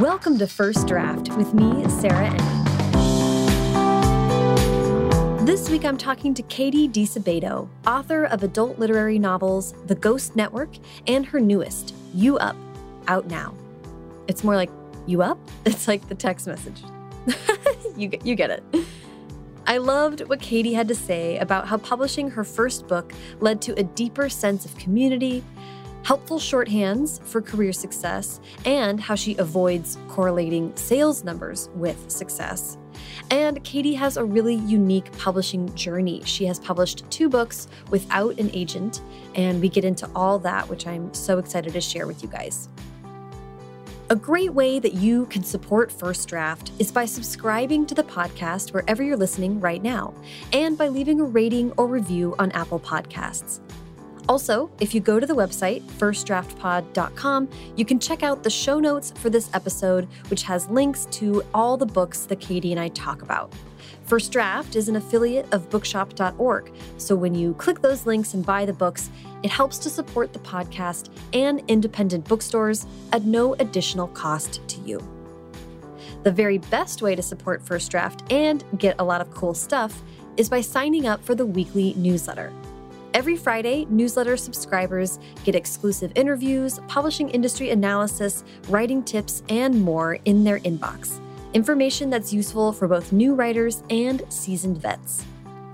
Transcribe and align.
Welcome 0.00 0.38
to 0.40 0.46
First 0.46 0.86
Draft 0.86 1.34
with 1.38 1.54
me, 1.54 1.88
Sarah 1.88 2.28
Enni. 2.28 2.66
This 5.46 5.70
week 5.70 5.86
I'm 5.86 5.96
talking 5.96 6.34
to 6.34 6.42
Catie 6.42 6.86
Disabato, 6.86 7.70
author 7.86 8.24
of 8.24 8.42
adult 8.42 8.78
literary 8.78 9.18
novels 9.18 9.72
The 9.86 9.94
Ghost 9.94 10.36
Network 10.36 10.68
and 11.06 11.24
her 11.24 11.40
newest, 11.40 11.94
U 12.12 12.36
Up, 12.36 12.56
out 13.08 13.28
now. 13.28 13.54
It's 14.28 14.44
more 14.44 14.54
like, 14.54 14.68
U 15.06 15.22
Up? 15.22 15.38
It's 15.64 15.88
like 15.88 16.06
the 16.10 16.14
text 16.14 16.46
message. 16.46 16.82
you, 17.96 18.10
you 18.22 18.34
get 18.34 18.50
it. 18.50 18.62
I 19.66 19.78
loved 19.78 20.20
what 20.28 20.42
Catie 20.42 20.74
had 20.74 20.88
to 20.88 20.94
say 20.94 21.38
about 21.38 21.68
how 21.68 21.78
publishing 21.78 22.30
her 22.32 22.44
first 22.44 22.86
book 22.86 23.14
led 23.40 23.62
to 23.62 23.72
a 23.80 23.82
deeper 23.82 24.28
sense 24.28 24.66
of 24.66 24.76
community, 24.76 25.42
helpful 26.06 26.38
shorthands 26.38 27.20
for 27.24 27.42
career 27.42 27.72
success, 27.72 28.40
and 28.64 29.00
how 29.00 29.16
she 29.16 29.36
avoids 29.38 29.98
correlating 30.06 30.72
sales 30.76 31.24
numbers 31.24 31.68
with 31.74 32.08
success. 32.08 32.78
And 33.32 33.62
Catie 33.64 33.94
has 33.94 34.16
a 34.16 34.24
really 34.24 34.54
unique 34.54 35.10
publishing 35.18 35.74
journey. 35.74 36.22
She 36.24 36.46
has 36.46 36.60
published 36.60 37.02
two 37.10 37.28
books 37.28 37.66
without 37.90 38.38
an 38.38 38.52
agent, 38.52 39.02
and 39.34 39.60
we 39.60 39.68
get 39.68 39.84
into 39.84 40.08
all 40.14 40.38
that, 40.38 40.68
which 40.68 40.86
I'm 40.86 41.12
so 41.12 41.38
excited 41.38 41.72
to 41.72 41.80
share 41.80 42.06
with 42.06 42.22
you 42.22 42.28
guys. 42.28 42.68
A 44.08 44.14
great 44.14 44.54
way 44.54 44.78
that 44.78 44.94
you 44.94 45.26
can 45.26 45.42
support 45.42 45.90
First 45.90 46.28
Draft 46.28 46.70
is 46.78 46.92
by 46.92 47.04
subscribing 47.04 47.84
to 47.84 47.96
the 47.96 48.04
podcast 48.04 48.72
wherever 48.72 49.02
you're 49.02 49.16
listening 49.16 49.58
right 49.58 49.82
now, 49.82 50.14
and 50.52 50.78
by 50.78 50.86
leaving 50.86 51.18
a 51.18 51.24
rating 51.24 51.72
or 51.76 51.88
review 51.88 52.36
on 52.38 52.52
Apple 52.52 52.78
Podcasts. 52.78 53.58
Also, 54.28 54.70
if 54.80 54.92
you 54.92 55.00
go 55.00 55.20
to 55.20 55.26
the 55.26 55.34
website, 55.34 55.82
firstdraftpod.com, 55.82 57.48
you 57.76 57.84
can 57.84 58.00
check 58.00 58.22
out 58.22 58.42
the 58.42 58.50
show 58.50 58.80
notes 58.80 59.12
for 59.16 59.30
this 59.30 59.48
episode, 59.54 60.08
which 60.28 60.42
has 60.42 60.68
links 60.68 61.06
to 61.12 61.44
all 61.54 61.76
the 61.76 61.86
books 61.86 62.26
that 62.26 62.40
Catie 62.40 62.72
and 62.72 62.80
I 62.80 62.88
talk 62.88 63.22
about. 63.22 63.52
First 64.04 64.32
Draft 64.32 64.76
is 64.76 64.88
an 64.88 64.96
affiliate 64.96 65.52
of 65.52 65.68
bookshop.org, 65.70 66.72
so 66.96 67.14
when 67.14 67.34
you 67.34 67.54
click 67.54 67.82
those 67.82 68.06
links 68.06 68.34
and 68.34 68.44
buy 68.44 68.64
the 68.64 68.72
books, 68.72 69.10
it 69.42 69.50
helps 69.50 69.78
to 69.78 69.90
support 69.90 70.32
the 70.32 70.38
podcast 70.40 71.10
and 71.32 71.62
independent 71.68 72.24
bookstores 72.24 72.86
at 73.12 73.24
no 73.24 73.54
additional 73.54 74.08
cost 74.08 74.66
to 74.68 74.80
you. 74.80 75.00
The 76.22 76.32
very 76.32 76.58
best 76.58 77.02
way 77.02 77.14
to 77.14 77.22
support 77.22 77.62
First 77.62 77.90
Draft 77.90 78.32
and 78.32 78.64
get 78.78 78.96
a 78.98 79.04
lot 79.04 79.20
of 79.20 79.30
cool 79.32 79.54
stuff 79.54 80.02
is 80.36 80.48
by 80.48 80.60
signing 80.60 81.06
up 81.06 81.24
for 81.24 81.34
the 81.34 81.46
weekly 81.46 81.94
newsletter. 81.94 82.52
Every 83.16 83.38
Friday, 83.38 83.86
newsletter 83.88 84.36
subscribers 84.36 85.18
get 85.42 85.54
exclusive 85.54 86.12
interviews, 86.16 86.80
publishing 86.86 87.30
industry 87.30 87.70
analysis, 87.70 88.44
writing 88.68 89.02
tips, 89.02 89.42
and 89.48 89.80
more 89.80 90.18
in 90.26 90.44
their 90.44 90.58
inbox. 90.60 91.18
Information 91.54 92.10
that's 92.10 92.30
useful 92.30 92.74
for 92.74 92.86
both 92.86 93.12
new 93.12 93.34
writers 93.34 93.82
and 93.88 94.22
seasoned 94.28 94.76
vets. 94.76 95.24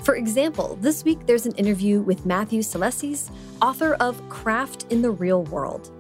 For 0.05 0.15
example, 0.15 0.79
this 0.81 1.03
week 1.03 1.27
there's 1.27 1.45
an 1.45 1.57
interview 1.57 2.01
with 2.01 2.25
Matthew 2.25 2.61
Salesses, 2.61 3.29
author 3.61 3.95
of 3.95 4.29
Craft 4.29 4.87
in 4.91 5.03
the 5.03 5.11
Real 5.11 5.43
World. 5.43 5.91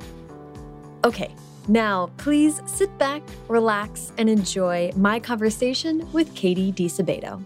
Okay, 1.05 1.35
now 1.67 2.09
please 2.19 2.63
sit 2.67 2.97
back, 2.99 3.21
relax, 3.49 4.13
and 4.17 4.31
enjoy 4.31 4.93
my 4.95 5.19
conversation 5.19 6.09
with 6.13 6.33
Catie 6.37 6.73
Disabato. 6.73 7.45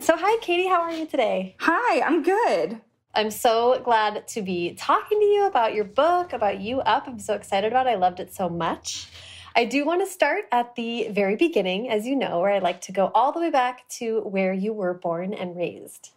So, 0.00 0.16
hi, 0.16 0.36
Catie, 0.40 0.66
how 0.66 0.80
are 0.80 0.92
you 0.92 1.06
today? 1.06 1.54
Hi, 1.60 2.00
I'm 2.00 2.24
good. 2.24 2.80
I'm 3.14 3.30
so 3.30 3.80
glad 3.84 4.28
to 4.28 4.42
be 4.42 4.74
talking 4.74 5.18
to 5.18 5.24
you 5.24 5.46
about 5.46 5.74
your 5.74 5.84
book, 5.84 6.32
about 6.32 6.60
U 6.60 6.80
Up. 6.80 7.08
I'm 7.08 7.18
so 7.18 7.34
excited 7.34 7.72
about 7.72 7.86
it. 7.86 7.90
I 7.90 7.94
loved 7.96 8.20
it 8.20 8.34
so 8.34 8.48
much. 8.48 9.08
I 9.56 9.64
do 9.64 9.84
want 9.84 10.02
to 10.02 10.12
start 10.12 10.44
at 10.52 10.76
the 10.76 11.08
very 11.10 11.34
beginning, 11.34 11.88
as 11.88 12.06
you 12.06 12.14
know, 12.14 12.40
where 12.40 12.52
I 12.52 12.58
like 12.58 12.82
to 12.82 12.92
go 12.92 13.10
all 13.14 13.32
the 13.32 13.40
way 13.40 13.50
back 13.50 13.88
to 13.98 14.20
where 14.20 14.52
you 14.52 14.72
were 14.72 14.94
born 14.94 15.32
and 15.34 15.56
raised. 15.56 16.10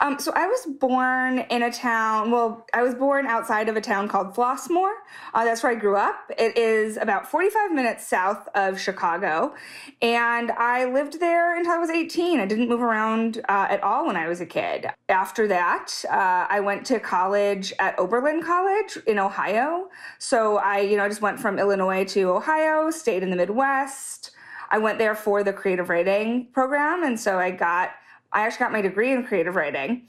Um, 0.00 0.18
so 0.18 0.32
I 0.34 0.46
was 0.46 0.66
born 0.78 1.40
in 1.50 1.62
a 1.62 1.72
town. 1.72 2.30
Well, 2.30 2.66
I 2.72 2.82
was 2.82 2.94
born 2.94 3.26
outside 3.26 3.68
of 3.68 3.76
a 3.76 3.80
town 3.80 4.08
called 4.08 4.34
Flossmoor. 4.34 4.92
Uh, 5.34 5.44
that's 5.44 5.62
where 5.62 5.72
I 5.72 5.74
grew 5.74 5.96
up. 5.96 6.30
It 6.38 6.56
is 6.56 6.96
about 6.96 7.30
45 7.30 7.72
minutes 7.72 8.06
south 8.06 8.48
of 8.54 8.80
Chicago, 8.80 9.54
and 10.00 10.52
I 10.52 10.84
lived 10.84 11.20
there 11.20 11.56
until 11.56 11.72
I 11.72 11.78
was 11.78 11.90
18. 11.90 12.40
I 12.40 12.46
didn't 12.46 12.68
move 12.68 12.82
around 12.82 13.38
uh, 13.48 13.66
at 13.70 13.82
all 13.82 14.06
when 14.06 14.16
I 14.16 14.28
was 14.28 14.40
a 14.40 14.46
kid. 14.46 14.86
After 15.08 15.48
that, 15.48 15.92
uh, 16.08 16.46
I 16.48 16.60
went 16.60 16.86
to 16.86 17.00
college 17.00 17.72
at 17.78 17.98
Oberlin 17.98 18.42
College 18.42 18.98
in 19.06 19.18
Ohio. 19.18 19.88
So 20.18 20.58
I, 20.58 20.80
you 20.80 20.96
know, 20.96 21.04
I 21.04 21.08
just 21.08 21.22
went 21.22 21.40
from 21.40 21.58
Illinois 21.58 22.04
to 22.06 22.30
Ohio, 22.30 22.90
stayed 22.90 23.22
in 23.22 23.30
the 23.30 23.36
Midwest. 23.36 24.32
I 24.70 24.78
went 24.78 24.98
there 24.98 25.14
for 25.14 25.42
the 25.42 25.52
creative 25.52 25.88
writing 25.88 26.48
program, 26.52 27.02
and 27.02 27.18
so 27.18 27.38
I 27.38 27.50
got 27.50 27.92
I 28.32 28.42
actually 28.42 28.64
got 28.64 28.72
my 28.72 28.82
degree 28.82 29.12
in 29.12 29.24
creative 29.24 29.54
writing. 29.54 30.06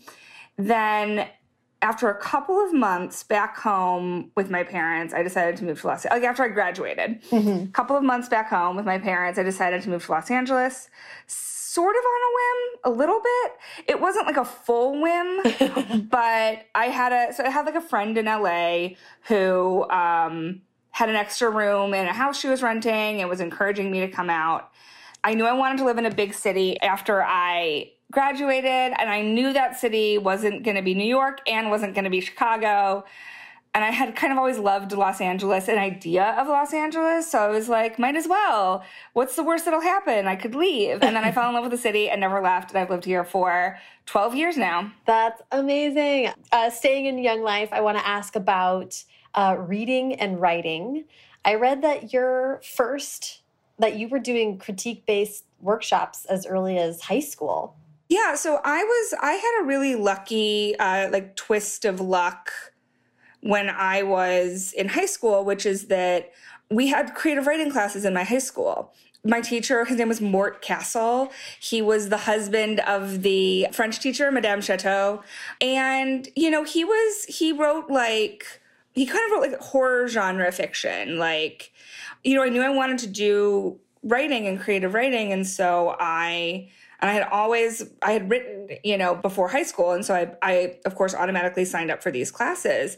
Then 0.58 1.28
after 1.82 2.10
a 2.10 2.20
couple 2.20 2.64
of 2.64 2.74
months 2.74 3.24
back 3.24 3.58
home 3.58 4.32
with 4.36 4.50
my 4.50 4.64
parents, 4.64 5.14
I 5.14 5.24
decided 5.24 5.56
to 5.58 5.64
move 5.64 5.80
to 5.82 5.88
Los 5.88 6.06
Angeles. 6.06 6.22
Like 6.22 6.30
after 6.30 6.44
I 6.44 6.50
graduated, 6.50 7.22
mm-hmm. 7.24 7.64
a 7.64 7.68
couple 7.68 7.96
of 7.96 8.04
months 8.04 8.28
back 8.28 8.50
home 8.50 8.76
with 8.76 8.86
my 8.86 8.98
parents, 8.98 9.40
I 9.40 9.44
decided 9.44 9.82
to 9.84 9.90
move 9.90 10.06
to 10.06 10.12
Los 10.12 10.30
Angeles. 10.30 10.90
Sort 11.28 11.96
of 11.96 12.04
on 12.04 12.22
a 12.22 12.32
whim, 12.36 12.94
a 12.94 12.98
little 12.98 13.22
bit. 13.22 13.52
It 13.88 14.02
wasn't 14.02 14.26
like 14.26 14.38
a 14.38 14.44
full 14.44 15.00
whim, 15.02 16.08
but 16.10 16.66
I 16.76 16.86
had 16.86 17.14
a 17.14 17.34
so 17.34 17.46
I 17.46 17.50
had 17.50 17.66
like 17.66 17.76
a 17.76 17.82
friend 17.82 18.18
in 18.18 18.26
LA 18.26 18.90
who 19.28 19.90
um, 19.90 20.64
had 20.92 21.10
an 21.10 21.16
extra 21.16 21.50
room 21.50 21.94
in 21.94 22.08
a 22.08 22.14
house 22.14 22.40
she 22.40 22.50
was 22.50 22.62
renting 22.62 23.22
and 23.22 23.30
was 23.30 23.40
encouraging 23.40 23.92
me 23.92 24.02
to 24.02 24.10
come 24.10 24.30
out. 24.30 24.72
I 25.24 25.34
knew 25.36 25.46
I 25.46 25.54
wanted 25.54 25.78
to 25.78 25.86
live 25.86 25.98
in 25.98 26.06
a 26.06 26.14
big 26.14 26.34
city 26.34 26.80
after 26.82 27.24
I 27.24 27.92
graduated 28.12 28.66
and 28.66 29.10
I 29.10 29.22
knew 29.22 29.54
that 29.54 29.80
city 29.80 30.18
wasn't 30.18 30.64
going 30.64 30.76
to 30.76 30.82
be 30.82 30.94
New 30.94 31.08
York 31.08 31.42
and 31.48 31.70
wasn't 31.70 31.94
going 31.94 32.06
to 32.06 32.10
be 32.10 32.22
Chicago. 32.22 33.06
And 33.74 33.84
I 33.84 33.92
had 33.92 34.16
kind 34.16 34.34
of 34.34 34.40
always 34.40 34.58
loved 34.58 34.92
Los 34.94 35.22
Angeles, 35.22 35.68
an 35.68 35.78
idea 35.78 36.36
of 36.40 36.48
Los 36.48 36.74
Angeles. 36.74 37.30
So 37.30 37.38
I 37.40 37.50
was 37.50 37.70
like, 37.70 38.00
might 38.00 38.16
as 38.16 38.28
well. 38.28 38.84
What's 39.14 39.36
the 39.36 39.44
worst 39.44 39.66
that'll 39.66 39.82
happen? 39.82 40.28
I 40.28 40.36
could 40.36 40.56
leave. 40.56 41.04
And 41.04 41.16
then 41.16 41.24
I 41.24 41.32
fell 41.32 41.48
in 41.50 41.54
love 41.54 41.64
with 41.64 41.72
the 41.72 41.78
city 41.78 42.10
and 42.10 42.20
never 42.20 42.42
left. 42.42 42.72
And 42.72 42.80
I've 42.80 42.90
lived 42.90 43.06
here 43.06 43.24
for 43.24 43.78
12 44.08 44.36
years 44.36 44.58
now. 44.58 44.92
That's 45.06 45.42
amazing. 45.52 46.32
Uh, 46.52 46.72
staying 46.72 47.06
in 47.06 47.20
young 47.20 47.44
life, 47.44 47.70
I 47.72 47.82
want 47.82 48.00
to 48.00 48.08
ask 48.08 48.36
about 48.36 49.04
uh, 49.36 49.56
reading 49.60 50.16
and 50.16 50.42
writing. 50.42 51.06
I 51.46 51.54
read 51.56 51.84
that 51.84 52.12
your 52.12 52.62
first, 52.64 53.42
that 53.78 53.98
you 53.98 54.08
were 54.08 54.20
doing 54.20 54.58
critique 54.58 55.06
based 55.06 55.46
workshops 55.62 56.26
as 56.26 56.48
early 56.48 56.80
as 56.80 57.02
high 57.02 57.20
school. 57.20 57.76
Yeah, 58.10 58.34
so 58.36 58.60
I 58.64 58.84
was 58.84 59.14
I 59.22 59.34
had 59.34 59.62
a 59.62 59.66
really 59.66 59.96
lucky 59.96 60.76
uh, 60.80 61.10
like 61.12 61.36
twist 61.36 61.86
of 61.86 62.02
luck 62.02 62.52
when 63.42 63.70
I 63.70 64.02
was 64.02 64.74
in 64.74 64.90
high 64.90 65.06
school, 65.06 65.46
which 65.46 65.66
is 65.66 65.88
that 65.88 66.32
we 66.72 66.88
had 66.88 67.14
creative 67.14 67.48
writing 67.48 67.72
classes 67.72 68.06
in 68.06 68.14
my 68.14 68.24
high 68.24 68.40
school. 68.40 68.94
My 69.24 69.42
teacher, 69.42 69.84
his 69.86 69.98
name 69.98 70.08
was 70.08 70.22
Mort 70.22 70.62
Castle. 70.62 71.32
He 71.60 71.82
was 71.82 72.10
the 72.10 72.18
husband 72.18 72.80
of 72.82 73.22
the 73.22 73.68
French 73.74 74.00
teacher, 74.00 74.32
Madame 74.32 74.62
Chateau. 74.62 75.24
And, 75.60 76.28
you 76.36 76.50
know, 76.50 76.64
he 76.64 76.86
was, 76.86 77.26
he 77.26 77.52
wrote 77.52 77.90
like, 77.90 78.62
he 78.94 79.06
kind 79.06 79.20
of 79.26 79.32
wrote 79.32 79.52
like 79.52 79.60
horror 79.60 80.08
genre 80.08 80.52
fiction. 80.54 81.18
Like, 81.18 81.74
you 82.24 82.34
know, 82.34 82.44
I 82.44 82.50
knew 82.50 82.62
I 82.62 82.70
wanted 82.70 83.00
to 83.00 83.08
do 83.08 83.80
writing 84.04 84.48
and 84.48 84.60
creative 84.60 84.94
writing. 84.94 85.34
And 85.34 85.46
so 85.46 85.98
I, 86.00 86.70
and 87.02 87.10
I 87.10 87.14
had 87.14 87.24
always 87.24 87.84
I 88.02 88.12
had 88.12 88.30
written, 88.30 88.78
you 88.84 88.98
know, 88.98 89.16
before 89.16 89.50
high 89.50 89.64
school, 89.64 89.92
and 89.92 90.06
so 90.06 90.16
I, 90.16 90.32
I 90.42 90.78
of 90.86 90.96
course 90.96 91.14
automatically 91.14 91.66
signed 91.66 91.92
up 91.92 92.04
for 92.04 92.12
these 92.12 92.32
classes, 92.32 92.98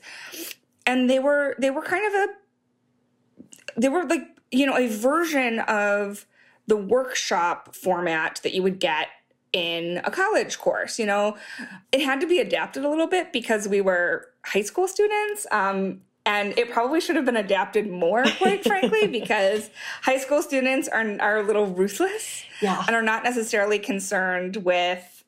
and 0.86 1.10
they 1.10 1.20
were 1.20 1.56
they 1.60 1.70
were 1.70 1.84
kind 1.84 2.06
of 2.08 2.14
a 2.14 3.80
they 3.80 3.90
were 3.90 4.06
like 4.06 4.24
you 4.52 4.66
know 4.66 4.78
a 4.78 4.88
version 4.88 5.60
of 5.60 6.26
the 6.68 6.78
workshop 6.78 7.76
format 7.76 8.40
that 8.44 8.54
you 8.54 8.64
would 8.64 8.80
get 8.80 9.08
in 9.54 10.02
a 10.04 10.12
college 10.12 10.58
course. 10.58 10.98
You 10.98 11.06
know, 11.06 11.38
it 11.92 12.02
had 12.02 12.22
to 12.22 12.28
be 12.28 12.40
adapted 12.40 12.86
a 12.86 12.90
little 12.90 13.08
bit 13.08 13.34
because 13.34 13.68
we 13.68 13.82
were 13.82 14.28
high 14.46 14.62
school 14.62 14.88
students. 14.88 15.46
Um, 15.52 16.02
and 16.26 16.58
it 16.58 16.72
probably 16.72 17.02
should 17.02 17.16
have 17.16 17.26
been 17.26 17.38
adapted 17.38 17.90
more, 17.90 18.24
quite 18.38 18.64
frankly, 18.64 19.08
because 19.20 19.70
high 20.04 20.18
school 20.18 20.42
students 20.42 20.88
are, 20.88 21.18
are 21.20 21.38
a 21.38 21.44
little 21.44 21.68
ruthless 21.68 22.44
yeah. 22.62 22.84
and 22.88 22.96
are 22.96 23.02
not 23.02 23.24
necessarily 23.24 23.80
concerned 23.80 24.58
with 24.58 25.24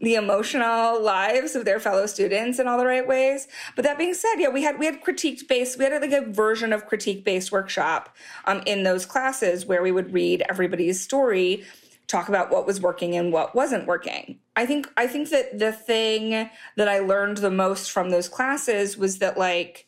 the 0.00 0.16
emotional 0.16 1.00
lives 1.02 1.54
of 1.54 1.64
their 1.64 1.78
fellow 1.78 2.06
students 2.06 2.58
in 2.58 2.66
all 2.66 2.78
the 2.78 2.86
right 2.86 3.06
ways. 3.06 3.46
But 3.76 3.84
that 3.84 3.96
being 3.96 4.14
said, 4.14 4.34
yeah, 4.38 4.48
we 4.48 4.62
had 4.62 4.78
we 4.78 4.86
had 4.86 5.02
critique 5.02 5.46
based 5.48 5.78
we 5.78 5.84
had 5.84 6.02
like 6.02 6.12
a 6.12 6.30
version 6.30 6.72
of 6.72 6.86
critique 6.86 7.24
based 7.24 7.52
workshop 7.52 8.14
um, 8.46 8.62
in 8.66 8.82
those 8.82 9.06
classes 9.06 9.64
where 9.64 9.82
we 9.82 9.92
would 9.92 10.12
read 10.12 10.42
everybody's 10.48 11.00
story 11.00 11.64
talk 12.08 12.28
about 12.28 12.50
what 12.50 12.66
was 12.66 12.80
working 12.80 13.16
and 13.16 13.32
what 13.32 13.54
wasn't 13.54 13.86
working. 13.86 14.38
I 14.56 14.66
think 14.66 14.88
I 14.96 15.06
think 15.06 15.30
that 15.30 15.58
the 15.58 15.72
thing 15.72 16.50
that 16.76 16.88
I 16.88 16.98
learned 16.98 17.38
the 17.38 17.50
most 17.50 17.90
from 17.90 18.10
those 18.10 18.28
classes 18.28 18.98
was 18.98 19.18
that 19.18 19.38
like 19.38 19.86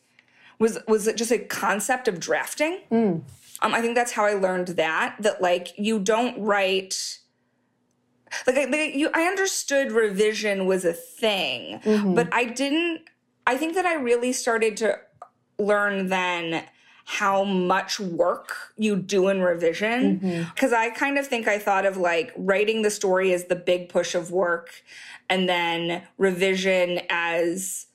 was 0.59 0.79
was 0.87 1.07
it 1.07 1.17
just 1.17 1.31
a 1.31 1.39
concept 1.39 2.07
of 2.07 2.19
drafting. 2.19 2.81
Mm. 2.91 3.21
Um, 3.61 3.73
I 3.73 3.81
think 3.81 3.95
that's 3.95 4.11
how 4.11 4.25
I 4.25 4.33
learned 4.33 4.69
that 4.69 5.15
that 5.19 5.41
like 5.41 5.77
you 5.77 5.99
don't 5.99 6.39
write 6.41 7.19
like, 8.47 8.57
I, 8.57 8.65
like 8.65 8.95
you 8.95 9.09
I 9.13 9.23
understood 9.23 9.91
revision 9.91 10.65
was 10.65 10.85
a 10.85 10.93
thing, 10.93 11.79
mm-hmm. 11.79 12.15
but 12.15 12.33
I 12.33 12.45
didn't 12.45 13.01
I 13.47 13.57
think 13.57 13.75
that 13.75 13.85
I 13.85 13.95
really 13.95 14.33
started 14.33 14.77
to 14.77 14.99
learn 15.57 16.07
then 16.07 16.65
how 17.07 17.43
much 17.43 17.99
work 17.99 18.73
you 18.77 18.95
do 18.95 19.27
in 19.27 19.39
revision 19.39 20.17
because 20.17 20.71
mm-hmm. 20.71 20.81
I 20.81 20.89
kind 20.89 21.19
of 21.19 21.27
think 21.27 21.47
I 21.47 21.59
thought 21.59 21.85
of 21.85 21.97
like 21.97 22.33
writing 22.35 22.81
the 22.81 22.89
story 22.89 23.31
as 23.31 23.45
the 23.45 23.55
big 23.55 23.89
push 23.89 24.15
of 24.15 24.31
work 24.31 24.83
and 25.29 25.47
then 25.47 26.01
revision 26.17 27.01
as 27.09 27.85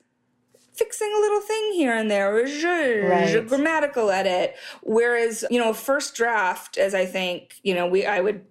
fixing 0.81 1.13
a 1.15 1.19
little 1.19 1.41
thing 1.41 1.73
here 1.73 1.93
and 1.93 2.09
there, 2.09 2.33
right. 2.33 3.35
a 3.35 3.41
grammatical 3.41 4.09
edit. 4.09 4.55
Whereas, 4.81 5.45
you 5.51 5.59
know, 5.59 5.73
first 5.73 6.15
draft, 6.15 6.77
as 6.77 6.95
I 6.95 7.05
think, 7.05 7.55
you 7.61 7.75
know, 7.75 7.85
we 7.85 8.05
I 8.05 8.19
would 8.19 8.45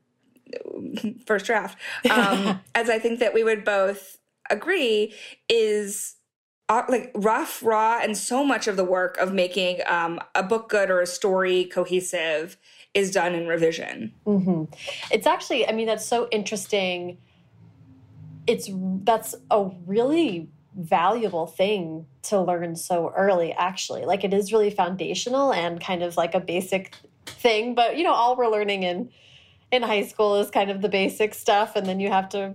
first 1.26 1.46
draft, 1.46 1.76
um, 2.08 2.60
as 2.74 2.88
I 2.88 3.00
think 3.00 3.18
that 3.18 3.34
we 3.34 3.42
would 3.42 3.64
both 3.64 4.18
agree, 4.48 5.12
is 5.48 6.14
uh, 6.68 6.84
like 6.88 7.10
rough, 7.16 7.64
raw, 7.64 7.98
and 8.00 8.16
so 8.16 8.44
much 8.44 8.68
of 8.68 8.76
the 8.76 8.84
work 8.84 9.16
of 9.16 9.32
making 9.32 9.80
um, 9.86 10.20
a 10.36 10.42
book 10.42 10.68
good 10.68 10.88
or 10.88 11.00
a 11.00 11.06
story 11.06 11.64
cohesive 11.64 12.56
is 12.94 13.10
done 13.10 13.34
in 13.34 13.48
revision. 13.48 14.14
Mm 14.24 14.44
-hmm. 14.44 14.68
It's 15.10 15.26
actually, 15.26 15.68
I 15.68 15.72
mean, 15.72 15.86
that's 15.86 16.06
so 16.06 16.28
interesting. 16.30 17.18
It's 18.46 18.70
that's 19.04 19.34
a 19.50 19.70
really 19.86 20.48
valuable 20.76 21.46
thing 21.46 22.06
to 22.22 22.40
learn 22.40 22.76
so 22.76 23.12
early 23.16 23.52
actually 23.52 24.04
like 24.04 24.22
it 24.22 24.32
is 24.32 24.52
really 24.52 24.70
foundational 24.70 25.52
and 25.52 25.80
kind 25.80 26.02
of 26.02 26.16
like 26.16 26.34
a 26.34 26.40
basic 26.40 26.94
thing 27.26 27.74
but 27.74 27.96
you 27.96 28.04
know 28.04 28.12
all 28.12 28.36
we're 28.36 28.48
learning 28.48 28.82
in 28.82 29.10
in 29.72 29.82
high 29.82 30.04
school 30.04 30.36
is 30.36 30.50
kind 30.50 30.70
of 30.70 30.80
the 30.80 30.88
basic 30.88 31.34
stuff 31.34 31.74
and 31.74 31.86
then 31.86 31.98
you 31.98 32.08
have 32.08 32.28
to 32.28 32.54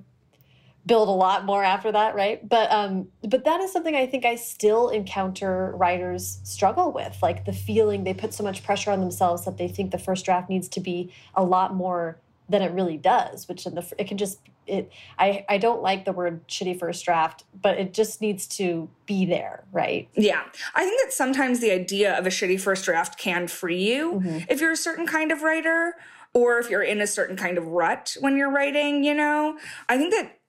build 0.86 1.08
a 1.08 1.12
lot 1.12 1.46
more 1.46 1.64
after 1.64 1.92
that, 1.92 2.16
right? 2.16 2.48
But 2.48 2.72
um, 2.72 3.08
but 3.28 3.44
that 3.46 3.62
is 3.62 3.72
something 3.72 3.96
I 3.96 4.06
think 4.06 4.26
I 4.26 4.36
still 4.36 4.90
encounter 4.90 5.74
writers 5.76 6.40
struggle 6.44 6.92
with, 6.92 7.18
like 7.22 7.46
the 7.46 7.54
feeling 7.54 8.04
they 8.04 8.14
put 8.14 8.34
so 8.34 8.44
much 8.44 8.64
pressure 8.64 8.92
on 8.92 9.00
themselves 9.00 9.46
that 9.46 9.58
they 9.58 9.68
think 9.68 9.92
the 9.92 9.98
first 9.98 10.26
draft 10.26 10.50
needs 10.50 10.68
to 10.70 10.80
be 10.80 11.12
a 11.34 11.44
lot 11.44 11.74
more 11.74 12.20
than 12.48 12.62
it 12.62 12.72
really 12.72 12.98
does, 12.98 13.48
which 13.48 13.66
in 13.66 13.74
the 13.74 13.94
it 13.98 14.08
can 14.08 14.18
just 14.18 14.40
it 14.68 14.92
I 15.18 15.46
I 15.50 15.58
don't 15.58 15.82
like 15.82 16.06
the 16.06 16.12
word 16.12 16.48
shitty 16.48 16.80
first 16.80 17.06
draft, 17.06 17.44
but 17.62 17.78
it 17.78 17.94
just 17.94 18.22
needs 18.22 18.48
to 18.58 18.90
be 19.06 19.26
there, 19.26 19.64
right? 19.72 20.10
Yeah. 20.16 20.44
I 20.74 20.84
think 20.84 21.02
that 21.04 21.14
sometimes 21.14 21.60
the 21.60 21.72
idea 21.72 22.18
of 22.18 22.26
a 22.26 22.30
shitty 22.30 22.60
first 22.60 22.86
draft 22.86 23.18
can 23.18 23.48
free 23.48 23.94
you 23.94 24.14
mm 24.14 24.24
-hmm. 24.24 24.46
if 24.50 24.60
you're 24.60 24.74
a 24.74 24.84
certain 24.88 25.08
kind 25.08 25.32
of 25.32 25.42
writer 25.42 25.96
or 26.34 26.60
if 26.60 26.70
you're 26.70 26.84
in 26.84 27.02
a 27.02 27.08
certain 27.08 27.38
kind 27.38 27.58
of 27.58 27.66
rut 27.68 28.18
when 28.20 28.38
you're 28.38 28.52
writing, 28.52 29.04
you 29.04 29.16
know. 29.16 29.58
I 29.90 29.98
think 29.98 30.14
that 30.14 30.40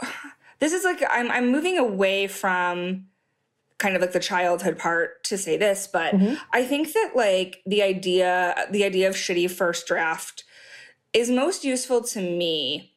this 0.58 0.72
is 0.72 0.84
like 0.84 1.02
I'm 1.08 1.30
I'm 1.30 1.50
moving 1.50 1.78
away 1.78 2.26
from 2.26 3.06
kind 3.78 3.94
of 3.94 4.02
like 4.02 4.12
the 4.12 4.20
childhood 4.20 4.78
part 4.78 5.22
to 5.24 5.36
say 5.36 5.56
this, 5.56 5.86
but 5.86 6.14
mm-hmm. 6.14 6.34
I 6.52 6.64
think 6.64 6.92
that 6.92 7.12
like 7.14 7.62
the 7.66 7.82
idea 7.82 8.66
the 8.70 8.84
idea 8.84 9.08
of 9.08 9.14
shitty 9.14 9.50
first 9.50 9.86
draft 9.86 10.44
is 11.12 11.30
most 11.30 11.64
useful 11.64 12.02
to 12.02 12.20
me 12.20 12.95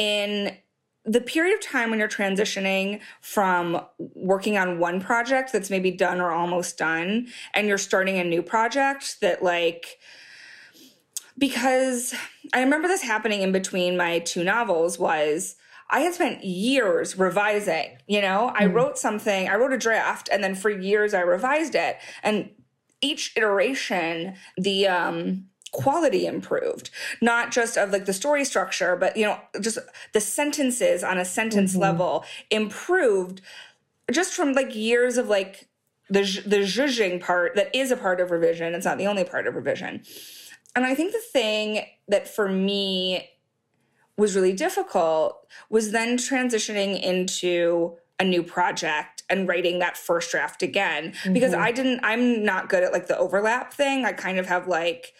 in 0.00 0.56
the 1.04 1.20
period 1.20 1.54
of 1.54 1.60
time 1.60 1.90
when 1.90 1.98
you're 1.98 2.08
transitioning 2.08 3.00
from 3.20 3.84
working 4.14 4.56
on 4.56 4.78
one 4.78 4.98
project 4.98 5.52
that's 5.52 5.68
maybe 5.68 5.90
done 5.90 6.20
or 6.22 6.30
almost 6.30 6.78
done 6.78 7.28
and 7.52 7.68
you're 7.68 7.78
starting 7.78 8.18
a 8.18 8.24
new 8.24 8.42
project 8.42 9.20
that 9.20 9.42
like 9.42 9.98
because 11.36 12.14
I 12.54 12.60
remember 12.60 12.88
this 12.88 13.02
happening 13.02 13.42
in 13.42 13.52
between 13.52 13.96
my 13.96 14.20
two 14.20 14.42
novels 14.42 14.98
was 14.98 15.56
I 15.90 16.00
had 16.00 16.14
spent 16.14 16.44
years 16.44 17.18
revising, 17.18 17.98
you 18.06 18.22
know, 18.22 18.52
I 18.54 18.66
mm. 18.66 18.74
wrote 18.74 18.96
something, 18.96 19.48
I 19.48 19.56
wrote 19.56 19.72
a 19.72 19.78
draft 19.78 20.30
and 20.32 20.42
then 20.42 20.54
for 20.54 20.70
years 20.70 21.12
I 21.12 21.20
revised 21.20 21.74
it 21.74 21.98
and 22.22 22.50
each 23.02 23.36
iteration 23.36 24.34
the 24.56 24.86
um 24.86 25.49
quality 25.72 26.26
improved 26.26 26.90
not 27.20 27.52
just 27.52 27.76
of 27.76 27.90
like 27.90 28.04
the 28.04 28.12
story 28.12 28.44
structure 28.44 28.96
but 28.96 29.16
you 29.16 29.24
know 29.24 29.38
just 29.60 29.78
the 30.12 30.20
sentences 30.20 31.04
on 31.04 31.18
a 31.18 31.24
sentence 31.24 31.72
mm-hmm. 31.72 31.82
level 31.82 32.24
improved 32.50 33.40
just 34.10 34.32
from 34.32 34.52
like 34.52 34.74
years 34.74 35.16
of 35.16 35.28
like 35.28 35.68
the 36.08 36.22
the 36.44 36.58
zhuzhing 36.58 37.20
part 37.20 37.54
that 37.54 37.74
is 37.74 37.90
a 37.90 37.96
part 37.96 38.20
of 38.20 38.30
revision 38.30 38.74
it's 38.74 38.84
not 38.84 38.98
the 38.98 39.06
only 39.06 39.24
part 39.24 39.46
of 39.46 39.54
revision 39.54 40.02
and 40.74 40.84
i 40.84 40.94
think 40.94 41.12
the 41.12 41.22
thing 41.32 41.84
that 42.08 42.26
for 42.26 42.48
me 42.48 43.30
was 44.16 44.34
really 44.34 44.52
difficult 44.52 45.46
was 45.70 45.92
then 45.92 46.16
transitioning 46.16 47.00
into 47.00 47.96
a 48.20 48.24
new 48.24 48.42
project 48.42 49.22
and 49.30 49.48
writing 49.48 49.78
that 49.78 49.96
first 49.96 50.30
draft 50.30 50.62
again 50.62 51.04
mm 51.04 51.12
-hmm. 51.12 51.32
because 51.32 51.54
I 51.54 51.72
didn't 51.72 52.00
I'm 52.02 52.44
not 52.44 52.68
good 52.68 52.82
at 52.84 52.92
like 52.92 53.06
the 53.06 53.18
overlap 53.18 53.72
thing. 53.72 54.04
I 54.04 54.12
kind 54.12 54.38
of 54.38 54.46
have 54.46 54.68
like 54.68 55.14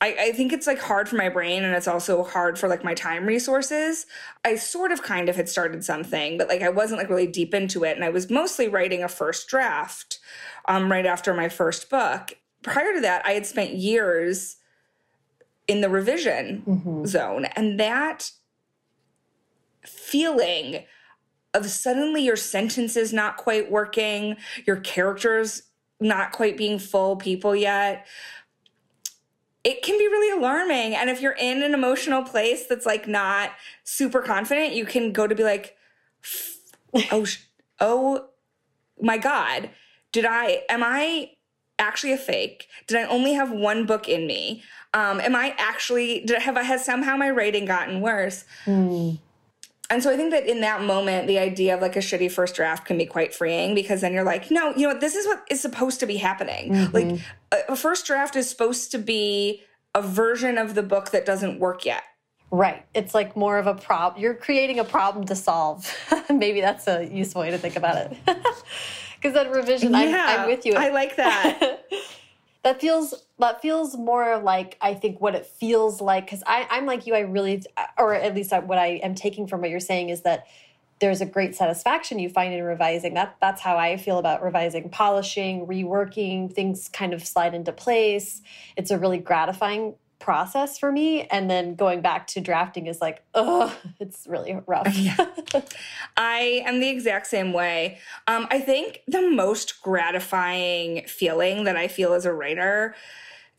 I, 0.00 0.16
I, 0.20 0.32
think 0.32 0.52
it's 0.52 0.66
like 0.66 0.78
hard 0.78 1.08
for 1.08 1.16
my 1.16 1.28
brain 1.28 1.64
and 1.64 1.74
it's 1.74 1.88
also 1.88 2.22
hard 2.22 2.58
for 2.58 2.68
like 2.68 2.84
my 2.84 2.94
time 2.94 3.26
resources. 3.26 4.06
I 4.44 4.54
sort 4.54 4.92
of 4.92 5.02
kind 5.02 5.28
of 5.28 5.34
had 5.34 5.48
started 5.48 5.84
something, 5.84 6.38
but 6.38 6.48
like 6.48 6.62
I 6.62 6.68
wasn't 6.68 7.00
like 7.00 7.08
really 7.08 7.26
deep 7.26 7.52
into 7.52 7.84
it. 7.84 7.96
And 7.96 8.04
I 8.04 8.10
was 8.10 8.30
mostly 8.30 8.68
writing 8.68 9.02
a 9.02 9.08
first 9.08 9.48
draft 9.48 10.20
um, 10.66 10.90
right 10.90 11.06
after 11.06 11.34
my 11.34 11.48
first 11.48 11.90
book. 11.90 12.34
Prior 12.62 12.94
to 12.94 13.00
that, 13.00 13.26
I 13.26 13.32
had 13.32 13.46
spent 13.46 13.74
years 13.74 14.56
in 15.66 15.80
the 15.80 15.90
revision 15.90 16.62
mm-hmm. 16.66 17.04
zone. 17.04 17.46
And 17.56 17.78
that 17.80 18.30
feeling 19.84 20.84
of 21.54 21.66
suddenly 21.70 22.22
your 22.22 22.36
sentences 22.36 23.12
not 23.12 23.36
quite 23.36 23.70
working, 23.70 24.36
your 24.66 24.76
characters 24.76 25.62
not 26.00 26.32
quite 26.32 26.56
being 26.56 26.78
full 26.78 27.16
people 27.16 27.56
yet, 27.56 28.06
it 29.64 29.82
can 29.82 29.98
be 29.98 30.06
really 30.06 30.38
alarming. 30.38 30.94
And 30.94 31.10
if 31.10 31.20
you're 31.20 31.36
in 31.38 31.62
an 31.62 31.74
emotional 31.74 32.22
place 32.22 32.66
that's 32.66 32.86
like 32.86 33.08
not 33.08 33.50
super 33.84 34.22
confident, 34.22 34.72
you 34.72 34.84
can 34.84 35.12
go 35.12 35.26
to 35.26 35.34
be 35.34 35.44
like, 35.44 35.76
oh, 37.10 37.26
oh 37.80 38.28
my 39.00 39.18
God, 39.18 39.70
did 40.12 40.24
I, 40.24 40.62
am 40.68 40.82
I 40.82 41.32
actually 41.78 42.12
a 42.12 42.18
fake? 42.18 42.68
Did 42.86 42.98
I 42.98 43.04
only 43.04 43.34
have 43.34 43.50
one 43.50 43.86
book 43.86 44.08
in 44.08 44.26
me? 44.26 44.62
Um, 44.94 45.20
am 45.20 45.36
I 45.36 45.54
actually, 45.58 46.20
did, 46.20 46.40
have 46.42 46.56
I, 46.56 46.62
has 46.62 46.84
somehow 46.84 47.16
my 47.16 47.30
writing 47.30 47.66
gotten 47.66 48.00
worse? 48.00 48.44
Mm. 48.64 49.18
And 49.90 50.02
so 50.02 50.12
I 50.12 50.16
think 50.16 50.32
that 50.32 50.46
in 50.46 50.60
that 50.60 50.82
moment, 50.82 51.26
the 51.26 51.38
idea 51.38 51.74
of 51.74 51.80
like 51.80 51.96
a 51.96 52.00
shitty 52.00 52.30
first 52.30 52.54
draft 52.54 52.84
can 52.84 52.98
be 52.98 53.06
quite 53.06 53.34
freeing 53.34 53.74
because 53.74 54.02
then 54.02 54.12
you're 54.12 54.24
like, 54.24 54.50
no, 54.50 54.74
you 54.74 54.82
know 54.82 54.88
what, 54.88 55.00
this 55.00 55.14
is 55.14 55.26
what 55.26 55.42
is 55.50 55.62
supposed 55.62 55.98
to 56.00 56.06
be 56.06 56.18
happening. 56.18 56.72
Mm 56.72 56.86
-hmm. 56.86 56.94
Like 56.94 57.20
a, 57.52 57.72
a 57.72 57.76
first 57.76 58.06
draft 58.06 58.36
is 58.36 58.50
supposed 58.50 58.90
to 58.90 58.98
be 58.98 59.62
a 59.94 60.02
version 60.02 60.58
of 60.58 60.74
the 60.74 60.82
book 60.82 61.10
that 61.10 61.24
doesn't 61.26 61.58
work 61.58 61.84
yet. 61.84 62.02
Right. 62.50 62.82
It's 62.94 63.14
like 63.14 63.30
more 63.34 63.58
of 63.58 63.66
a 63.66 63.74
problem. 63.74 64.22
You're 64.22 64.38
creating 64.46 64.78
a 64.80 64.84
problem 64.84 65.26
to 65.26 65.34
solve. 65.34 65.92
Maybe 66.28 66.60
that's 66.60 66.86
a 66.88 67.04
useful 67.20 67.42
way 67.42 67.50
to 67.50 67.58
think 67.58 67.76
about 67.76 67.96
it. 67.96 68.18
Because 69.20 69.34
that 69.34 69.50
revision, 69.50 69.92
yeah, 69.92 70.26
I'm, 70.28 70.40
I'm 70.40 70.46
with 70.46 70.64
you. 70.64 70.74
I 70.74 70.90
like 70.90 71.16
that. 71.16 71.82
that 72.68 72.82
feels 72.82 73.14
that 73.38 73.62
feels 73.62 73.96
more 73.96 74.36
like 74.36 74.76
I 74.82 74.92
think 74.92 75.22
what 75.22 75.34
it 75.34 75.46
feels 75.46 76.02
like 76.02 76.26
because 76.26 76.42
I'm 76.46 76.84
like 76.84 77.06
you. 77.06 77.14
I 77.14 77.20
really, 77.20 77.62
or 77.96 78.12
at 78.12 78.34
least 78.34 78.52
what 78.52 78.76
I 78.76 79.00
am 79.02 79.14
taking 79.14 79.46
from 79.46 79.62
what 79.62 79.70
you're 79.70 79.80
saying 79.80 80.10
is 80.10 80.20
that 80.22 80.46
there's 81.00 81.22
a 81.22 81.26
great 81.26 81.54
satisfaction 81.54 82.18
you 82.18 82.28
find 82.28 82.52
in 82.52 82.62
revising. 82.62 83.14
That 83.14 83.36
that's 83.40 83.62
how 83.62 83.78
I 83.78 83.96
feel 83.96 84.18
about 84.18 84.42
revising, 84.42 84.90
polishing, 84.90 85.66
reworking 85.66 86.52
things. 86.52 86.90
Kind 86.90 87.14
of 87.14 87.26
slide 87.26 87.54
into 87.54 87.72
place. 87.72 88.42
It's 88.76 88.90
a 88.90 88.98
really 88.98 89.18
gratifying 89.18 89.94
process 90.18 90.78
for 90.78 90.90
me. 90.90 91.22
And 91.24 91.50
then 91.50 91.74
going 91.74 92.00
back 92.00 92.26
to 92.28 92.40
drafting 92.40 92.86
is 92.86 93.00
like, 93.00 93.22
oh, 93.34 93.76
it's 94.00 94.26
really 94.26 94.58
rough. 94.66 94.96
yeah. 94.96 95.26
I 96.16 96.62
am 96.66 96.80
the 96.80 96.88
exact 96.88 97.26
same 97.26 97.52
way. 97.52 97.98
Um, 98.26 98.46
I 98.50 98.60
think 98.60 99.02
the 99.06 99.30
most 99.30 99.82
gratifying 99.82 101.04
feeling 101.06 101.64
that 101.64 101.76
I 101.76 101.88
feel 101.88 102.12
as 102.12 102.24
a 102.24 102.32
writer 102.32 102.94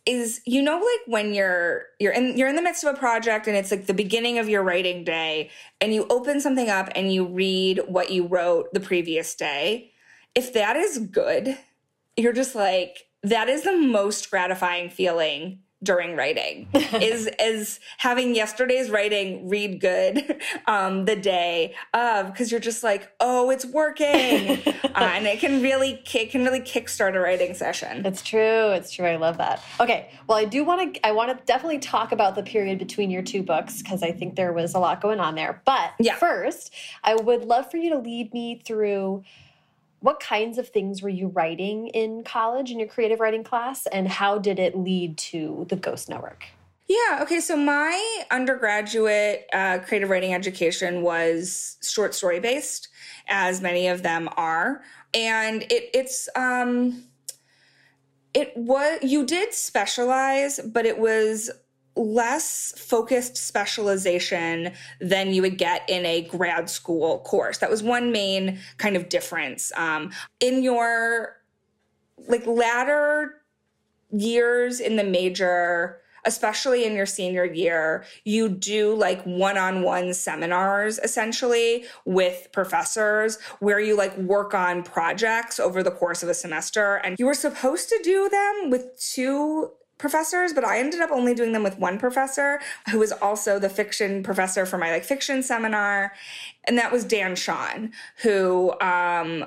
is 0.06 0.42
you 0.46 0.62
know 0.62 0.78
like 0.78 1.08
when 1.08 1.34
you're 1.34 1.86
you're 2.00 2.14
in 2.14 2.38
you're 2.38 2.48
in 2.48 2.56
the 2.56 2.62
midst 2.62 2.84
of 2.84 2.96
a 2.96 2.98
project 2.98 3.48
and 3.48 3.56
it's 3.56 3.70
like 3.70 3.86
the 3.86 3.94
beginning 3.94 4.40
of 4.40 4.48
your 4.48 4.64
writing 4.64 5.04
day 5.04 5.50
and 5.82 5.94
you 5.94 6.08
open 6.10 6.40
something 6.40 6.70
up 6.70 6.90
and 6.96 7.14
you 7.14 7.26
read 7.26 7.82
what 7.86 8.10
you 8.10 8.26
wrote 8.26 8.74
the 8.74 8.80
previous 8.80 9.36
day 9.36 9.92
if 10.36 10.54
that 10.54 10.78
is 10.78 10.98
good 10.98 11.58
you're 12.16 12.34
just 12.34 12.56
like 12.56 13.08
that 13.24 13.50
is 13.50 13.64
the 13.64 13.76
most 13.76 14.32
gratifying 14.32 14.90
feeling 14.90 15.60
during 15.82 16.16
writing. 16.16 16.68
Is 17.00 17.30
is 17.40 17.80
having 17.98 18.36
yesterday's 18.36 18.90
writing 18.90 19.48
read 19.48 19.80
good 19.80 20.42
um, 20.68 21.06
the 21.06 21.16
day 21.16 21.76
of? 21.94 22.28
Because 22.28 22.52
you're 22.52 22.60
just 22.60 22.84
like 22.84 23.12
oh 23.20 23.50
it's 23.50 23.66
working. 23.66 24.60
Uh, 24.90 25.12
and 25.14 25.28
it 25.28 25.40
can 25.40 25.62
really 25.62 26.02
it 26.14 26.32
can 26.32 26.44
really 26.44 26.60
kickstart 26.60 27.16
a 27.16 27.20
writing 27.20 27.54
session. 27.54 28.06
It's 28.06 28.22
true. 28.22 28.72
It's 28.72 28.92
true. 28.92 29.06
I 29.06 29.18
love 29.18 29.38
that. 29.38 29.64
Okay. 29.80 30.10
Well 30.28 30.38
i 30.38 30.46
do 30.46 30.64
want 30.64 30.96
to 30.96 31.06
i 31.06 31.12
want 31.12 31.38
to 31.38 31.46
definitely 31.46 31.80
talk 31.80 32.12
about 32.12 32.36
the 32.36 32.44
period 32.44 32.80
between 32.80 33.12
your 33.12 33.22
two 33.22 33.44
books 33.44 33.82
because 33.82 34.02
i 34.02 34.12
think 34.12 34.36
there 34.36 34.52
was 34.52 34.74
a 34.74 34.80
lot 34.80 35.00
going 35.00 35.20
on 35.20 35.36
there. 35.36 35.62
But 35.64 35.94
yeah. 36.00 36.16
first 36.16 36.74
i 37.04 37.16
would 37.16 37.46
love 37.46 37.70
for 37.70 37.78
you 37.78 37.92
to 37.92 38.00
lead 38.00 38.34
me 38.34 38.62
through 38.66 39.24
what 40.02 40.20
kinds 40.20 40.58
of 40.58 40.70
things 40.70 41.02
were 41.02 41.10
you 41.10 41.28
writing 41.28 41.88
in 41.88 42.24
college 42.24 42.72
in 42.72 42.80
your 42.80 42.88
creative 42.88 43.20
writing 43.20 43.44
class 43.44 43.86
and 43.88 44.08
how 44.08 44.38
did 44.38 44.60
it 44.60 44.78
lead 44.78 45.18
to 45.18 45.66
the 45.70 45.76
ghost 45.76 46.10
network? 46.10 46.46
Yeah 46.88 47.20
okay 47.22 47.40
so 47.40 47.56
my 47.56 48.24
undergraduate 48.32 49.46
uh, 49.54 49.80
creative 49.80 50.10
writing 50.10 50.34
education 50.34 51.04
was 51.04 51.78
short 51.84 52.16
story 52.16 52.40
based 52.40 52.88
as 53.28 53.62
many 53.62 53.88
of 53.88 54.02
them 54.02 54.28
are 54.36 54.82
and 55.14 55.64
it, 55.64 55.90
it's 55.94 56.28
um 56.36 57.04
it 58.34 58.56
was 58.56 59.00
you 59.04 59.24
did 59.26 59.54
specialize 59.54 60.60
but 60.66 60.86
it 60.88 60.98
was 60.98 61.52
less 61.96 62.74
focused 62.78 63.36
specialization 63.38 64.72
than 65.02 65.34
you 65.34 65.42
would 65.42 65.58
get 65.58 65.88
in 65.90 66.06
a 66.06 66.22
grad 66.22 66.70
school 66.70 67.20
course. 67.20 67.58
That 67.58 67.70
was 67.70 67.84
one 67.84 68.12
main 68.12 68.60
kind 68.78 68.96
of 68.96 69.10
difference. 69.10 69.72
Um, 69.76 70.12
in 70.40 70.64
your 70.64 71.38
like 72.28 72.46
latter 72.46 73.42
years 74.12 74.80
in 74.80 74.96
the 74.96 75.04
major, 75.04 76.00
especially 76.26 76.86
in 76.86 76.94
your 76.94 77.06
senior 77.06 77.46
year, 77.46 78.06
you 78.24 78.50
do 78.50 78.94
like 78.94 79.22
one 79.24 79.58
on 79.58 79.82
one 79.82 80.14
seminars 80.14 81.00
essentially 81.00 81.86
with 82.06 82.50
professors 82.52 83.40
where 83.60 83.80
you 83.80 83.96
like 83.96 84.18
work 84.18 84.54
on 84.54 84.84
projects 84.84 85.60
over 85.60 85.82
the 85.82 85.92
course 85.92 86.24
of 86.24 86.30
a 86.30 86.34
semester. 86.34 86.96
And 86.96 87.18
you 87.20 87.26
were 87.26 87.34
supposed 87.34 87.90
to 87.90 88.00
do 88.04 88.30
them 88.30 88.70
with 88.70 89.00
two 89.00 89.72
professors, 90.00 90.54
but 90.54 90.64
I 90.64 90.80
ended 90.80 91.02
up 91.02 91.12
only 91.12 91.36
doing 91.36 91.52
them 91.52 91.62
with 91.62 91.78
one 91.78 92.00
professor 92.00 92.60
who 92.90 92.98
was 92.98 93.12
also 93.12 93.60
the 93.60 93.70
fiction 93.70 94.24
professor 94.24 94.66
for 94.66 94.80
my 94.80 94.90
like 94.90 95.04
fiction 95.04 95.44
seminar. 95.44 96.14
And 96.64 96.80
that 96.80 96.92
was 96.92 97.04
Dan 97.06 97.36
Chaon, 97.36 97.92
who 98.24 98.72
um, 98.82 99.46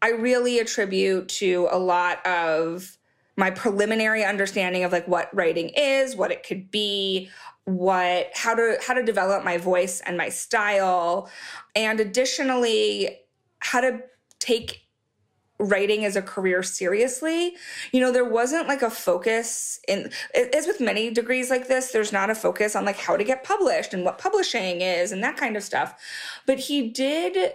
I 0.00 0.10
really 0.10 0.60
attribute 0.60 1.28
to 1.30 1.68
a 1.72 1.78
lot 1.78 2.24
of 2.24 2.96
my 3.36 3.50
preliminary 3.50 4.24
understanding 4.24 4.84
of 4.84 4.92
like 4.92 5.08
what 5.08 5.34
writing 5.34 5.70
is, 5.70 6.14
what 6.14 6.30
it 6.30 6.44
could 6.46 6.70
be, 6.70 7.30
what 7.64 8.30
how 8.34 8.54
to 8.54 8.78
how 8.86 8.94
to 8.94 9.02
develop 9.02 9.44
my 9.44 9.56
voice 9.56 10.00
and 10.00 10.16
my 10.16 10.28
style, 10.28 11.30
and 11.74 11.98
additionally 11.98 13.18
how 13.60 13.80
to 13.80 14.00
take 14.38 14.82
writing 15.58 16.04
as 16.04 16.16
a 16.16 16.22
career 16.22 16.62
seriously. 16.62 17.54
You 17.92 18.00
know, 18.00 18.12
there 18.12 18.24
wasn't 18.24 18.68
like 18.68 18.82
a 18.82 18.90
focus 18.90 19.80
in 19.88 20.10
as 20.34 20.66
with 20.66 20.80
many 20.80 21.10
degrees 21.10 21.50
like 21.50 21.68
this, 21.68 21.90
there's 21.90 22.12
not 22.12 22.30
a 22.30 22.34
focus 22.34 22.76
on 22.76 22.84
like 22.84 22.98
how 22.98 23.16
to 23.16 23.24
get 23.24 23.44
published 23.44 23.92
and 23.92 24.04
what 24.04 24.18
publishing 24.18 24.80
is 24.80 25.12
and 25.12 25.22
that 25.22 25.36
kind 25.36 25.56
of 25.56 25.62
stuff. 25.62 26.00
But 26.46 26.60
he 26.60 26.88
did 26.88 27.54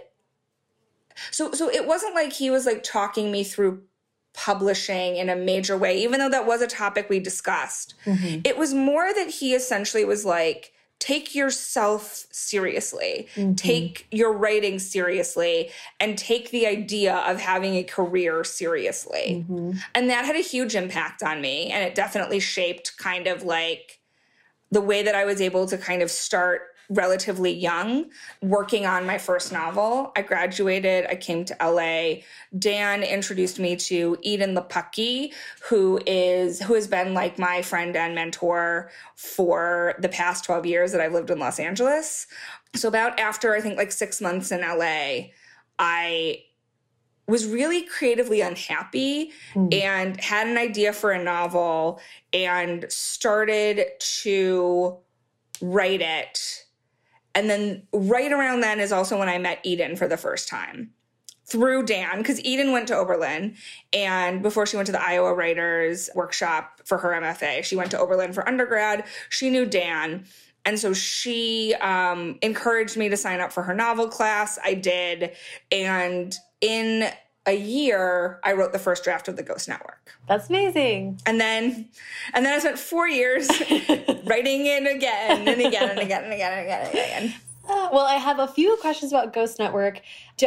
so 1.30 1.52
so 1.52 1.70
it 1.70 1.86
wasn't 1.86 2.14
like 2.14 2.32
he 2.32 2.50
was 2.50 2.66
like 2.66 2.82
talking 2.82 3.32
me 3.32 3.44
through 3.44 3.82
publishing 4.34 5.16
in 5.16 5.28
a 5.28 5.36
major 5.36 5.78
way 5.78 6.02
even 6.02 6.18
though 6.18 6.28
that 6.28 6.46
was 6.46 6.60
a 6.60 6.66
topic 6.66 7.08
we 7.08 7.20
discussed. 7.20 7.94
Mm-hmm. 8.04 8.40
It 8.44 8.58
was 8.58 8.74
more 8.74 9.14
that 9.14 9.30
he 9.30 9.54
essentially 9.54 10.04
was 10.04 10.24
like 10.26 10.73
take 11.04 11.34
yourself 11.34 12.26
seriously, 12.30 13.28
mm-hmm. 13.34 13.52
take 13.56 14.06
your 14.10 14.32
writing 14.32 14.78
seriously, 14.78 15.68
and 16.00 16.16
take 16.16 16.50
the 16.50 16.66
idea 16.66 17.14
of 17.14 17.38
having 17.38 17.74
a 17.74 17.82
career 17.82 18.42
seriously. 18.42 19.44
Mm-hmm. 19.46 19.72
And 19.94 20.08
that 20.08 20.24
had 20.24 20.34
a 20.34 20.40
huge 20.40 20.74
impact 20.74 21.22
on 21.22 21.42
me. 21.42 21.70
And 21.70 21.84
it 21.84 21.94
definitely 21.94 22.40
shaped 22.40 22.96
kind 22.96 23.26
of 23.26 23.42
like 23.42 24.00
the 24.70 24.80
way 24.80 25.02
that 25.02 25.14
I 25.14 25.26
was 25.26 25.42
able 25.42 25.66
to 25.66 25.76
kind 25.76 26.00
of 26.00 26.10
start 26.10 26.73
relatively 26.88 27.52
young 27.52 28.06
working 28.42 28.86
on 28.86 29.06
my 29.06 29.18
first 29.18 29.52
novel. 29.52 30.12
I 30.16 30.22
graduated, 30.22 31.06
I 31.06 31.16
came 31.16 31.44
to 31.46 31.56
LA. 31.60 32.22
Dan 32.58 33.02
introduced 33.02 33.58
me 33.58 33.76
to 33.76 34.16
Edan 34.24 34.56
Lepucki, 34.56 35.32
who 35.68 36.00
is 36.06 36.60
who 36.60 36.74
has 36.74 36.86
been 36.86 37.14
like 37.14 37.38
my 37.38 37.62
friend 37.62 37.96
and 37.96 38.14
mentor 38.14 38.90
for 39.16 39.94
the 40.00 40.08
past 40.08 40.44
12 40.44 40.66
years 40.66 40.92
that 40.92 41.00
I've 41.00 41.12
lived 41.12 41.30
in 41.30 41.38
Los 41.38 41.58
Angeles. 41.58 42.26
So 42.74 42.88
about 42.88 43.18
after 43.18 43.54
I 43.54 43.60
think 43.60 43.76
like 43.76 43.92
6 43.92 44.20
months 44.20 44.50
in 44.52 44.60
LA, 44.60 45.30
I 45.78 46.44
was 47.26 47.46
really 47.46 47.82
creatively 47.82 48.40
unhappy 48.42 49.32
mm. 49.54 49.72
and 49.72 50.20
had 50.20 50.46
an 50.46 50.58
idea 50.58 50.92
for 50.92 51.10
a 51.10 51.22
novel 51.22 52.00
and 52.32 52.84
started 52.90 53.86
to 53.98 54.98
write 55.62 56.02
it 56.02 56.63
and 57.34 57.50
then 57.50 57.86
right 57.92 58.30
around 58.30 58.60
then 58.60 58.80
is 58.80 58.92
also 58.92 59.18
when 59.18 59.28
I 59.28 59.38
met 59.38 59.62
Edan 59.64 59.98
for 59.98 60.08
the 60.08 60.16
first 60.16 60.48
time 60.48 60.92
through 61.46 61.84
Dan, 61.84 62.18
because 62.18 62.40
Edan 62.40 62.72
went 62.72 62.88
to 62.88 62.96
Oberlin. 62.96 63.56
And 63.92 64.42
before 64.42 64.66
she 64.66 64.76
went 64.76 64.86
to 64.86 64.92
the 64.92 65.02
Iowa 65.02 65.34
Writers 65.34 66.08
Workshop 66.14 66.80
for 66.84 66.98
her 66.98 67.10
MFA, 67.10 67.64
she 67.64 67.76
went 67.76 67.90
to 67.90 67.98
Oberlin 67.98 68.32
for 68.32 68.48
undergrad. 68.48 69.04
She 69.28 69.50
knew 69.50 69.66
Dan. 69.66 70.24
And 70.64 70.78
so 70.78 70.94
she 70.94 71.74
um, 71.80 72.38
encouraged 72.40 72.96
me 72.96 73.10
to 73.10 73.16
sign 73.16 73.40
up 73.40 73.52
for 73.52 73.62
her 73.62 73.74
novel 73.74 74.08
class. 74.08 74.58
I 74.62 74.74
did. 74.74 75.32
And 75.70 76.34
in 76.62 77.10
a 77.46 77.56
year, 77.56 78.40
I 78.42 78.52
wrote 78.54 78.72
the 78.72 78.78
first 78.78 79.04
draft 79.04 79.28
of 79.28 79.36
the 79.36 79.42
Ghost 79.42 79.68
Network. 79.68 80.16
That's 80.28 80.48
amazing. 80.48 81.20
And 81.26 81.40
then, 81.40 81.88
and 82.32 82.44
then 82.44 82.54
I 82.54 82.58
spent 82.58 82.78
four 82.78 83.06
years 83.06 83.48
writing 84.24 84.66
it 84.66 84.86
again 84.86 85.48
and 85.48 85.60
again 85.60 85.90
and 85.90 86.00
again 86.00 86.24
and 86.24 86.32
again 86.32 86.52
and 86.52 86.62
again 86.62 86.86
and 86.86 86.92
again. 86.92 87.34
Uh, 87.68 87.88
well, 87.92 88.06
I 88.06 88.16
have 88.16 88.38
a 88.38 88.46
few 88.46 88.76
questions 88.80 89.12
about 89.12 89.32
Ghost 89.32 89.58
Network. 89.58 90.00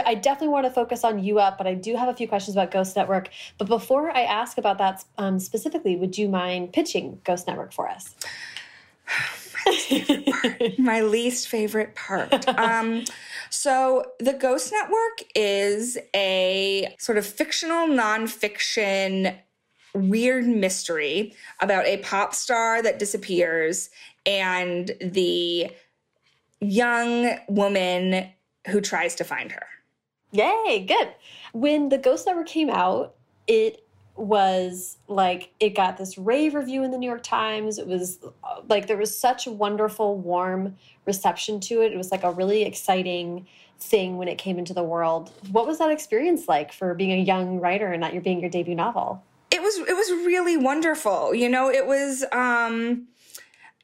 I 0.06 0.13
definitely 0.13 0.50
want 0.50 0.66
to 0.68 0.72
focus 0.72 1.04
on 1.04 1.24
U 1.24 1.39
Up, 1.39 1.58
but 1.58 1.66
I 1.66 1.74
do 1.74 1.96
have 1.96 2.10
a 2.10 2.13
few 2.13 2.27
questions 2.27 2.56
about 2.56 2.70
Ghost 2.70 2.96
Network. 2.96 3.30
But 3.58 3.68
before 3.68 4.12
I 4.12 4.22
ask 4.22 4.58
about 4.58 4.77
that 4.77 5.04
um, 5.18 5.39
specifically, 5.39 5.96
would 5.96 6.18
you 6.18 6.30
mind 6.30 6.74
pitching 6.74 7.20
Ghost 7.24 7.48
Network 7.48 7.74
for 7.74 7.88
us? 7.88 8.16
My 10.78 11.02
least 11.02 11.48
favorite 11.48 11.96
part. 11.96 12.48
Um, 12.58 13.04
so, 13.50 14.04
The 14.20 14.34
Ghost 14.34 14.72
Network 14.72 15.24
is 15.36 15.98
a 16.16 16.96
sort 17.00 17.18
of 17.18 17.26
fictional 17.26 17.88
nonfiction 17.88 19.38
weird 19.94 20.46
mystery 20.46 21.34
about 21.60 21.86
a 21.86 21.98
pop 21.98 22.34
star 22.34 22.82
that 22.82 23.00
disappears 23.00 23.90
and 24.26 24.92
the 25.02 25.72
young 26.60 27.38
woman 27.48 28.30
who 28.68 28.82
tries 28.82 29.16
to 29.16 29.24
find 29.24 29.52
her. 29.52 29.66
Yay, 30.32 30.86
good. 30.88 31.14
When 31.54 31.90
The 31.90 31.98
Ghost 31.98 32.28
Network 32.28 32.48
came 32.48 32.70
out, 32.70 33.16
it 33.48 33.87
was 34.18 34.98
like 35.08 35.52
it 35.60 35.76
got 35.76 35.98
this 35.98 36.18
rave 36.18 36.56
review 36.56 36.84
in 36.84 36.92
the 36.92 36.98
New 36.98 37.08
York 37.08 37.24
Times. 37.24 37.78
It 37.78 37.88
was 37.88 38.20
like 38.68 38.88
there 38.88 38.98
was 38.98 39.18
such 39.18 39.48
a 39.48 39.52
wonderful, 39.52 40.18
warm 40.18 40.76
reception 41.06 41.60
to 41.62 41.82
it. 41.82 41.94
It 41.94 41.98
was 41.98 42.12
like 42.12 42.24
a 42.24 42.32
really 42.32 42.64
exciting 42.64 43.48
thing 43.80 44.18
when 44.18 44.28
it 44.28 44.38
came 44.38 44.58
into 44.58 44.74
the 44.74 44.84
world. 44.84 45.32
What 45.52 45.68
was 45.68 45.78
that 45.80 45.92
experience 45.92 46.48
like 46.48 46.74
for 46.74 46.94
being 46.94 47.12
a 47.12 47.24
young 47.24 47.60
writer 47.60 47.92
and 47.92 48.02
that 48.04 48.14
you're 48.14 48.24
being 48.24 48.40
your 48.40 48.50
debut 48.50 48.76
novel? 48.76 49.24
It 49.52 49.62
was 49.62 49.78
it 49.78 49.96
was 49.96 50.10
really 50.26 50.58
wonderful. 50.58 51.34
You 51.34 51.50
know, 51.50 51.70
it 51.70 51.86
was 51.86 52.26
um 52.32 53.08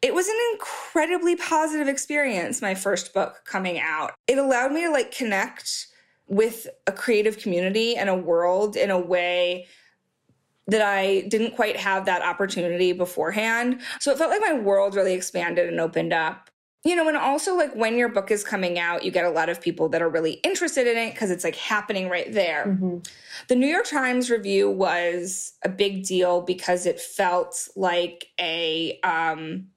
it 0.01 0.13
was 0.13 0.27
an 0.27 0.35
incredibly 0.53 1.35
positive 1.35 1.87
experience 1.87 2.61
my 2.61 2.75
first 2.75 3.13
book 3.13 3.43
coming 3.45 3.79
out. 3.79 4.13
It 4.27 4.37
allowed 4.37 4.71
me 4.71 4.81
to 4.81 4.91
like 4.91 5.11
connect 5.11 5.87
with 6.27 6.67
a 6.87 6.91
creative 6.91 7.37
community 7.37 7.95
and 7.95 8.09
a 8.09 8.15
world 8.15 8.75
in 8.75 8.89
a 8.89 8.99
way 8.99 9.67
that 10.67 10.81
I 10.81 11.21
didn't 11.21 11.55
quite 11.55 11.77
have 11.77 12.05
that 12.05 12.21
opportunity 12.21 12.93
beforehand. 12.93 13.81
So 13.99 14.11
it 14.11 14.17
felt 14.17 14.29
like 14.29 14.41
my 14.41 14.53
world 14.53 14.95
really 14.95 15.13
expanded 15.13 15.67
and 15.67 15.79
opened 15.79 16.13
up. 16.13 16.49
You 16.85 16.97
know, 16.97 17.07
and 17.07 17.15
also 17.15 17.55
like 17.55 17.73
when 17.75 17.97
your 17.97 18.09
book 18.09 18.29
is 18.29 18.43
coming 18.43 18.77
out, 18.77 19.05
you 19.05 19.11
get 19.11 19.23
a 19.23 19.29
lot 19.29 19.47
of 19.47 19.61
people 19.61 19.87
that 19.89 20.01
are 20.01 20.09
really 20.09 20.33
interested 20.43 20.85
in 20.85 20.97
it 20.97 21.13
because 21.13 21.31
it's 21.31 21.45
like 21.45 21.55
happening 21.55 22.09
right 22.09 22.31
there. 22.33 22.65
Mm-hmm. 22.67 22.97
The 23.47 23.55
New 23.55 23.67
York 23.67 23.85
Times 23.85 24.29
review 24.29 24.69
was 24.69 25.53
a 25.63 25.69
big 25.69 26.03
deal 26.03 26.41
because 26.41 26.85
it 26.85 26.99
felt 26.99 27.69
like 27.77 28.27
a 28.37 28.99
um 29.01 29.67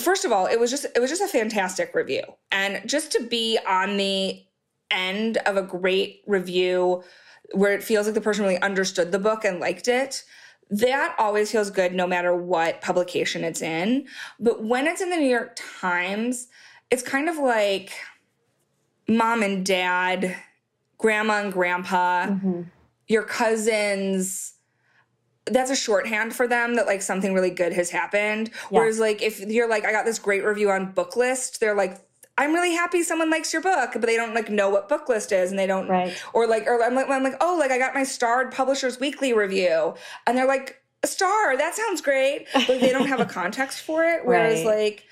first 0.00 0.24
of 0.24 0.32
all, 0.32 0.46
it 0.46 0.58
was 0.58 0.70
just 0.70 0.86
it 0.96 0.98
was 0.98 1.10
just 1.10 1.22
a 1.22 1.28
fantastic 1.28 1.94
review. 1.94 2.22
And 2.50 2.88
just 2.88 3.12
to 3.12 3.22
be 3.22 3.58
on 3.68 3.96
the 3.96 4.44
end 4.90 5.36
of 5.38 5.56
a 5.56 5.62
great 5.62 6.22
review 6.26 7.04
where 7.52 7.72
it 7.72 7.82
feels 7.82 8.06
like 8.06 8.14
the 8.14 8.20
person 8.20 8.44
really 8.44 8.60
understood 8.60 9.12
the 9.12 9.18
book 9.18 9.44
and 9.44 9.60
liked 9.60 9.88
it 9.88 10.24
that 10.70 11.16
always 11.18 11.50
feels 11.50 11.70
good 11.70 11.92
no 11.92 12.06
matter 12.06 12.34
what 12.34 12.80
publication 12.80 13.42
it's 13.42 13.60
in. 13.60 14.06
But 14.38 14.62
when 14.62 14.86
it's 14.86 15.00
in 15.00 15.10
the 15.10 15.16
New 15.16 15.28
York 15.28 15.58
Times, 15.80 16.46
it's 16.90 17.02
kind 17.02 17.28
of 17.28 17.36
like 17.38 17.92
mom 19.08 19.42
and 19.42 19.66
dad, 19.66 20.36
grandma 20.96 21.42
and 21.42 21.52
grandpa, 21.52 22.26
mm-hmm. 22.26 22.62
your 23.08 23.24
cousins. 23.24 24.54
That's 25.46 25.70
a 25.70 25.76
shorthand 25.76 26.34
for 26.36 26.46
them 26.46 26.76
that 26.76 26.86
like 26.86 27.02
something 27.02 27.34
really 27.34 27.50
good 27.50 27.72
has 27.72 27.90
happened. 27.90 28.50
Yeah. 28.70 28.78
Whereas 28.78 29.00
like 29.00 29.22
if 29.22 29.40
you're 29.40 29.68
like, 29.68 29.84
I 29.84 29.90
got 29.90 30.04
this 30.04 30.20
great 30.20 30.44
review 30.44 30.70
on 30.70 30.92
Booklist, 30.92 31.58
they're 31.58 31.74
like, 31.74 31.98
I'm 32.40 32.54
really 32.54 32.72
happy 32.72 33.02
someone 33.02 33.28
likes 33.28 33.52
your 33.52 33.60
book, 33.60 33.90
but 33.92 34.02
they 34.02 34.16
don't 34.16 34.34
like 34.34 34.48
know 34.48 34.70
what 34.70 34.88
Booklist 34.88 35.30
is, 35.30 35.50
and 35.50 35.58
they 35.58 35.66
don't, 35.66 35.86
right. 35.88 36.18
or 36.32 36.46
like, 36.46 36.66
or 36.66 36.82
I'm 36.82 36.94
like, 36.94 37.10
I'm 37.10 37.22
like, 37.22 37.36
oh, 37.42 37.56
like 37.60 37.70
I 37.70 37.76
got 37.76 37.92
my 37.92 38.02
starred 38.02 38.50
Publishers 38.50 38.98
Weekly 38.98 39.34
review, 39.34 39.94
and 40.26 40.38
they're 40.38 40.46
like, 40.46 40.82
a 41.02 41.06
star, 41.06 41.56
that 41.58 41.74
sounds 41.74 42.00
great, 42.00 42.46
but 42.52 42.80
they 42.80 42.92
don't 42.92 43.08
have 43.08 43.20
a 43.20 43.24
context 43.40 43.80
for 43.80 44.04
it. 44.04 44.24
Whereas 44.24 44.64
right. 44.64 44.84
like 44.84 45.04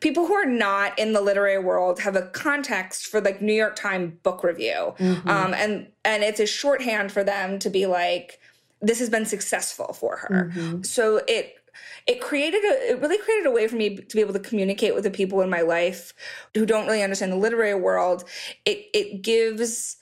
people 0.00 0.26
who 0.26 0.34
are 0.34 0.44
not 0.44 0.98
in 0.98 1.14
the 1.14 1.22
literary 1.22 1.58
world 1.58 2.00
have 2.00 2.16
a 2.16 2.22
context 2.28 3.06
for 3.06 3.20
like 3.22 3.40
New 3.40 3.54
York 3.54 3.76
Times 3.76 4.12
book 4.22 4.44
review, 4.44 4.94
mm-hmm. 4.98 5.26
um, 5.26 5.54
and 5.54 5.88
and 6.04 6.22
it's 6.22 6.40
a 6.40 6.46
shorthand 6.46 7.12
for 7.12 7.24
them 7.24 7.58
to 7.60 7.70
be 7.70 7.86
like, 7.86 8.40
this 8.82 8.98
has 8.98 9.08
been 9.08 9.24
successful 9.24 9.94
for 9.94 10.16
her. 10.18 10.52
Mm-hmm. 10.54 10.82
So 10.82 11.22
it 11.26 11.56
it 12.06 12.20
created 12.20 12.62
a 12.64 12.90
it 12.90 13.00
really 13.00 13.18
created 13.18 13.46
a 13.46 13.50
way 13.50 13.66
for 13.66 13.76
me 13.76 13.96
to 13.96 14.16
be 14.16 14.20
able 14.20 14.32
to 14.32 14.40
communicate 14.40 14.94
with 14.94 15.04
the 15.04 15.10
people 15.10 15.40
in 15.40 15.50
my 15.50 15.60
life 15.60 16.14
who 16.54 16.66
don't 16.66 16.86
really 16.86 17.02
understand 17.02 17.32
the 17.32 17.36
literary 17.36 17.74
world 17.74 18.24
it 18.64 18.86
it 18.92 19.22
gives 19.22 19.96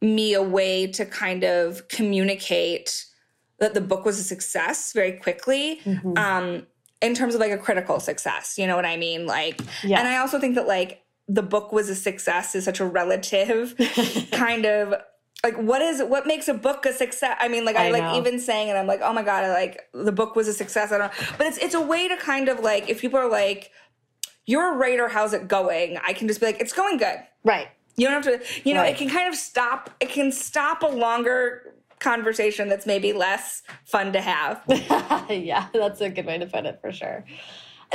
me 0.00 0.34
a 0.34 0.42
way 0.42 0.86
to 0.86 1.04
kind 1.04 1.44
of 1.44 1.86
communicate 1.88 3.06
that 3.58 3.74
the 3.74 3.80
book 3.80 4.04
was 4.04 4.18
a 4.18 4.24
success 4.24 4.92
very 4.92 5.12
quickly 5.12 5.80
mm-hmm. 5.84 6.16
um 6.16 6.66
in 7.02 7.14
terms 7.14 7.34
of 7.34 7.40
like 7.40 7.52
a 7.52 7.58
critical 7.58 8.00
success 8.00 8.58
you 8.58 8.66
know 8.66 8.76
what 8.76 8.86
i 8.86 8.96
mean 8.96 9.26
like 9.26 9.60
yeah. 9.82 9.98
and 9.98 10.08
i 10.08 10.16
also 10.16 10.38
think 10.38 10.54
that 10.54 10.66
like 10.66 11.02
the 11.28 11.42
book 11.42 11.72
was 11.72 11.88
a 11.88 11.94
success 11.94 12.54
is 12.56 12.64
such 12.64 12.80
a 12.80 12.84
relative 12.84 13.76
kind 14.32 14.66
of 14.66 14.94
like 15.42 15.56
what 15.56 15.80
is 15.80 16.02
what 16.02 16.26
makes 16.26 16.48
a 16.48 16.54
book 16.54 16.84
a 16.84 16.92
success 16.92 17.36
i 17.40 17.48
mean 17.48 17.64
like 17.64 17.76
i, 17.76 17.86
I 17.86 17.90
like 17.90 18.18
even 18.18 18.38
saying 18.38 18.68
it 18.68 18.74
i'm 18.74 18.86
like 18.86 19.00
oh 19.02 19.12
my 19.12 19.22
god 19.22 19.44
I, 19.44 19.52
like 19.52 19.88
the 19.94 20.12
book 20.12 20.36
was 20.36 20.48
a 20.48 20.52
success 20.52 20.92
i 20.92 20.98
don't 20.98 21.06
know 21.06 21.26
but 21.38 21.46
it's 21.46 21.58
it's 21.58 21.74
a 21.74 21.80
way 21.80 22.08
to 22.08 22.16
kind 22.16 22.48
of 22.48 22.60
like 22.60 22.88
if 22.90 23.00
people 23.00 23.18
are 23.18 23.30
like 23.30 23.70
you're 24.50 24.74
a 24.74 24.76
writer 24.76 25.08
how's 25.08 25.32
it 25.32 25.48
going? 25.48 25.98
I 26.04 26.12
can 26.12 26.26
just 26.26 26.40
be 26.40 26.46
like 26.46 26.60
it's 26.60 26.72
going 26.72 26.98
good. 26.98 27.18
Right. 27.44 27.68
You 27.96 28.08
don't 28.08 28.24
have 28.24 28.40
to 28.40 28.60
you 28.68 28.74
know 28.74 28.80
right. 28.80 28.94
it 28.94 28.98
can 28.98 29.08
kind 29.08 29.28
of 29.28 29.34
stop 29.36 29.90
it 30.00 30.08
can 30.08 30.32
stop 30.32 30.82
a 30.82 30.86
longer 30.86 31.74
conversation 32.00 32.68
that's 32.68 32.86
maybe 32.86 33.12
less 33.12 33.62
fun 33.84 34.12
to 34.12 34.20
have. 34.20 34.62
Yeah 35.30 35.68
that's 35.72 36.00
a 36.00 36.10
good 36.10 36.26
way 36.26 36.38
to 36.38 36.46
put 36.46 36.66
it 36.66 36.80
for 36.80 36.92
sure 36.92 37.24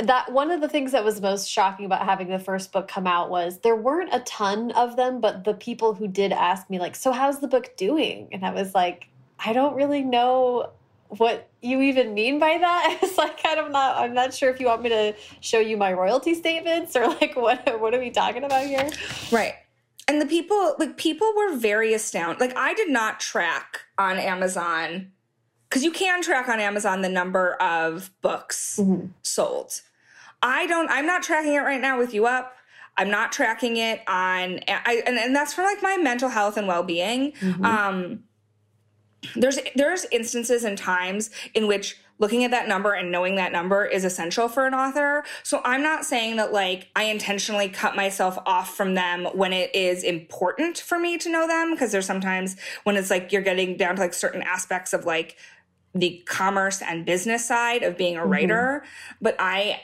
that 0.02 0.30
one 0.32 0.50
of 0.50 0.60
the 0.60 0.68
things 0.68 0.92
that 0.92 1.04
was 1.04 1.20
most 1.20 1.48
shocking 1.48 1.86
about 1.86 2.04
having 2.04 2.28
the 2.28 2.38
first 2.38 2.72
book 2.72 2.86
come 2.86 3.06
out 3.06 3.30
was 3.30 3.60
there 3.60 3.76
weren't 3.76 4.12
a 4.12 4.20
ton 4.20 4.70
of 4.72 4.96
them, 4.96 5.20
but 5.20 5.44
the 5.44 5.54
people 5.54 5.94
who 5.94 6.06
did 6.06 6.32
ask 6.32 6.68
me, 6.68 6.78
like, 6.78 6.94
so 6.94 7.12
how's 7.12 7.40
the 7.40 7.48
book 7.48 7.76
doing? 7.76 8.28
And 8.32 8.44
I 8.44 8.50
was 8.50 8.74
like, 8.74 9.08
I 9.38 9.52
don't 9.52 9.74
really 9.74 10.02
know 10.02 10.70
what 11.08 11.48
you 11.62 11.80
even 11.82 12.14
mean 12.14 12.38
by 12.38 12.58
that. 12.58 12.98
It's 13.02 13.18
like 13.18 13.42
kind 13.42 13.58
of 13.58 13.70
not 13.70 13.96
I'm 13.96 14.14
not 14.14 14.34
sure 14.34 14.50
if 14.50 14.60
you 14.60 14.66
want 14.66 14.82
me 14.82 14.88
to 14.90 15.14
show 15.40 15.60
you 15.60 15.76
my 15.76 15.92
royalty 15.92 16.34
statements 16.34 16.96
or 16.96 17.06
like 17.06 17.36
what 17.36 17.80
what 17.80 17.94
are 17.94 18.00
we 18.00 18.10
talking 18.10 18.44
about 18.44 18.66
here? 18.66 18.88
Right. 19.30 19.54
And 20.08 20.20
the 20.20 20.26
people 20.26 20.74
like 20.78 20.96
people 20.96 21.32
were 21.36 21.56
very 21.56 21.94
astounded. 21.94 22.40
Like 22.40 22.56
I 22.56 22.74
did 22.74 22.90
not 22.90 23.20
track 23.20 23.82
on 23.98 24.18
Amazon 24.18 25.12
because 25.68 25.82
you 25.82 25.90
can 25.90 26.22
track 26.22 26.48
on 26.48 26.60
Amazon 26.60 27.02
the 27.02 27.08
number 27.08 27.54
of 27.54 28.10
books 28.22 28.78
mm 28.78 28.86
-hmm. 28.86 29.08
sold. 29.22 29.82
I 30.42 30.66
don't, 30.66 30.88
I'm 30.90 31.06
not 31.06 31.22
tracking 31.22 31.54
it 31.54 31.64
right 31.64 31.80
now 31.80 31.98
with 31.98 32.14
U 32.14 32.26
Up. 32.26 32.52
I'm 32.98 33.10
not 33.10 33.32
tracking 33.32 33.76
it 33.76 34.00
on, 34.08 34.60
I, 34.68 35.02
and, 35.06 35.18
and 35.18 35.36
that's 35.36 35.52
for 35.52 35.62
like 35.62 35.82
my 35.82 35.96
mental 36.02 36.30
health 36.30 36.56
and 36.56 36.66
well 36.66 36.82
being. 36.82 37.32
Mm-hmm. 37.32 37.64
Um, 37.64 38.24
there's 39.34 39.58
there's 39.74 40.06
instances 40.10 40.64
and 40.64 40.78
times 40.78 41.30
in 41.54 41.66
which 41.66 41.98
looking 42.18 42.44
at 42.44 42.50
that 42.50 42.68
number 42.68 42.92
and 42.92 43.10
knowing 43.10 43.34
that 43.34 43.52
number 43.52 43.84
is 43.84 44.04
essential 44.04 44.48
for 44.48 44.66
an 44.66 44.74
author. 44.74 45.22
So 45.42 45.60
I'm 45.64 45.82
not 45.82 46.04
saying 46.04 46.36
that 46.36 46.52
like 46.52 46.88
I 46.96 47.04
intentionally 47.04 47.68
cut 47.68 47.94
myself 47.94 48.38
off 48.46 48.74
from 48.74 48.94
them 48.94 49.26
when 49.34 49.52
it 49.52 49.74
is 49.74 50.02
important 50.02 50.78
for 50.78 50.98
me 50.98 51.18
to 51.18 51.30
know 51.30 51.46
them 51.46 51.72
because 51.72 51.92
there's 51.92 52.06
sometimes 52.06 52.56
when 52.84 52.96
it's 52.96 53.10
like 53.10 53.32
you're 53.32 53.42
getting 53.42 53.76
down 53.76 53.96
to 53.96 54.02
like 54.02 54.14
certain 54.14 54.42
aspects 54.42 54.92
of 54.92 55.04
like 55.04 55.36
the 55.98 56.22
commerce 56.26 56.82
and 56.82 57.04
business 57.04 57.46
side 57.46 57.82
of 57.82 57.96
being 57.96 58.16
a 58.16 58.20
mm-hmm. 58.20 58.30
writer, 58.30 58.84
but 59.20 59.36
I 59.38 59.80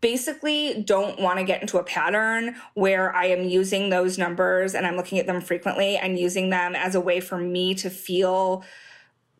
basically 0.00 0.82
don't 0.82 1.20
want 1.20 1.38
to 1.38 1.44
get 1.44 1.60
into 1.60 1.78
a 1.78 1.82
pattern 1.82 2.54
where 2.74 3.14
I 3.14 3.26
am 3.26 3.48
using 3.48 3.90
those 3.90 4.16
numbers 4.16 4.74
and 4.74 4.86
I'm 4.86 4.96
looking 4.96 5.18
at 5.18 5.26
them 5.26 5.40
frequently 5.40 5.96
and 5.96 6.18
using 6.18 6.50
them 6.50 6.76
as 6.76 6.94
a 6.94 7.00
way 7.00 7.20
for 7.20 7.38
me 7.38 7.74
to 7.76 7.90
feel 7.90 8.64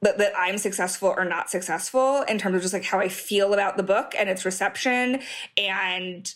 that, 0.00 0.18
that 0.18 0.32
I'm 0.36 0.58
successful 0.58 1.14
or 1.16 1.24
not 1.24 1.50
successful 1.50 2.22
in 2.22 2.38
terms 2.38 2.56
of 2.56 2.62
just 2.62 2.74
like 2.74 2.84
how 2.84 2.98
I 2.98 3.08
feel 3.08 3.54
about 3.54 3.76
the 3.76 3.82
book 3.82 4.14
and 4.18 4.28
its 4.28 4.44
reception 4.44 5.20
and 5.56 6.32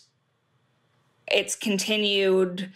its 1.27 1.55
continued 1.55 2.71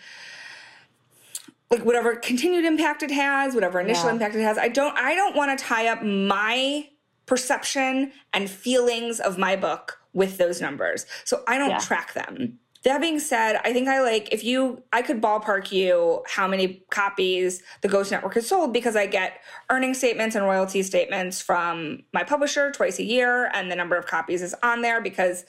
like 1.69 1.84
whatever 1.84 2.15
continued 2.15 2.65
impact 2.65 3.03
it 3.03 3.12
has 3.12 3.53
whatever 3.53 3.80
initial 3.80 4.06
yeah. 4.06 4.13
impact 4.13 4.36
it 4.36 4.41
has 4.41 4.58
i 4.58 4.67
don't 4.67 4.97
i 4.97 5.13
don't 5.15 5.36
want 5.36 5.58
to 5.58 5.63
tie 5.63 5.88
up 5.88 6.03
my 6.03 6.88
perception 7.27 8.12
and 8.34 8.49
feelings 8.49 9.19
of 9.19 9.38
my 9.38 9.56
book 9.56 9.99
with 10.13 10.38
those 10.38 10.60
numbers. 10.60 11.06
So 11.25 11.43
I 11.47 11.60
don't 11.60 11.69
yeah. 11.69 11.77
track 11.77 12.13
them. 12.13 12.58
That 12.84 13.01
being 13.01 13.19
said, 13.19 13.60
I 13.65 13.73
think 13.73 13.88
I 13.88 14.01
like 14.01 14.30
if 14.32 14.43
you 14.43 14.82
I 14.93 15.01
could 15.01 15.21
ballpark 15.21 15.71
you 15.71 16.23
how 16.25 16.47
many 16.47 16.86
copies 16.89 17.62
the 17.82 17.88
Ghost 17.88 18.12
Network 18.12 18.34
has 18.36 18.47
sold 18.47 18.71
because 18.71 18.95
I 18.95 19.08
get 19.08 19.41
earning 19.69 19.93
statements 19.93 20.36
and 20.36 20.45
royalty 20.45 20.84
statements 20.84 21.41
from 21.41 22.03
my 22.13 22.23
publisher 22.23 22.71
twice 22.71 22.97
a 22.97 23.03
year 23.03 23.51
and 23.53 23.69
the 23.69 23.75
number 23.75 23.97
of 23.97 24.06
copies 24.06 24.41
is 24.41 24.56
on 24.63 24.82
there 24.82 25.01
because 25.01 25.45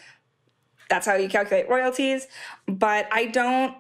that's 0.91 1.07
how 1.07 1.15
you 1.15 1.29
calculate 1.29 1.69
royalties, 1.69 2.27
but 2.67 3.07
I 3.13 3.27
don't 3.27 3.77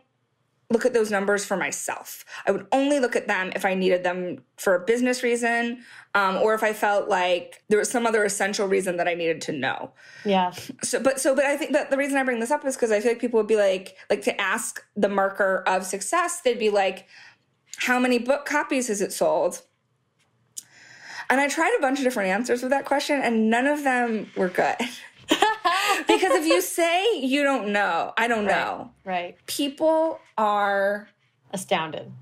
look 0.70 0.85
at 0.85 0.92
those 0.92 1.11
numbers 1.11 1.46
for 1.46 1.57
myself. 1.57 2.24
I 2.46 2.50
would 2.50 2.66
only 2.72 3.00
look 3.00 3.16
at 3.16 3.26
them 3.26 3.52
if 3.54 3.64
I 3.64 3.74
needed 3.74 4.04
them 4.04 4.42
for 4.57 4.74
a 4.74 4.85
business 4.85 5.22
reason 5.22 5.83
um, 6.14 6.37
or 6.37 6.54
if 6.54 6.62
I 6.62 6.74
felt 6.74 7.09
like 7.09 7.62
there 7.68 7.78
was 7.78 7.90
some 7.90 8.07
other 8.07 8.22
essential 8.22 8.68
reason 8.68 8.98
that 8.98 9.09
I 9.09 9.14
needed 9.14 9.40
to 9.42 9.52
know. 9.52 9.92
Yeah. 10.26 10.52
So, 10.83 11.00
but 11.00 11.20
so, 11.20 11.35
but 11.35 11.46
I 11.46 11.57
think 11.57 11.72
that 11.72 11.90
the 11.90 11.96
reason 11.96 12.18
I 12.18 12.22
bring 12.22 12.40
this 12.40 12.50
up 12.50 12.66
is 12.66 12.76
because 12.76 12.92
I 12.92 13.00
feel 13.00 13.12
like 13.12 13.20
people 13.20 13.38
would 13.38 13.46
be 13.46 13.57
like, 13.57 13.96
like 14.11 14.22
to 14.22 14.40
ask 14.40 14.85
the 14.94 15.09
marker 15.09 15.62
of 15.66 15.85
success, 15.85 16.42
they'd 16.42 16.59
be 16.59 16.70
like, 16.70 17.07
how 17.78 17.98
many 17.98 18.18
book 18.18 18.44
copies 18.44 18.88
has 18.88 19.00
it 19.00 19.12
sold? 19.12 19.62
And 21.31 21.40
I 21.40 21.48
tried 21.48 21.74
a 21.78 21.81
bunch 21.81 21.98
of 21.98 22.04
different 22.04 22.31
answers 22.31 22.62
with 22.62 22.70
that 22.70 22.85
question, 22.85 23.20
and 23.20 23.50
none 23.50 23.66
of 23.66 23.85
them 23.85 24.31
were 24.37 24.48
good. 24.48 24.76
because 26.06 26.32
if 26.32 26.46
you 26.46 26.61
say 26.61 27.20
you 27.20 27.42
don't 27.42 27.72
know, 27.72 28.12
I 28.16 28.28
don't 28.28 28.46
right, 28.46 28.56
know. 28.56 28.90
Right. 29.04 29.37
People 29.46 30.20
are 30.37 31.08
astounded. 31.52 32.12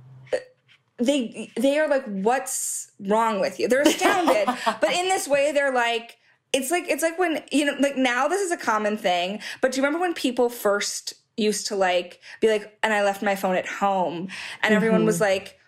They 0.98 1.50
they 1.56 1.78
are 1.78 1.88
like, 1.88 2.04
what's 2.06 2.90
wrong 3.00 3.40
with 3.40 3.60
you? 3.60 3.68
They're 3.68 3.82
astounded. 3.82 4.46
but 4.80 4.92
in 4.92 5.08
this 5.08 5.28
way, 5.28 5.52
they're 5.52 5.74
like, 5.74 6.16
it's 6.52 6.70
like 6.70 6.84
it's 6.88 7.02
like 7.02 7.18
when, 7.18 7.42
you 7.52 7.66
know, 7.66 7.76
like 7.80 7.96
now 7.96 8.28
this 8.28 8.40
is 8.40 8.50
a 8.50 8.56
common 8.56 8.96
thing. 8.96 9.40
But 9.60 9.72
do 9.72 9.76
you 9.76 9.84
remember 9.84 10.00
when 10.00 10.14
people 10.14 10.48
first 10.48 11.14
used 11.36 11.66
to 11.66 11.76
like 11.76 12.20
be 12.40 12.48
like, 12.48 12.78
and 12.82 12.92
I 12.92 13.04
left 13.04 13.22
my 13.22 13.36
phone 13.36 13.56
at 13.56 13.66
home, 13.66 14.16
and 14.16 14.28
mm 14.28 14.68
-hmm. 14.68 14.76
everyone 14.76 15.04
was 15.04 15.20
mm-hmm. 15.20 15.32
like, 15.32 15.58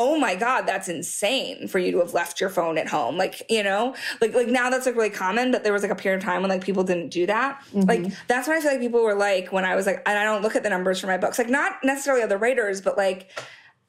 oh 0.00 0.18
my 0.18 0.34
god 0.34 0.62
that's 0.62 0.88
insane 0.88 1.68
for 1.68 1.78
you 1.78 1.92
to 1.92 1.98
have 1.98 2.14
left 2.14 2.40
your 2.40 2.48
phone 2.48 2.78
at 2.78 2.88
home 2.88 3.18
like 3.18 3.42
you 3.50 3.62
know 3.62 3.94
like 4.22 4.34
like 4.34 4.48
now 4.48 4.70
that's 4.70 4.86
like 4.86 4.96
really 4.96 5.10
common 5.10 5.52
but 5.52 5.62
there 5.62 5.74
was 5.74 5.82
like 5.82 5.92
a 5.92 5.94
period 5.94 6.16
of 6.16 6.24
time 6.24 6.40
when 6.40 6.48
like 6.48 6.64
people 6.64 6.82
didn't 6.82 7.10
do 7.10 7.26
that 7.26 7.60
mm-hmm. 7.74 7.82
like 7.82 8.26
that's 8.26 8.48
what 8.48 8.56
i 8.56 8.60
feel 8.62 8.70
like 8.70 8.80
people 8.80 9.02
were 9.02 9.14
like 9.14 9.52
when 9.52 9.66
i 9.66 9.76
was 9.76 9.84
like 9.84 10.02
and 10.06 10.18
i 10.18 10.24
don't 10.24 10.40
look 10.40 10.56
at 10.56 10.62
the 10.62 10.70
numbers 10.70 10.98
for 10.98 11.06
my 11.06 11.18
books 11.18 11.38
like 11.38 11.50
not 11.50 11.76
necessarily 11.84 12.22
other 12.22 12.38
writers 12.38 12.80
but 12.80 12.96
like 12.96 13.30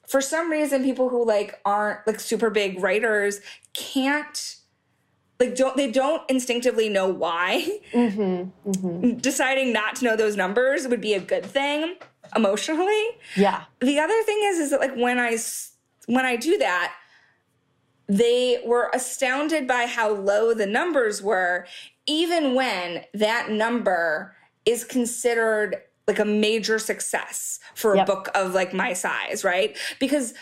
for 0.05 0.19
some 0.19 0.51
reason 0.51 0.83
people 0.83 1.07
who 1.07 1.25
like 1.25 1.61
aren't 1.63 2.05
like 2.05 2.19
super 2.19 2.49
big 2.49 2.83
writers 2.83 3.39
can't 3.73 4.57
like 5.39 5.55
don't 5.55 5.77
they 5.77 5.89
don't 5.89 6.29
instinctively 6.29 6.89
know 6.89 7.07
why 7.07 7.79
mm-hmm. 7.93 8.49
Mm-hmm. 8.69 9.17
deciding 9.19 9.71
not 9.71 9.95
to 9.95 10.05
know 10.05 10.17
those 10.17 10.35
numbers 10.35 10.89
would 10.89 10.99
be 10.99 11.13
a 11.13 11.21
good 11.21 11.45
thing 11.45 11.95
emotionally 12.35 13.07
yeah 13.37 13.63
the 13.79 13.97
other 13.97 14.21
thing 14.23 14.41
is 14.43 14.59
is 14.59 14.71
that 14.71 14.81
like 14.81 14.95
when 14.97 15.17
i 15.17 15.37
when 16.11 16.25
I 16.25 16.35
do 16.35 16.57
that, 16.57 16.93
they 18.07 18.61
were 18.65 18.91
astounded 18.93 19.65
by 19.65 19.85
how 19.85 20.11
low 20.11 20.53
the 20.53 20.65
numbers 20.65 21.21
were, 21.21 21.65
even 22.05 22.53
when 22.53 23.05
that 23.13 23.49
number 23.49 24.35
is 24.65 24.83
considered 24.83 25.77
like 26.07 26.19
a 26.19 26.25
major 26.25 26.77
success 26.77 27.59
for 27.75 27.95
yep. 27.95 28.09
a 28.09 28.11
book 28.11 28.29
of 28.35 28.53
like 28.53 28.73
my 28.73 28.91
size, 28.91 29.45
right? 29.45 29.77
Because 29.99 30.33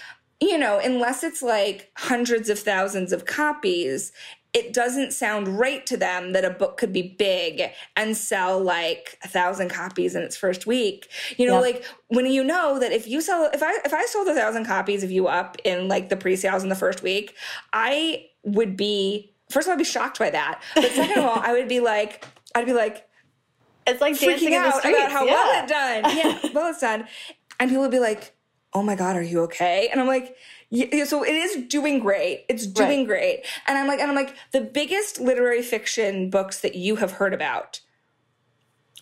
you 0.42 0.58
know, 0.58 0.80
unless 0.80 1.24
it's 1.24 1.44
like 1.44 1.92
hundreds 1.98 2.50
of 2.50 2.58
thousands 2.58 3.12
of 3.12 3.26
copies, 3.26 4.12
it 4.54 4.74
doesn't 4.74 5.14
sound 5.14 5.60
right 5.60 5.86
to 5.86 5.96
them 5.96 6.34
that 6.34 6.44
a 6.44 6.50
book 6.50 6.78
could 6.78 6.92
be 6.92 7.16
big 7.20 7.70
and 7.96 8.18
sell 8.18 8.60
like 8.60 9.18
a 9.24 9.28
thousand 9.28 9.70
copies 9.70 10.16
in 10.16 10.24
its 10.24 10.36
first 10.36 10.66
week. 10.66 11.08
You 11.38 11.46
know, 11.46 11.62
like 11.62 11.86
when 12.08 12.26
you 12.26 12.44
know 12.44 12.80
that 12.80 12.92
if 12.92 13.08
you 13.08 13.22
sell, 13.22 13.50
if 13.54 13.62
I 13.62 13.74
if 13.86 13.94
I 13.94 14.06
sold 14.08 14.28
a 14.28 14.34
thousand 14.34 14.66
copies 14.66 15.04
of 15.04 15.12
U 15.12 15.28
Up 15.28 15.58
in 15.64 15.88
like 15.88 16.10
the 16.10 16.18
pre-sales 16.18 16.64
in 16.64 16.70
the 16.70 16.76
first 16.76 17.04
week, 17.04 17.36
I 17.74 18.26
would 18.44 18.76
be 18.76 19.32
first 19.52 19.68
of 19.68 19.70
all 19.70 19.74
I'd 19.74 19.80
be 19.80 19.84
shocked 19.84 20.18
by 20.18 20.32
that, 20.32 20.62
but 20.74 20.92
second 20.96 21.20
of 21.20 21.26
all 21.26 21.40
I 21.40 21.54
would 21.54 21.68
be 21.68 21.80
like 21.80 22.26
I'd 22.56 22.66
be 22.66 22.74
like 22.74 23.08
it's 23.86 24.02
like 24.02 24.16
freaking 24.16 24.54
out 24.54 24.84
about 24.84 25.12
how 25.12 25.26
yeah. 25.26 25.32
well 25.32 25.64
it 25.64 25.70
done. 25.70 26.18
Yeah, 26.18 26.52
well 26.54 26.70
it's 26.70 26.82
done, 26.82 27.08
and 27.60 27.70
people 27.70 27.84
would 27.84 27.92
be 27.92 28.00
like, 28.00 28.36
"Oh 28.74 28.82
my 28.82 28.96
god, 28.96 29.16
are 29.16 29.22
you 29.22 29.42
okay?" 29.42 29.90
And 29.92 30.00
I'm 30.00 30.08
like 30.08 30.36
yeah, 30.70 31.06
so 31.06 31.24
it 31.24 31.34
is 31.34 31.66
doing 31.68 32.00
great. 32.00 32.46
It's 32.48 32.68
doing 32.68 33.00
right. 33.00 33.08
great. 33.08 33.46
And 33.68 33.78
I'm 33.78 33.88
like, 33.88 34.00
and 34.00 34.10
I'm 34.10 34.16
like, 34.16 34.36
the 34.52 34.62
biggest 34.62 35.20
literary 35.20 35.64
fiction 35.64 36.30
books 36.30 36.62
that 36.62 36.76
you 36.76 36.98
have 36.98 37.14
heard 37.14 37.34
about 37.34 37.82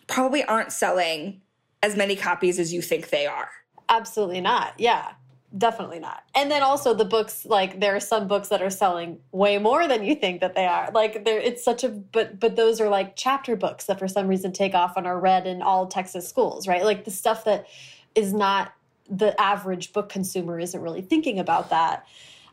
probably 0.08 0.43
aren't 0.45 0.71
selling 0.71 1.41
as 1.84 1.97
many 1.97 2.15
copies 2.15 2.58
as 2.58 2.73
you 2.73 2.82
think 2.82 3.10
they 3.10 3.25
are. 3.27 3.49
Absolutely 3.89 4.41
not. 4.41 4.73
Yeah. 4.77 5.12
Definitely 5.58 5.99
not. 5.99 6.23
And 6.36 6.51
then 6.51 6.62
also 6.62 6.93
the 6.93 7.06
books, 7.06 7.45
like 7.45 7.80
there 7.80 7.95
are 7.95 8.01
some 8.01 8.27
books 8.27 8.49
that 8.49 8.62
are 8.62 8.69
selling 8.69 9.19
way 9.32 9.58
more 9.58 9.88
than 9.88 10.03
you 10.03 10.13
think 10.13 10.41
that 10.41 10.56
they 10.56 10.65
are. 10.65 10.91
Like 10.93 11.23
there 11.23 11.39
it's 11.39 11.63
such 11.63 11.86
a 11.86 11.89
but 11.89 12.38
but 12.38 12.58
those 12.58 12.82
are 12.82 12.89
like 12.89 13.15
chapter 13.15 13.56
books 13.56 13.86
that 13.86 13.97
for 13.97 14.10
some 14.10 14.27
reason 14.27 14.51
take 14.51 14.73
off 14.73 14.97
and 14.97 15.08
are 15.08 15.19
read 15.19 15.47
in 15.47 15.62
all 15.62 15.88
Texas 15.88 16.27
schools, 16.27 16.67
right? 16.67 16.84
Like 16.84 17.06
the 17.06 17.12
stuff 17.12 17.45
that 17.45 17.65
is 18.13 18.34
not 18.34 18.73
the 19.09 19.39
average 19.39 19.93
book 19.93 20.09
consumer 20.09 20.59
isn't 20.59 20.79
really 20.79 21.01
thinking 21.01 21.39
about 21.39 21.69
that. 21.69 22.05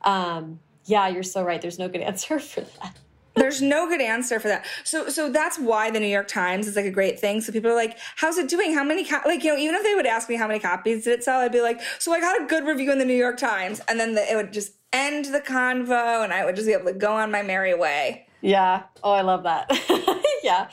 Um, 0.02 0.60
yeah, 0.86 1.08
you're 1.08 1.22
so 1.22 1.42
right. 1.42 1.60
There's 1.60 1.78
no 1.78 1.88
good 1.88 2.02
answer 2.02 2.38
for 2.40 2.60
that. 2.60 2.98
There's 3.36 3.60
no 3.60 3.88
good 3.88 4.00
answer 4.00 4.38
for 4.38 4.46
that. 4.46 4.64
So, 4.84 5.08
so 5.08 5.28
that's 5.28 5.58
why 5.58 5.90
the 5.90 5.98
New 5.98 6.06
York 6.06 6.28
Times 6.28 6.68
is 6.68 6.76
like 6.76 6.84
a 6.84 6.90
great 6.90 7.18
thing. 7.18 7.40
So 7.40 7.52
people 7.52 7.70
are 7.70 7.74
like, 7.74 7.98
"How's 8.16 8.38
it 8.38 8.48
doing? 8.48 8.74
How 8.74 8.84
many 8.84 9.04
like 9.26 9.42
you 9.42 9.52
know?" 9.52 9.58
Even 9.58 9.74
if 9.74 9.82
they 9.82 9.94
would 9.94 10.06
ask 10.06 10.28
me 10.28 10.36
how 10.36 10.46
many 10.46 10.60
copies 10.60 11.02
did 11.02 11.14
it 11.14 11.24
sell, 11.24 11.40
I'd 11.40 11.50
be 11.50 11.60
like, 11.60 11.80
"So 11.98 12.12
I 12.12 12.20
got 12.20 12.40
a 12.40 12.46
good 12.46 12.64
review 12.64 12.92
in 12.92 12.98
the 12.98 13.04
New 13.04 13.16
York 13.16 13.36
Times," 13.36 13.80
and 13.88 13.98
then 13.98 14.14
the, 14.14 14.30
it 14.30 14.36
would 14.36 14.52
just 14.52 14.74
end 14.92 15.24
the 15.26 15.40
convo, 15.40 16.22
and 16.22 16.32
I 16.32 16.44
would 16.44 16.54
just 16.54 16.68
be 16.68 16.74
able 16.74 16.86
to 16.86 16.92
go 16.92 17.12
on 17.12 17.32
my 17.32 17.42
merry 17.42 17.74
way. 17.74 18.28
Yeah. 18.40 18.84
Oh, 19.02 19.10
I 19.10 19.22
love 19.22 19.42
that. 19.44 19.68
yeah. 20.44 20.68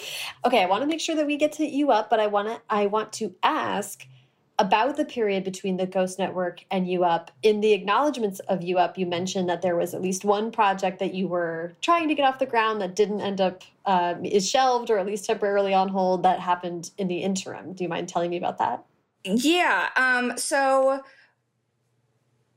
Okay, 0.46 0.62
I 0.62 0.68
want 0.68 0.82
to 0.82 0.88
make 0.88 1.00
sure 1.00 1.16
that 1.16 1.26
we 1.26 1.38
get 1.38 1.54
to 1.54 1.66
U 1.66 1.90
Up, 1.90 2.12
but 2.12 2.20
I 2.20 2.28
want 2.28 2.48
to 2.50 2.62
I 2.70 2.86
want 2.86 3.12
to 3.14 3.34
ask 3.42 4.06
about 4.62 4.96
the 4.96 5.04
period 5.04 5.44
between 5.44 5.78
the 5.78 5.88
Ghost 5.88 6.20
Network 6.20 6.64
and 6.70 6.88
U 6.88 7.04
Up. 7.04 7.32
In 7.42 7.62
the 7.62 7.74
acknowledgments 7.74 8.40
of 8.42 8.62
U 8.62 8.78
Up, 8.78 8.96
you 8.96 9.08
mentioned 9.08 9.50
that 9.50 9.64
there 9.64 9.76
was 9.76 9.96
at 9.96 10.04
least 10.04 10.24
one 10.24 10.52
project 10.52 11.00
that 11.00 11.16
you 11.16 11.28
were 11.28 11.74
trying 11.82 12.08
to 12.08 12.14
get 12.14 12.26
off 12.26 12.38
the 12.38 12.46
ground 12.46 12.80
that 12.80 12.96
didn't 12.96 13.22
end 13.22 13.42
up 13.42 13.64
um, 13.88 14.24
is 14.24 14.48
shelved 14.48 14.92
or 14.92 15.00
at 15.00 15.08
least 15.08 15.26
temporarily 15.26 15.74
on 15.74 15.90
hold. 15.90 16.22
That 16.22 16.40
happened 16.40 16.92
in 17.00 17.08
the 17.08 17.18
interim. 17.24 17.74
Do 17.74 17.84
you 17.84 17.90
mind 17.90 18.08
telling 18.08 18.30
me 18.30 18.38
about 18.38 18.60
that? 18.60 18.86
Yeah. 19.24 19.90
Um, 19.96 20.38
so 20.38 21.02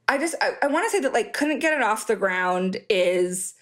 I 0.07 0.19
just 0.19 0.35
I, 0.43 0.51
I 0.61 0.67
want 0.67 0.85
to 0.85 0.91
say 0.91 1.01
that 1.01 1.15
like 1.15 1.33
couldn't 1.33 1.61
get 1.61 1.73
it 1.73 1.83
off 1.83 2.07
the 2.07 2.17
ground 2.17 2.77
is. 2.91 3.55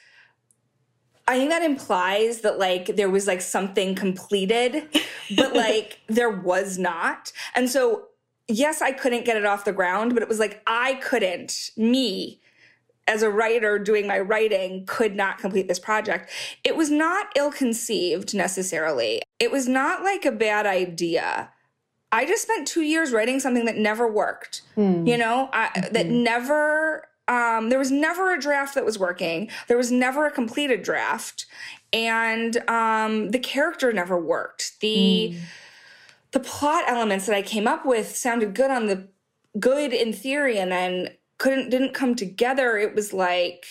I 1.29 1.39
think 1.39 1.51
that 1.51 1.63
implies 1.63 2.41
that 2.41 2.59
like 2.59 2.97
there 2.97 3.09
was 3.09 3.29
like 3.29 3.41
something 3.41 3.95
completed, 3.95 4.89
but 5.37 5.55
like 5.55 6.01
there 6.09 6.29
was 6.29 6.77
not. 6.77 7.33
And 7.55 7.71
so 7.71 8.09
yes, 8.53 8.83
I 8.83 8.93
couldn't 8.93 9.25
get 9.25 9.37
it 9.37 9.45
off 9.45 9.65
the 9.65 9.73
ground, 9.73 10.15
but 10.15 10.23
it 10.23 10.29
was 10.29 10.39
like 10.39 10.63
I 10.67 10.95
couldn't, 10.95 11.71
me, 11.77 12.41
as 13.09 13.23
a 13.23 13.31
writer 13.31 13.79
doing 13.79 14.07
my 14.07 14.21
writing, 14.21 14.85
could 14.87 15.17
not 15.17 15.39
complete 15.39 15.69
this 15.69 15.79
project. 15.79 16.31
It 16.63 16.77
was 16.77 16.91
not 16.91 17.27
ill 17.37 17.51
conceived 17.51 18.35
necessarily, 18.35 19.23
it 19.39 19.51
was 19.51 19.69
not 19.69 20.03
like 20.03 20.25
a 20.25 20.33
bad 20.33 20.67
idea. 20.67 21.51
I 22.15 22.27
just 22.27 22.43
spent 22.43 22.69
two 22.69 22.83
years 22.83 23.11
writing 23.11 23.41
something 23.41 23.65
that 23.65 23.79
never 23.79 24.07
worked, 24.07 24.61
mm. 24.77 25.09
you 25.09 25.17
know, 25.17 25.49
I, 25.53 25.69
mm-hmm. 25.69 25.95
that 25.95 26.07
never 26.07 27.09
um, 27.29 27.71
there 27.71 27.79
was 27.79 27.91
never 27.91 28.35
a 28.35 28.41
draft 28.41 28.75
that 28.75 28.85
was 28.85 28.99
working. 28.99 29.49
There 29.69 29.77
was 29.77 29.91
never 29.91 30.27
a 30.27 30.31
completed 30.31 30.83
draft, 30.83 31.47
and 31.93 32.57
um, 32.69 33.31
the 33.31 33.39
character 33.39 33.93
never 33.93 34.19
worked. 34.19 34.79
The 34.81 35.35
mm 35.35 35.41
the 36.33 36.41
plot 36.41 36.85
elements 36.87 37.27
that 37.27 37.37
I 37.37 37.43
came 37.43 37.69
up 37.69 37.87
with 37.87 38.17
sounded 38.17 38.55
good 38.55 38.71
on 38.71 38.87
the 38.87 39.09
good 39.59 39.93
in 39.93 40.13
theory 40.13 40.59
and 40.59 40.73
then 40.73 41.11
couldn't 41.39 41.71
didn't 41.71 41.95
come 41.95 42.15
together. 42.15 42.77
It 42.77 42.95
was 42.95 43.13
like 43.13 43.67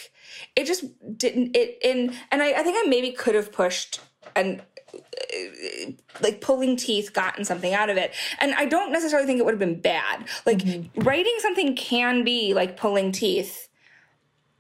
it 0.56 0.66
just 0.66 0.86
didn't 1.18 1.56
it 1.56 1.78
in 1.82 2.16
and 2.32 2.42
I, 2.42 2.60
I 2.60 2.64
think 2.64 2.78
I 2.80 2.88
maybe 2.88 3.12
could 3.12 3.36
have 3.36 3.52
pushed 3.52 4.00
and 4.36 4.62
uh, 4.94 5.92
like 6.22 6.42
pulling 6.42 6.76
teeth 6.76 7.14
gotten 7.14 7.46
something 7.46 7.74
out 7.74 7.90
of 7.90 7.98
it 7.98 8.14
and 8.40 8.54
i 8.56 8.66
don't 8.66 8.92
necessarily 8.92 9.26
think 9.26 9.40
it 9.40 9.46
would 9.46 9.54
have 9.54 9.60
been 9.60 9.80
bad 9.80 10.26
like 10.46 10.60
mm-hmm. 10.60 11.02
writing 11.02 11.34
something 11.40 11.76
can 11.76 12.24
be 12.24 12.54
like 12.54 12.78
pulling 12.78 13.12
teeth 13.12 13.70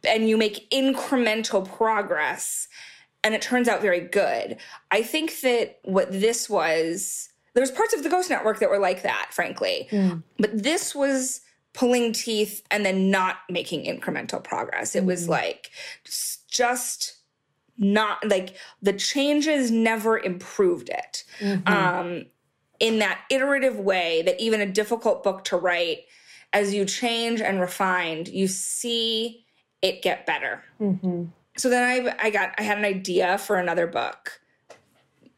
and 0.08 0.30
you 0.30 0.38
make 0.38 0.70
incremental 0.72 1.68
progress 1.68 2.68
and 3.24 3.36
it 3.36 3.42
turns 3.42 3.68
out 3.68 3.82
very 3.82 4.00
good 4.00 4.58
i 4.90 5.02
think 5.02 5.42
that 5.42 5.80
what 5.84 6.12
this 6.12 6.50
was 6.50 7.31
there's 7.54 7.72
parts 7.72 7.94
of 7.94 8.04
the 8.04 8.10
Ghost 8.10 8.30
Network 8.30 8.60
that 8.60 8.70
were 8.70 8.80
like 8.80 9.04
that, 9.04 9.30
frankly. 9.32 9.88
Mm. 9.92 10.24
But 10.38 10.64
this 10.64 10.96
was 10.96 11.42
pulling 11.74 12.14
teeth 12.14 12.64
and 12.70 12.86
then 12.86 13.10
not 13.10 13.38
making 13.50 13.86
incremental 13.86 14.44
progress. 14.44 14.96
It 14.96 15.04
mm. 15.04 15.08
was 15.08 15.28
like 15.28 15.72
just 16.50 17.18
not 17.78 18.26
like 18.28 18.56
the 18.82 18.94
changes 18.94 19.72
never 19.72 20.18
improved 20.18 20.90
it. 20.90 21.24
Mm-hmm. 21.40 21.68
Um, 21.68 22.26
in 22.80 23.00
that 23.00 23.22
iterative 23.30 23.78
way 23.78 24.24
that 24.24 24.40
even 24.42 24.60
a 24.60 24.66
difficult 24.66 25.24
book 25.24 25.44
to 25.46 25.58
write, 25.58 26.00
as 26.52 26.74
you 26.74 26.84
change 26.84 27.40
and 27.40 27.60
refined, 27.60 28.28
you 28.28 28.48
see 28.48 29.46
it 29.82 30.02
get 30.02 30.26
better. 30.26 30.64
Mm-hmm. 30.80 31.26
So 31.58 31.70
then 31.70 31.84
I, 31.84 32.16
I 32.20 32.30
got 32.30 32.54
I 32.58 32.64
had 32.64 32.78
an 32.78 32.86
idea 32.86 33.38
for 33.38 33.58
another 33.58 33.88
book, 33.88 34.42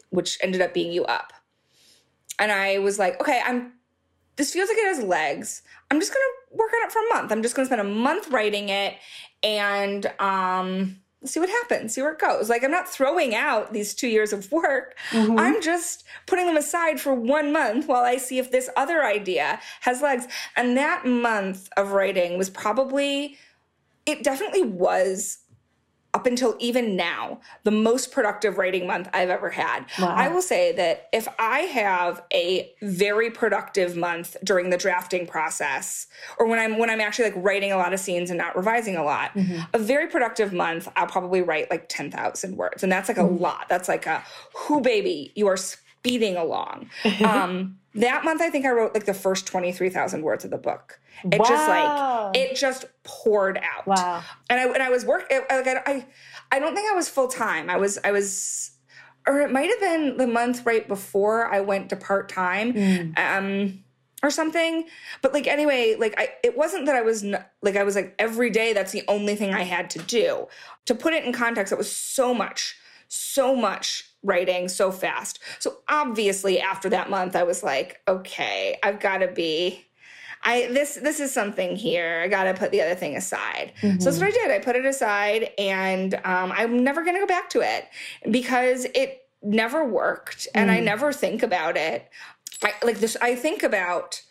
which 0.09 0.37
ended 0.41 0.61
up 0.61 0.73
being 0.73 0.91
U 0.93 1.05
Up 1.05 1.33
and 2.39 2.51
I 2.51 2.79
was 2.79 2.99
like, 2.99 3.19
okay, 3.21 3.41
I'm 3.45 3.73
this 4.35 4.51
feels 4.51 4.67
like 4.69 4.77
it 4.77 4.95
has 4.95 5.03
legs. 5.03 5.61
I'm 5.91 5.99
just 5.99 6.11
gonna 6.11 6.57
work 6.57 6.71
on 6.73 6.87
it 6.87 6.91
for 6.91 6.99
a 6.99 7.13
month. 7.13 7.31
I'm 7.31 7.41
just 7.41 7.55
gonna 7.55 7.67
spend 7.67 7.81
a 7.81 7.85
month 7.85 8.29
writing 8.29 8.69
it 8.69 8.95
and 9.43 10.05
um 10.19 10.97
see 11.25 11.39
what 11.39 11.49
happens, 11.49 11.93
see 11.93 12.01
where 12.01 12.13
it 12.13 12.19
goes. 12.19 12.49
Like 12.49 12.63
I'm 12.63 12.71
not 12.71 12.87
throwing 12.87 13.35
out 13.35 13.73
these 13.73 13.93
two 13.93 14.07
years 14.07 14.33
of 14.33 14.51
work. 14.51 14.97
Mm-hmm. 15.11 15.39
I'm 15.39 15.61
just 15.61 16.03
putting 16.25 16.47
them 16.47 16.57
aside 16.57 16.99
for 16.99 17.13
one 17.13 17.51
month 17.51 17.87
while 17.87 18.03
I 18.03 18.17
see 18.17 18.39
if 18.39 18.51
this 18.51 18.69
other 18.75 19.03
idea 19.03 19.59
has 19.81 20.01
legs. 20.01 20.27
And 20.55 20.77
that 20.77 21.05
month 21.05 21.69
of 21.77 21.91
writing 21.91 22.37
was 22.37 22.49
probably 22.49 23.37
it 24.05 24.23
definitely 24.23 24.63
was 24.63 25.37
up 26.13 26.27
until 26.27 26.55
even 26.59 26.95
now, 26.95 27.39
the 27.63 27.71
most 27.71 28.11
productive 28.11 28.57
writing 28.57 28.85
month 28.85 29.09
I've 29.13 29.29
ever 29.29 29.49
had. 29.49 29.85
Wow. 29.99 30.13
I 30.15 30.27
will 30.27 30.43
say 30.43 30.71
that 30.73 31.07
if 31.11 31.27
I 31.39 31.61
have 31.61 32.23
a 32.31 32.71
very 32.81 33.31
productive 33.31 33.95
month 33.95 34.37
during 34.43 34.69
the 34.69 34.77
drafting 34.77 35.25
process, 35.25 36.05
or 36.37 36.47
when 36.47 36.59
I'm 36.59 36.77
when 36.77 36.91
I'm 36.91 37.01
actually 37.01 37.31
like 37.31 37.43
writing 37.43 37.71
a 37.71 37.77
lot 37.77 37.93
of 37.93 37.99
scenes 37.99 38.29
and 38.29 38.37
not 38.37 38.55
revising 38.55 38.95
a 38.95 39.03
lot, 39.03 39.33
mm-hmm. 39.33 39.61
a 39.73 39.79
very 39.79 40.07
productive 40.07 40.53
month, 40.53 40.87
I'll 40.95 41.07
probably 41.07 41.41
write 41.41 41.71
like 41.71 41.89
10,000 41.89 42.57
words. 42.57 42.83
And 42.83 42.91
that's 42.91 43.09
like 43.09 43.17
a 43.17 43.21
mm-hmm. 43.21 43.41
lot. 43.41 43.65
That's 43.67 43.87
like 43.87 44.05
a 44.05 44.23
who 44.55 44.81
baby, 44.81 45.31
you 45.35 45.47
are 45.47 45.57
speeding 45.57 46.37
along. 46.37 46.89
um, 47.25 47.79
that 47.95 48.23
month 48.23 48.41
I 48.41 48.49
think 48.49 48.65
I 48.65 48.71
wrote 48.71 48.93
like 48.93 49.05
the 49.05 49.13
first 49.13 49.45
23,000 49.47 50.21
words 50.21 50.43
of 50.43 50.51
the 50.51 50.57
book. 50.57 50.99
It 51.23 51.39
wow. 51.39 51.45
just 51.47 51.67
like 51.67 52.35
it 52.35 52.55
just 52.55 52.85
poured 53.03 53.57
out. 53.57 53.85
Wow. 53.85 54.23
And 54.49 54.59
I 54.59 54.65
and 54.65 54.81
I 54.81 54.89
was 54.89 55.05
work 55.05 55.25
like 55.29 55.67
I, 55.67 55.81
I 55.85 56.05
I 56.51 56.59
don't 56.59 56.75
think 56.75 56.91
I 56.91 56.95
was 56.95 57.07
full 57.07 57.27
time. 57.27 57.69
I 57.69 57.77
was 57.77 57.99
I 58.03 58.11
was 58.11 58.71
or 59.27 59.41
it 59.41 59.51
might 59.51 59.69
have 59.69 59.79
been 59.79 60.17
the 60.17 60.27
month 60.27 60.65
right 60.65 60.87
before 60.87 61.47
I 61.47 61.61
went 61.61 61.89
to 61.89 61.95
part 61.95 62.29
time. 62.29 62.73
Mm. 62.73 63.17
Um 63.17 63.83
or 64.23 64.31
something. 64.31 64.85
But 65.21 65.33
like 65.33 65.47
anyway, 65.47 65.95
like 65.99 66.15
I 66.17 66.29
it 66.43 66.57
wasn't 66.57 66.85
that 66.87 66.95
I 66.95 67.01
was 67.01 67.23
n- 67.23 67.43
like 67.61 67.75
I 67.75 67.83
was 67.83 67.95
like 67.95 68.15
every 68.17 68.49
day 68.49 68.73
that's 68.73 68.93
the 68.93 69.03
only 69.07 69.35
thing 69.35 69.53
I 69.53 69.63
had 69.63 69.89
to 69.91 69.99
do. 69.99 70.47
To 70.85 70.95
put 70.95 71.13
it 71.13 71.25
in 71.25 71.33
context, 71.33 71.71
it 71.71 71.77
was 71.77 71.91
so 71.91 72.33
much, 72.33 72.77
so 73.07 73.55
much 73.55 74.12
writing 74.23 74.67
so 74.69 74.91
fast. 74.91 75.39
So 75.59 75.77
obviously 75.87 76.59
after 76.59 76.89
that 76.89 77.09
month 77.09 77.35
I 77.35 77.43
was 77.43 77.63
like, 77.63 78.01
okay, 78.07 78.77
I've 78.83 78.99
got 78.99 79.19
to 79.19 79.27
be 79.27 79.85
I 80.43 80.67
this 80.67 80.95
this 80.95 81.19
is 81.19 81.33
something 81.33 81.75
here. 81.75 82.21
I 82.23 82.27
got 82.27 82.43
to 82.43 82.53
put 82.53 82.71
the 82.71 82.81
other 82.81 82.95
thing 82.95 83.15
aside. 83.15 83.71
Mm-hmm. 83.81 83.99
So 83.99 84.05
that's 84.05 84.19
what 84.19 84.27
I 84.27 84.31
did. 84.31 84.51
I 84.51 84.59
put 84.59 84.75
it 84.75 84.85
aside, 84.85 85.51
and 85.57 86.13
um, 86.25 86.51
I'm 86.51 86.83
never 86.83 87.03
going 87.03 87.15
to 87.15 87.21
go 87.21 87.27
back 87.27 87.49
to 87.51 87.61
it 87.61 87.87
because 88.29 88.85
it 88.93 89.25
never 89.41 89.85
worked, 89.85 90.47
and 90.53 90.69
mm. 90.69 90.73
I 90.73 90.79
never 90.79 91.13
think 91.13 91.43
about 91.43 91.77
it. 91.77 92.09
I, 92.61 92.73
like 92.83 92.99
this, 92.99 93.15
I 93.21 93.35
think 93.35 93.63
about 93.63 94.21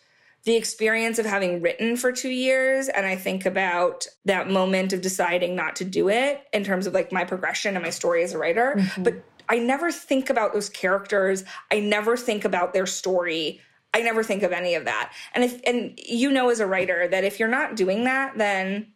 the 0.45 0.55
experience 0.55 1.19
of 1.19 1.25
having 1.25 1.61
written 1.61 1.95
for 1.95 2.11
two 2.11 2.29
years 2.29 2.89
and 2.89 3.05
I 3.05 3.15
think 3.15 3.45
about 3.45 4.07
that 4.25 4.49
moment 4.49 4.91
of 4.91 4.99
deciding 5.01 5.55
not 5.55 5.77
to 5.77 5.85
do 5.85 6.09
it 6.09 6.41
in 6.51 6.65
terms 6.65 6.85
of 6.85 6.93
like 6.93 7.13
my 7.13 7.23
progression 7.23 7.75
and 7.75 7.83
my 7.83 7.91
story 7.91 8.23
as 8.23 8.33
a 8.33 8.37
writer. 8.37 8.75
Mm-hmm. 8.77 9.03
But 9.03 9.23
I 9.49 9.59
never 9.59 9.91
think 9.91 10.29
about 10.29 10.53
those 10.53 10.69
characters. 10.69 11.43
I 11.71 11.79
never 11.79 12.17
think 12.17 12.45
about 12.45 12.73
their 12.73 12.85
story. 12.85 13.61
I 13.93 14.01
never 14.01 14.23
think 14.23 14.43
of 14.43 14.51
any 14.51 14.75
of 14.75 14.85
that. 14.85 15.13
And 15.33 15.43
if 15.43 15.61
and 15.65 15.99
you 16.03 16.31
know 16.31 16.49
as 16.49 16.59
a 16.59 16.67
writer 16.67 17.07
that 17.07 17.23
if 17.23 17.39
you're 17.39 17.49
not 17.49 17.75
doing 17.75 18.05
that, 18.05 18.37
then 18.37 18.87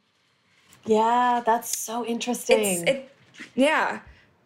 yeah, 0.86 1.44
that's 1.46 1.78
so 1.78 2.06
interesting. 2.06 2.88
It, 2.88 3.12
yeah. 3.56 4.00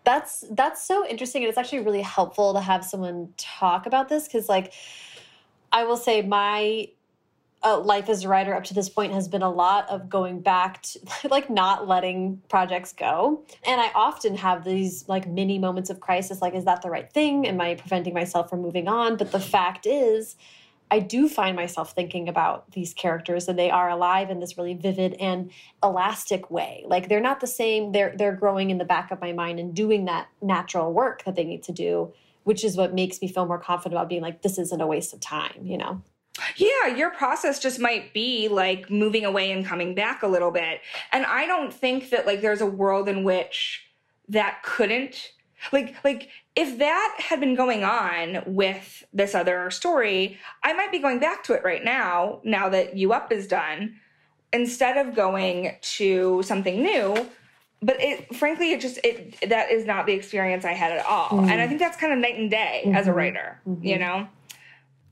That's 0.03 0.43
that's 0.51 0.83
so 0.83 1.07
interesting 1.07 1.43
and 1.43 1.49
it's 1.49 1.57
actually 1.57 1.79
really 1.79 2.01
helpful 2.01 2.53
to 2.53 2.59
have 2.59 2.83
someone 2.83 3.33
talk 3.37 3.85
about 3.85 4.09
this 4.09 4.27
cuz 4.27 4.49
like 4.49 4.73
I 5.71 5.83
will 5.83 5.97
say 5.97 6.23
my 6.23 6.89
uh, 7.63 7.79
life 7.79 8.09
as 8.09 8.23
a 8.23 8.27
writer 8.27 8.55
up 8.55 8.63
to 8.63 8.73
this 8.73 8.89
point 8.89 9.13
has 9.13 9.27
been 9.27 9.41
a 9.41 9.49
lot 9.49 9.87
of 9.89 10.09
going 10.09 10.39
back 10.39 10.81
to 10.81 10.99
like 11.29 11.49
not 11.49 11.87
letting 11.87 12.41
projects 12.49 12.93
go. 12.93 13.43
And 13.65 13.79
i 13.79 13.91
often 13.93 14.35
have 14.35 14.63
these 14.63 15.07
like 15.07 15.27
mini 15.27 15.59
moments 15.59 15.89
of 15.89 15.99
crisis 15.99 16.41
like 16.41 16.55
is 16.55 16.65
that 16.65 16.81
the 16.81 16.89
right 16.89 17.11
thing? 17.11 17.47
Am 17.47 17.61
i 17.61 17.75
preventing 17.75 18.13
myself 18.13 18.49
from 18.49 18.61
moving 18.61 18.87
on? 18.87 19.17
But 19.17 19.31
the 19.31 19.39
fact 19.39 19.85
is 19.85 20.35
i 20.89 20.99
do 20.99 21.29
find 21.29 21.55
myself 21.55 21.93
thinking 21.93 22.27
about 22.27 22.71
these 22.71 22.93
characters 22.93 23.47
and 23.47 23.57
they 23.57 23.69
are 23.69 23.89
alive 23.89 24.29
in 24.29 24.39
this 24.39 24.57
really 24.57 24.73
vivid 24.73 25.13
and 25.13 25.51
elastic 25.83 26.49
way. 26.49 26.83
Like 26.87 27.09
they're 27.09 27.21
not 27.21 27.41
the 27.41 27.47
same. 27.47 27.91
They're 27.91 28.13
they're 28.17 28.35
growing 28.35 28.71
in 28.71 28.79
the 28.79 28.85
back 28.85 29.11
of 29.11 29.21
my 29.21 29.33
mind 29.33 29.59
and 29.59 29.73
doing 29.73 30.05
that 30.05 30.27
natural 30.41 30.91
work 30.91 31.23
that 31.25 31.35
they 31.35 31.43
need 31.43 31.63
to 31.63 31.71
do 31.71 32.13
which 32.43 32.63
is 32.63 32.75
what 32.75 32.91
makes 32.91 33.21
me 33.21 33.27
feel 33.27 33.45
more 33.45 33.59
confident 33.59 33.93
about 33.93 34.09
being 34.09 34.21
like 34.21 34.41
this 34.41 34.57
isn't 34.57 34.81
a 34.81 34.87
waste 34.87 35.13
of 35.13 35.19
time 35.19 35.63
you 35.63 35.77
know 35.77 36.01
yeah, 36.55 36.87
your 36.95 37.11
process 37.11 37.59
just 37.59 37.79
might 37.79 38.13
be 38.13 38.47
like 38.47 38.89
moving 38.89 39.25
away 39.25 39.51
and 39.51 39.65
coming 39.65 39.93
back 39.95 40.23
a 40.23 40.27
little 40.27 40.51
bit. 40.51 40.81
And 41.11 41.25
I 41.25 41.45
don't 41.45 41.73
think 41.73 42.09
that 42.09 42.25
like 42.25 42.41
there's 42.41 42.61
a 42.61 42.65
world 42.65 43.09
in 43.09 43.23
which 43.23 43.83
that 44.29 44.63
couldn't 44.63 45.31
like 45.71 45.95
like 46.03 46.29
if 46.55 46.79
that 46.79 47.15
had 47.19 47.39
been 47.39 47.55
going 47.55 47.83
on 47.83 48.43
with 48.45 49.03
this 49.13 49.35
other 49.35 49.69
story, 49.69 50.39
I 50.63 50.73
might 50.73 50.91
be 50.91 50.99
going 50.99 51.19
back 51.19 51.43
to 51.45 51.53
it 51.53 51.63
right 51.63 51.83
now 51.83 52.39
now 52.43 52.69
that 52.69 52.97
U 52.97 53.13
Up 53.13 53.31
is 53.31 53.47
done 53.47 53.95
instead 54.53 54.97
of 54.97 55.15
going 55.15 55.75
to 55.81 56.41
something 56.43 56.81
new 56.81 57.29
but 57.81 57.99
it 57.99 58.33
frankly 58.35 58.71
it 58.73 58.81
just 58.81 58.99
it 59.03 59.49
that 59.49 59.71
is 59.71 59.85
not 59.85 60.05
the 60.05 60.13
experience 60.13 60.65
i 60.65 60.73
had 60.73 60.91
at 60.91 61.05
all 61.05 61.29
mm. 61.29 61.49
and 61.49 61.61
i 61.61 61.67
think 61.67 61.79
that's 61.79 61.97
kind 61.97 62.13
of 62.13 62.19
night 62.19 62.37
and 62.37 62.51
day 62.51 62.81
mm-hmm. 62.85 62.95
as 62.95 63.05
a 63.05 63.09
mm-hmm. 63.09 63.17
writer 63.17 63.61
mm-hmm. 63.67 63.83
you 63.83 63.97
know 63.97 64.27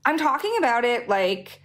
I'm 0.06 0.18
talking 0.18 0.56
about 0.58 0.86
it 0.86 1.08
like 1.10 1.62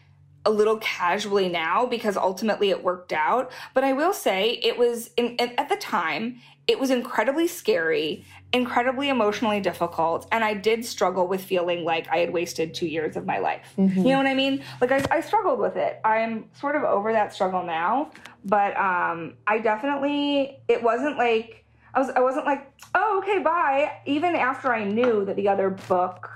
a 0.46 0.50
little 0.50 0.76
casually 0.78 1.48
now 1.48 1.86
because 1.86 2.16
ultimately 2.16 2.70
it 2.70 2.82
worked 2.82 3.12
out. 3.12 3.50
But 3.72 3.84
I 3.84 3.92
will 3.92 4.12
say 4.12 4.60
it 4.62 4.76
was 4.76 5.10
in, 5.16 5.36
at 5.40 5.68
the 5.68 5.76
time, 5.76 6.40
it 6.66 6.78
was 6.78 6.90
incredibly 6.90 7.46
scary, 7.46 8.24
incredibly 8.52 9.08
emotionally 9.08 9.60
difficult. 9.60 10.26
And 10.32 10.44
I 10.44 10.54
did 10.54 10.84
struggle 10.84 11.26
with 11.26 11.42
feeling 11.42 11.84
like 11.84 12.08
I 12.08 12.18
had 12.18 12.32
wasted 12.32 12.74
two 12.74 12.86
years 12.86 13.16
of 13.16 13.26
my 13.26 13.38
life. 13.38 13.72
Mm-hmm. 13.78 14.00
You 14.00 14.10
know 14.10 14.18
what 14.18 14.26
I 14.26 14.34
mean? 14.34 14.62
Like 14.80 14.92
I, 14.92 15.04
I, 15.10 15.20
struggled 15.20 15.58
with 15.58 15.76
it. 15.76 16.00
I'm 16.04 16.48
sort 16.54 16.76
of 16.76 16.84
over 16.84 17.12
that 17.12 17.34
struggle 17.34 17.62
now. 17.62 18.10
But 18.44 18.76
um, 18.76 19.34
I 19.46 19.58
definitely, 19.58 20.58
it 20.68 20.82
wasn't 20.82 21.18
like, 21.18 21.64
I, 21.94 22.00
was, 22.00 22.10
I 22.10 22.20
wasn't 22.20 22.46
like, 22.46 22.70
oh, 22.94 23.20
okay, 23.22 23.42
bye. 23.42 23.92
Even 24.06 24.34
after 24.34 24.72
I 24.72 24.84
knew 24.84 25.24
that 25.24 25.36
the 25.36 25.48
other 25.48 25.70
book 25.70 26.30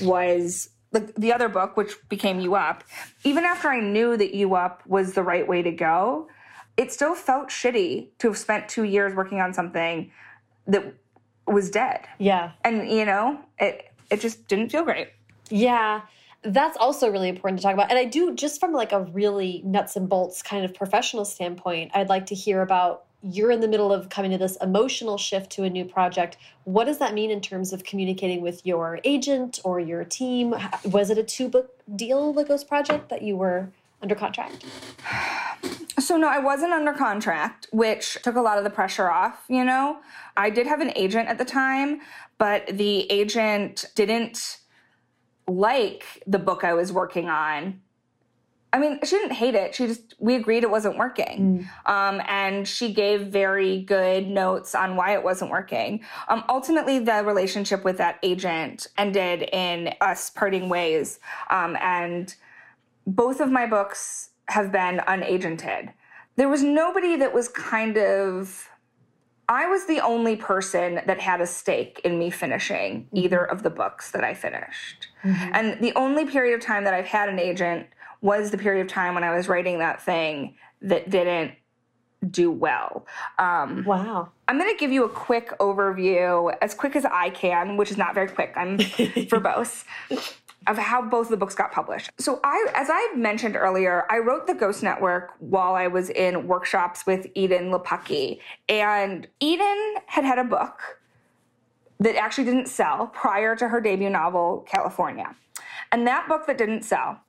was 0.00 0.70
the, 0.92 1.12
the 1.16 1.32
other 1.32 1.48
book, 1.48 1.76
which 1.76 1.94
became 2.08 2.40
U 2.40 2.54
Up, 2.54 2.84
even 3.24 3.44
after 3.44 3.68
I 3.68 3.80
knew 3.80 4.16
that 4.16 4.34
U 4.34 4.54
Up 4.54 4.82
was 4.86 5.14
the 5.14 5.22
right 5.22 5.46
way 5.46 5.62
to 5.62 5.72
go, 5.72 6.28
it 6.76 6.92
still 6.92 7.14
felt 7.14 7.48
shitty 7.48 8.08
to 8.18 8.28
have 8.28 8.38
spent 8.38 8.68
two 8.68 8.84
years 8.84 9.14
working 9.14 9.40
on 9.40 9.52
something 9.52 10.10
that 10.66 10.94
was 11.46 11.70
dead. 11.70 12.06
Yeah. 12.18 12.52
And, 12.64 12.88
you 12.88 13.04
know, 13.04 13.40
it, 13.58 13.90
it 14.10 14.20
just 14.20 14.46
didn't 14.48 14.70
feel 14.70 14.84
great. 14.84 15.08
Yeah. 15.50 16.02
That's 16.44 16.76
also 16.76 17.10
really 17.10 17.28
important 17.28 17.60
to 17.60 17.62
talk 17.62 17.74
about. 17.74 17.90
And 17.90 17.98
I 17.98 18.04
do, 18.04 18.34
just 18.34 18.58
from 18.58 18.72
like 18.72 18.92
a 18.92 19.04
really 19.12 19.62
nuts 19.64 19.96
and 19.96 20.08
bolts 20.08 20.42
kind 20.42 20.64
of 20.64 20.74
professional 20.74 21.24
standpoint, 21.24 21.90
I'd 21.94 22.08
like 22.08 22.26
to 22.26 22.34
hear 22.34 22.62
about 22.62 23.04
you're 23.22 23.50
in 23.50 23.60
the 23.60 23.68
middle 23.68 23.92
of 23.92 24.08
coming 24.08 24.30
to 24.32 24.38
this 24.38 24.56
emotional 24.60 25.16
shift 25.16 25.50
to 25.52 25.62
a 25.62 25.70
new 25.70 25.84
project. 25.84 26.36
What 26.64 26.84
does 26.84 26.98
that 26.98 27.14
mean 27.14 27.30
in 27.30 27.40
terms 27.40 27.72
of 27.72 27.84
communicating 27.84 28.42
with 28.42 28.66
your 28.66 28.98
agent 29.04 29.60
or 29.64 29.78
your 29.78 30.04
team? 30.04 30.54
Was 30.84 31.10
it 31.10 31.18
a 31.18 31.22
two 31.22 31.48
book 31.48 31.70
deal, 31.94 32.32
the 32.32 32.44
Ghost 32.44 32.68
Project, 32.68 33.08
that 33.10 33.22
you 33.22 33.36
were 33.36 33.68
under 34.00 34.14
contract? 34.14 34.64
So, 35.98 36.16
no, 36.16 36.26
I 36.28 36.40
wasn't 36.40 36.72
under 36.72 36.92
contract, 36.92 37.68
which 37.70 38.20
took 38.22 38.34
a 38.34 38.40
lot 38.40 38.58
of 38.58 38.64
the 38.64 38.70
pressure 38.70 39.08
off, 39.08 39.44
you 39.48 39.62
know? 39.62 39.98
I 40.36 40.50
did 40.50 40.66
have 40.66 40.80
an 40.80 40.90
agent 40.96 41.28
at 41.28 41.38
the 41.38 41.44
time, 41.44 42.00
but 42.38 42.66
the 42.66 43.08
agent 43.12 43.84
didn't 43.94 44.58
like 45.46 46.22
the 46.26 46.40
book 46.40 46.64
I 46.64 46.74
was 46.74 46.92
working 46.92 47.28
on 47.28 47.80
I 48.74 48.78
mean, 48.78 48.98
she 49.04 49.16
didn't 49.16 49.34
hate 49.34 49.54
it. 49.54 49.74
She 49.74 49.86
just, 49.86 50.14
we 50.18 50.34
agreed 50.34 50.62
it 50.62 50.70
wasn't 50.70 50.96
working. 50.96 51.68
Mm. 51.86 51.90
Um, 51.90 52.22
and 52.26 52.66
she 52.66 52.94
gave 52.94 53.26
very 53.26 53.82
good 53.82 54.26
notes 54.28 54.74
on 54.74 54.96
why 54.96 55.12
it 55.12 55.22
wasn't 55.22 55.50
working. 55.50 56.02
Um, 56.28 56.42
ultimately, 56.48 56.98
the 56.98 57.22
relationship 57.22 57.84
with 57.84 57.98
that 57.98 58.18
agent 58.22 58.86
ended 58.96 59.48
in 59.52 59.94
us 60.00 60.30
parting 60.30 60.70
ways. 60.70 61.20
Um, 61.50 61.76
and 61.82 62.34
both 63.06 63.40
of 63.40 63.50
my 63.50 63.66
books 63.66 64.30
have 64.48 64.72
been 64.72 64.98
unagented. 65.06 65.92
There 66.36 66.48
was 66.48 66.62
nobody 66.62 67.16
that 67.16 67.34
was 67.34 67.48
kind 67.48 67.98
of, 67.98 68.70
I 69.48 69.66
was 69.66 69.86
the 69.86 70.00
only 70.00 70.36
person 70.36 71.02
that 71.06 71.20
had 71.20 71.42
a 71.42 71.46
stake 71.46 72.00
in 72.04 72.18
me 72.18 72.30
finishing 72.30 73.02
mm-hmm. 73.02 73.18
either 73.18 73.44
of 73.44 73.64
the 73.64 73.70
books 73.70 74.12
that 74.12 74.24
I 74.24 74.32
finished. 74.32 75.08
Mm-hmm. 75.24 75.50
And 75.52 75.82
the 75.82 75.92
only 75.94 76.24
period 76.24 76.54
of 76.54 76.64
time 76.64 76.84
that 76.84 76.94
I've 76.94 77.06
had 77.06 77.28
an 77.28 77.38
agent 77.38 77.86
was 78.22 78.50
the 78.50 78.58
period 78.58 78.80
of 78.80 78.88
time 78.88 79.14
when 79.14 79.24
I 79.24 79.34
was 79.36 79.48
writing 79.48 79.80
that 79.80 80.00
thing 80.00 80.54
that 80.80 81.10
didn't 81.10 81.52
do 82.30 82.50
well. 82.50 83.04
Um, 83.38 83.84
wow. 83.84 84.30
I'm 84.48 84.58
going 84.58 84.70
to 84.70 84.78
give 84.78 84.92
you 84.92 85.04
a 85.04 85.08
quick 85.08 85.58
overview, 85.58 86.54
as 86.62 86.72
quick 86.74 86.96
as 86.96 87.04
I 87.04 87.30
can, 87.30 87.76
which 87.76 87.90
is 87.90 87.98
not 87.98 88.14
very 88.14 88.28
quick. 88.28 88.52
I'm 88.56 88.78
verbose. 88.78 89.84
Of 90.68 90.78
how 90.78 91.02
both 91.02 91.26
of 91.26 91.30
the 91.32 91.36
books 91.36 91.56
got 91.56 91.72
published. 91.72 92.10
So, 92.18 92.38
I, 92.44 92.68
as 92.76 92.86
I 92.88 93.14
mentioned 93.16 93.56
earlier, 93.56 94.06
I 94.08 94.18
wrote 94.18 94.46
the 94.46 94.54
Ghost 94.54 94.84
Network 94.84 95.32
while 95.40 95.74
I 95.74 95.88
was 95.88 96.08
in 96.08 96.46
workshops 96.46 97.04
with 97.04 97.26
Edan 97.34 97.76
Lepucki. 97.76 98.38
And 98.68 99.26
Edan 99.42 99.94
had 100.06 100.24
had 100.24 100.38
a 100.38 100.44
book 100.44 101.00
that 101.98 102.14
actually 102.14 102.44
didn't 102.44 102.68
sell 102.68 103.08
prior 103.08 103.56
to 103.56 103.66
her 103.66 103.80
debut 103.80 104.08
novel, 104.08 104.64
California. 104.68 105.34
And 105.90 106.06
that 106.06 106.28
book 106.28 106.46
that 106.46 106.58
didn't 106.58 106.82
sell 106.82 107.20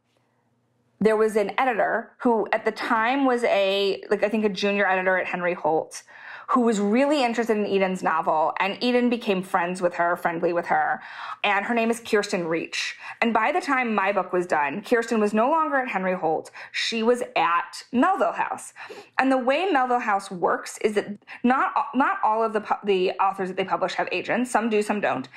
there 1.04 1.18
was 1.18 1.36
an 1.36 1.52
editor 1.58 2.14
who 2.20 2.48
at 2.54 2.64
the 2.64 2.72
time 2.72 3.26
was 3.26 3.44
a 3.44 4.02
like 4.10 4.24
i 4.24 4.30
think 4.30 4.46
a 4.46 4.50
junior 4.50 4.88
editor 4.88 5.18
at 5.18 5.28
henry 5.28 5.54
holt 5.54 6.04
who 6.48 6.62
was 6.62 6.80
really 6.80 7.24
interested 7.24 7.58
in 7.58 7.66
Edan's 7.66 8.04
novel, 8.04 8.54
and 8.60 8.80
Edan 8.82 9.10
became 9.10 9.42
friends 9.42 9.82
with 9.82 9.94
her, 9.96 10.16
friendly 10.16 10.54
with 10.54 10.66
her. 10.68 11.02
And 11.44 11.66
her 11.66 11.74
name 11.74 11.90
is 11.90 12.00
Kirsten 12.00 12.48
Reach. 12.48 12.96
And 13.22 13.34
by 13.34 13.52
the 13.52 13.62
time 13.62 13.96
my 13.96 14.12
book 14.12 14.34
was 14.34 14.46
done, 14.46 14.82
Kirsten 14.82 15.20
was 15.20 15.34
no 15.34 15.50
longer 15.50 15.78
at 15.78 15.88
Henry 15.88 16.16
Holt. 16.16 16.52
She 16.72 17.04
was 17.04 17.24
at 17.36 17.84
Melville 17.92 18.34
House. 18.34 18.74
And 19.18 19.32
the 19.32 19.38
way 19.38 19.70
Melville 19.72 20.00
House 20.00 20.30
works 20.32 20.78
is 20.80 20.96
that 20.96 21.08
not 21.44 21.74
not 21.96 22.18
all 22.24 22.44
of 22.44 22.54
the 22.54 22.78
the 22.84 23.12
authors 23.14 23.48
that 23.50 23.58
they 23.58 23.64
publish 23.64 23.94
have 23.94 24.10
agents. 24.12 24.52
Some 24.52 24.70
do, 24.70 24.82
some 24.82 25.00
don't. 25.02 25.28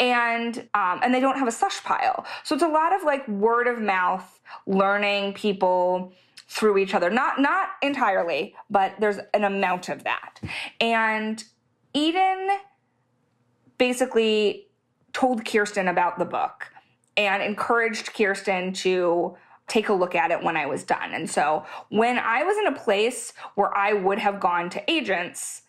And 0.00 0.58
um, 0.74 1.00
and 1.02 1.14
they 1.14 1.20
don't 1.20 1.38
have 1.38 1.48
a 1.48 1.52
slush 1.52 1.82
pile. 1.82 2.26
So 2.44 2.54
it's 2.54 2.64
a 2.64 2.68
lot 2.68 2.94
of 2.94 3.02
like 3.04 3.26
word 3.28 3.66
of 3.66 3.80
mouth, 3.80 4.40
learning 4.66 5.34
people 5.34 6.12
through 6.48 6.78
each 6.78 6.94
other. 6.94 7.10
Not 7.10 7.40
not 7.40 7.70
entirely, 7.82 8.54
but 8.70 8.94
there's 9.00 9.18
an 9.34 9.44
amount 9.44 9.88
of 9.88 10.04
that. 10.04 10.40
And 10.80 11.42
Edan 11.94 12.58
basically 13.78 14.68
told 15.12 15.44
Kirsten 15.44 15.88
about 15.88 16.18
the 16.18 16.24
book 16.24 16.70
and 17.16 17.42
encouraged 17.42 18.12
Kirsten 18.14 18.72
to 18.74 19.36
take 19.66 19.88
a 19.88 19.92
look 19.92 20.14
at 20.14 20.30
it 20.30 20.42
when 20.42 20.56
I 20.56 20.66
was 20.66 20.84
done. 20.84 21.12
And 21.12 21.28
so 21.28 21.64
when 21.88 22.18
I 22.18 22.44
was 22.44 22.56
in 22.58 22.66
a 22.66 22.78
place 22.78 23.32
where 23.54 23.76
I 23.76 23.92
would 23.94 24.18
have 24.18 24.38
gone 24.38 24.70
to 24.70 24.90
agents, 24.90 25.62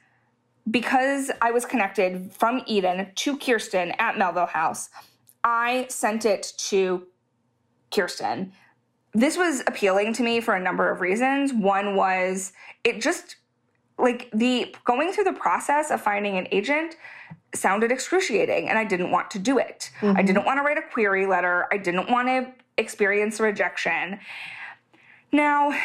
because 0.70 1.32
I 1.42 1.52
was 1.52 1.66
connected 1.66 2.32
from 2.34 2.62
Edan 2.62 3.16
to 3.16 3.38
Kirsten 3.38 3.94
at 3.98 4.18
Melville 4.18 4.46
House, 4.48 4.90
I 5.44 5.88
sent 5.90 6.26
it 6.26 6.54
to 6.58 7.08
Kirsten 7.90 8.52
this 9.18 9.36
was 9.36 9.62
appealing 9.66 10.14
to 10.14 10.24
me 10.24 10.40
for 10.40 10.54
a 10.54 10.60
number 10.60 10.92
of 10.92 11.02
reasons. 11.02 11.52
One 11.52 11.96
was 11.96 12.54
it 12.84 13.02
just 13.02 13.38
like 13.98 14.30
the 14.32 14.76
going 14.86 15.12
through 15.12 15.24
the 15.24 15.34
process 15.34 15.90
of 15.90 16.00
finding 16.00 16.38
an 16.38 16.48
agent 16.52 16.96
sounded 17.56 17.92
excruciating 17.92 18.70
and 18.70 18.78
I 18.78 18.84
didn't 18.84 19.10
want 19.10 19.32
to 19.32 19.40
do 19.40 19.58
it. 19.58 19.90
Mm-hmm. 20.02 20.18
I 20.18 20.22
didn't 20.22 20.46
want 20.46 20.60
to 20.60 20.62
write 20.62 20.78
a 20.78 20.84
query 20.94 21.26
letter. 21.26 21.66
I 21.72 21.78
didn't 21.78 22.12
want 22.12 22.28
to 22.28 22.54
experience 22.78 23.40
rejection. 23.40 24.20
Now, 25.32 25.76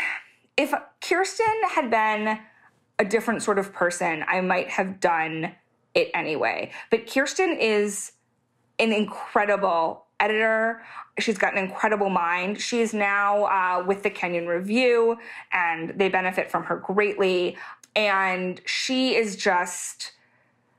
if 0.58 0.74
Kirsten 1.00 1.46
had 1.70 1.90
been 1.90 2.38
a 2.98 3.04
different 3.06 3.42
sort 3.42 3.58
of 3.58 3.72
person, 3.72 4.26
I 4.28 4.42
might 4.42 4.68
have 4.68 5.00
done 5.00 5.54
it 5.94 6.10
anyway. 6.12 6.70
But 6.90 7.10
Kirsten 7.10 7.56
is 7.58 8.12
an 8.78 8.92
incredible 8.92 10.04
editor. 10.22 10.82
She's 11.18 11.36
got 11.36 11.52
an 11.52 11.58
incredible 11.58 12.08
mind. 12.08 12.60
She's 12.60 12.94
now 12.94 13.44
uh, 13.44 13.84
with 13.86 14.02
the 14.02 14.10
Kenyon 14.10 14.46
Review, 14.46 15.18
and 15.52 15.90
they 15.96 16.08
benefit 16.08 16.50
from 16.50 16.64
her 16.64 16.76
greatly. 16.76 17.56
And 17.94 18.60
she 18.64 19.14
is 19.14 19.36
just 19.36 20.12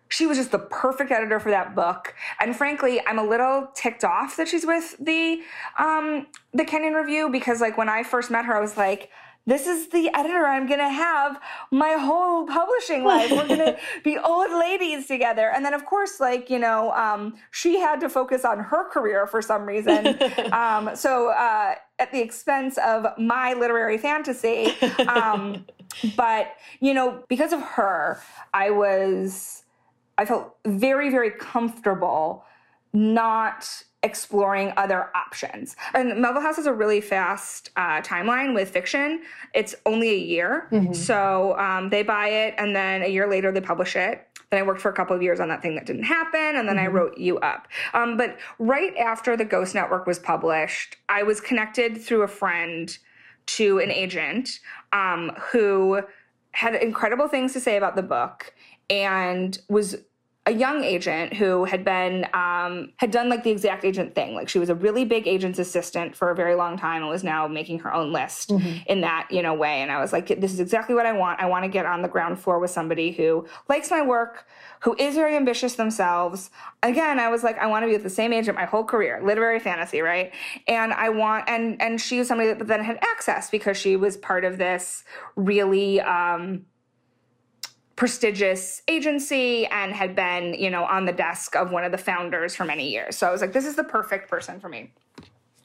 she 0.09 0.27
was 0.27 0.37
just 0.37 0.51
the 0.51 0.59
perfect 0.59 1.11
editor 1.11 1.39
for 1.39 1.49
that 1.49 1.73
book. 1.73 2.13
And 2.39 2.55
frankly, 2.55 3.01
I'm 3.07 3.17
a 3.17 3.23
little 3.23 3.69
ticked 3.73 4.03
off 4.03 4.37
that 4.37 4.47
she's 4.47 4.65
with 4.65 4.95
the 4.99 5.41
um, 5.79 6.27
the 6.53 6.63
Kenyon 6.63 6.93
Review 6.93 7.29
because 7.29 7.61
like 7.61 7.77
when 7.77 7.89
I 7.89 8.03
first 8.03 8.29
met 8.29 8.45
her, 8.45 8.55
I 8.55 8.61
was 8.61 8.77
like, 8.77 9.09
this 9.45 9.67
is 9.67 9.89
the 9.89 10.09
editor 10.15 10.45
I'm 10.45 10.67
gonna 10.67 10.89
have 10.89 11.39
my 11.71 11.93
whole 11.93 12.45
publishing 12.45 13.03
life. 13.13 13.31
We're 13.31 13.47
gonna 13.47 13.77
be 14.03 14.17
old 14.17 14.51
ladies 14.51 15.07
together. 15.07 15.51
And 15.53 15.65
then, 15.65 15.73
of 15.73 15.85
course, 15.85 16.19
like, 16.19 16.49
you 16.49 16.59
know, 16.59 16.91
um, 16.91 17.35
she 17.51 17.79
had 17.79 17.99
to 18.01 18.09
focus 18.09 18.45
on 18.45 18.59
her 18.59 18.89
career 18.89 19.27
for 19.27 19.41
some 19.41 19.65
reason. 19.65 20.17
um, 20.51 20.95
so, 20.95 21.29
uh, 21.29 21.75
at 21.99 22.11
the 22.11 22.21
expense 22.21 22.77
of 22.79 23.05
my 23.17 23.53
literary 23.53 23.97
fantasy. 23.97 24.73
Um, 25.07 25.65
but, 26.17 26.55
you 26.79 26.93
know, 26.93 27.23
because 27.29 27.53
of 27.53 27.61
her, 27.61 28.19
I 28.53 28.71
was, 28.71 29.63
I 30.17 30.25
felt 30.25 30.55
very, 30.65 31.09
very 31.09 31.31
comfortable 31.31 32.45
not 32.93 33.83
exploring 34.03 34.73
other 34.77 35.09
options. 35.15 35.75
And 35.93 36.21
Melville 36.21 36.41
House 36.41 36.57
has 36.57 36.65
a 36.65 36.73
really 36.73 37.01
fast 37.01 37.71
uh, 37.75 38.01
timeline 38.01 38.53
with 38.53 38.69
fiction. 38.69 39.23
It's 39.53 39.73
only 39.85 40.09
a 40.09 40.17
year. 40.17 40.67
Mm-hmm. 40.71 40.93
So 40.93 41.57
um, 41.57 41.89
they 41.89 42.03
buy 42.03 42.27
it, 42.27 42.53
and 42.57 42.75
then 42.75 43.01
a 43.01 43.07
year 43.07 43.29
later, 43.29 43.51
they 43.51 43.61
publish 43.61 43.95
it. 43.95 44.27
Then 44.49 44.59
I 44.59 44.63
worked 44.63 44.81
for 44.81 44.89
a 44.89 44.93
couple 44.93 45.15
of 45.15 45.23
years 45.23 45.39
on 45.39 45.47
that 45.47 45.61
thing 45.61 45.75
that 45.75 45.85
didn't 45.85 46.03
happen, 46.03 46.57
and 46.57 46.67
then 46.67 46.75
mm-hmm. 46.75 46.85
I 46.85 46.87
wrote 46.87 47.17
U 47.17 47.39
Up. 47.39 47.67
Um, 47.93 48.17
but 48.17 48.37
right 48.59 48.95
after 48.97 49.35
the 49.35 49.45
Ghost 49.45 49.73
Network 49.73 50.05
was 50.05 50.19
published, 50.19 50.97
I 51.09 51.23
was 51.23 51.41
connected 51.41 51.99
through 51.99 52.21
a 52.21 52.27
friend 52.27 52.95
to 53.45 53.79
an 53.79 53.89
agent 53.89 54.59
um, 54.91 55.31
who 55.51 56.01
had 56.51 56.75
incredible 56.75 57.27
things 57.27 57.53
to 57.53 57.59
say 57.59 57.77
about 57.77 57.95
the 57.95 58.03
book 58.03 58.53
and 58.89 59.57
was 59.69 59.95
a 60.45 60.51
young 60.51 60.83
agent 60.83 61.33
who 61.33 61.63
had 61.63 61.85
been 61.85 62.27
um, 62.33 62.91
had 62.97 63.11
done 63.11 63.29
like 63.29 63.43
the 63.43 63.49
exact 63.49 63.85
agent 63.85 64.13
thing. 64.13 64.35
Like 64.35 64.49
she 64.49 64.59
was 64.59 64.67
a 64.69 64.75
really 64.75 65.05
big 65.05 65.25
agent's 65.25 65.57
assistant 65.57 66.17
for 66.17 66.31
a 66.31 66.35
very 66.35 66.53
long 66.55 66.77
time 66.77 67.01
and 67.01 67.09
was 67.09 67.23
now 67.23 67.47
making 67.47 67.79
her 67.79 67.93
own 67.93 68.11
list 68.11 68.49
mm-hmm. 68.49 68.79
in 68.87 69.01
that 69.01 69.27
you 69.31 69.41
know 69.41 69.53
way. 69.53 69.81
And 69.81 69.89
i 69.89 70.01
was 70.01 70.11
like 70.11 70.27
this 70.27 70.51
is 70.51 70.59
exactly 70.59 70.95
what 70.95 71.05
i 71.05 71.13
want. 71.13 71.39
I 71.39 71.45
want 71.45 71.63
to 71.63 71.69
get 71.69 71.85
on 71.85 72.01
the 72.01 72.09
ground 72.09 72.39
floor 72.39 72.59
with 72.59 72.71
somebody 72.71 73.11
who 73.11 73.47
likes 73.69 73.89
my 73.89 74.01
work 74.01 74.45
who 74.81 74.93
is 74.99 75.15
very 75.15 75.37
ambitious 75.37 75.75
themselves. 75.75 76.51
Again 76.81 77.19
i 77.19 77.29
was 77.29 77.41
like 77.41 77.57
i 77.59 77.65
want 77.65 77.83
to 77.83 77.87
be 77.87 77.93
with 77.93 78.03
the 78.03 78.09
same 78.09 78.33
agent 78.33 78.57
my 78.57 78.65
whole 78.65 78.83
career 78.83 79.21
literary 79.23 79.59
fantasy 79.59 80.01
right? 80.01 80.33
And 80.67 80.91
i 80.91 81.07
want 81.07 81.47
and 81.47 81.81
and 81.81 82.01
she 82.01 82.19
was 82.19 82.27
somebody 82.27 82.51
that 82.51 82.67
then 82.67 82.83
had 82.83 82.99
access 83.01 83.49
because 83.49 83.77
she 83.77 83.95
was 83.95 84.17
part 84.17 84.43
of 84.43 84.57
this 84.57 85.05
really 85.37 86.01
um, 86.01 86.65
prestigious 87.95 88.81
agency 88.87 89.65
and 89.67 89.93
had 89.93 90.15
been, 90.15 90.53
you 90.55 90.69
know, 90.69 90.83
on 90.85 91.05
the 91.05 91.11
desk 91.11 91.55
of 91.55 91.71
one 91.71 91.83
of 91.83 91.91
the 91.91 91.97
founders 91.97 92.55
for 92.55 92.65
many 92.65 92.89
years. 92.89 93.15
So 93.15 93.27
I 93.27 93.31
was 93.31 93.41
like, 93.41 93.53
this 93.53 93.65
is 93.65 93.75
the 93.75 93.83
perfect 93.83 94.29
person 94.29 94.59
for 94.59 94.69
me. 94.69 94.91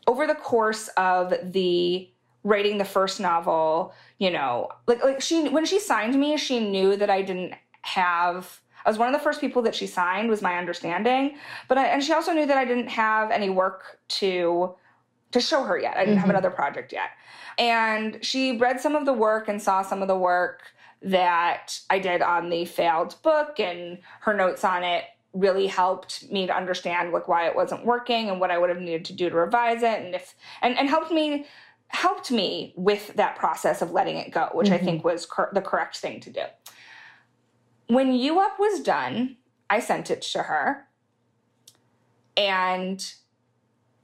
Over 0.06 0.26
the 0.26 0.34
course 0.34 0.88
of 0.96 1.32
the 1.42 2.08
writing 2.44 2.78
the 2.78 2.84
first 2.84 3.20
novel, 3.20 3.92
you 4.18 4.30
know, 4.30 4.68
like 4.86 5.02
like 5.02 5.20
she 5.20 5.48
when 5.48 5.64
she 5.64 5.78
signed 5.78 6.18
me, 6.18 6.36
she 6.36 6.60
knew 6.60 6.96
that 6.96 7.10
I 7.10 7.22
didn't 7.22 7.54
have 7.82 8.60
I 8.84 8.90
was 8.90 8.98
one 8.98 9.08
of 9.08 9.12
the 9.12 9.22
first 9.22 9.40
people 9.40 9.60
that 9.62 9.74
she 9.74 9.86
signed 9.86 10.30
was 10.30 10.40
my 10.40 10.56
understanding, 10.56 11.36
but 11.66 11.76
I, 11.76 11.86
and 11.88 12.02
she 12.02 12.12
also 12.12 12.32
knew 12.32 12.46
that 12.46 12.56
I 12.56 12.64
didn't 12.64 12.88
have 12.88 13.30
any 13.30 13.50
work 13.50 13.98
to 14.08 14.74
to 15.32 15.40
show 15.40 15.62
her 15.62 15.78
yet. 15.78 15.96
I 15.96 16.00
didn't 16.00 16.14
mm-hmm. 16.14 16.20
have 16.20 16.30
another 16.30 16.50
project 16.50 16.92
yet. 16.92 17.10
And 17.58 18.24
she 18.24 18.56
read 18.56 18.80
some 18.80 18.94
of 18.94 19.04
the 19.04 19.12
work 19.12 19.48
and 19.48 19.60
saw 19.60 19.82
some 19.82 20.00
of 20.00 20.08
the 20.08 20.16
work 20.16 20.62
that 21.02 21.80
I 21.90 21.98
did 21.98 22.22
on 22.22 22.50
the 22.50 22.64
failed 22.64 23.16
book, 23.22 23.60
and 23.60 23.98
her 24.20 24.34
notes 24.34 24.64
on 24.64 24.82
it 24.82 25.04
really 25.34 25.66
helped 25.66 26.30
me 26.32 26.46
to 26.46 26.56
understand 26.56 27.12
like 27.12 27.28
why 27.28 27.46
it 27.46 27.54
wasn't 27.54 27.84
working 27.84 28.30
and 28.30 28.40
what 28.40 28.50
I 28.50 28.58
would 28.58 28.70
have 28.70 28.80
needed 28.80 29.04
to 29.06 29.12
do 29.12 29.30
to 29.30 29.36
revise 29.36 29.82
it, 29.82 30.02
and 30.02 30.14
if 30.14 30.34
and 30.62 30.76
and 30.76 30.88
helped 30.88 31.12
me 31.12 31.46
helped 31.88 32.30
me 32.30 32.74
with 32.76 33.14
that 33.14 33.36
process 33.36 33.80
of 33.80 33.92
letting 33.92 34.16
it 34.16 34.30
go, 34.30 34.50
which 34.52 34.66
mm-hmm. 34.66 34.74
I 34.74 34.78
think 34.78 35.04
was 35.04 35.24
cor- 35.24 35.50
the 35.54 35.62
correct 35.62 35.96
thing 35.96 36.20
to 36.20 36.30
do. 36.30 36.42
When 37.86 38.12
U 38.12 38.40
Up 38.40 38.58
was 38.58 38.80
done, 38.80 39.36
I 39.70 39.80
sent 39.80 40.10
it 40.10 40.22
to 40.22 40.42
her, 40.42 40.86
and 42.36 43.12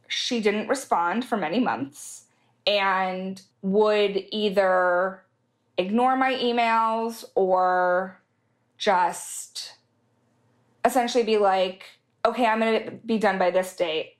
she 0.09 0.41
didn't 0.41 0.69
respond 0.69 1.25
for 1.25 1.37
many 1.37 1.59
months 1.59 2.25
and 2.67 3.43
would 3.63 4.25
either 4.31 5.24
ignore 5.79 6.17
my 6.17 6.35
emails 6.35 7.25
or 7.35 8.21
just 8.79 9.75
essentially 10.85 11.25
be 11.25 11.39
like, 11.39 11.85
okay, 12.27 12.47
I'm 12.47 12.61
going 12.61 12.85
to 12.85 12.91
be 12.91 13.19
done 13.19 13.39
by 13.39 13.51
this 13.51 13.75
date. 13.77 14.17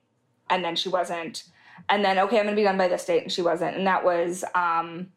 And 0.49 0.63
then 0.63 0.75
she 0.75 0.89
wasn't. 0.89 1.43
And 1.89 2.03
then, 2.03 2.19
okay, 2.19 2.39
I'm 2.39 2.45
going 2.45 2.55
to 2.55 2.59
be 2.59 2.63
done 2.63 2.77
by 2.77 2.87
this 2.87 3.05
date. 3.05 3.23
And 3.23 3.31
she 3.31 3.41
wasn't. 3.41 3.75
And 3.77 3.87
that 3.87 4.03
was, 4.03 4.43
um, 4.53 5.07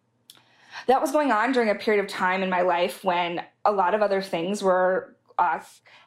that 0.86 1.00
was 1.00 1.12
going 1.12 1.32
on 1.32 1.52
during 1.52 1.70
a 1.70 1.74
period 1.74 2.02
of 2.02 2.10
time 2.10 2.42
in 2.42 2.50
my 2.50 2.62
life 2.62 3.04
when 3.04 3.42
a 3.64 3.72
lot 3.72 3.94
of 3.94 4.02
other 4.02 4.22
things 4.22 4.62
were 4.62 5.16
uh, 5.38 5.60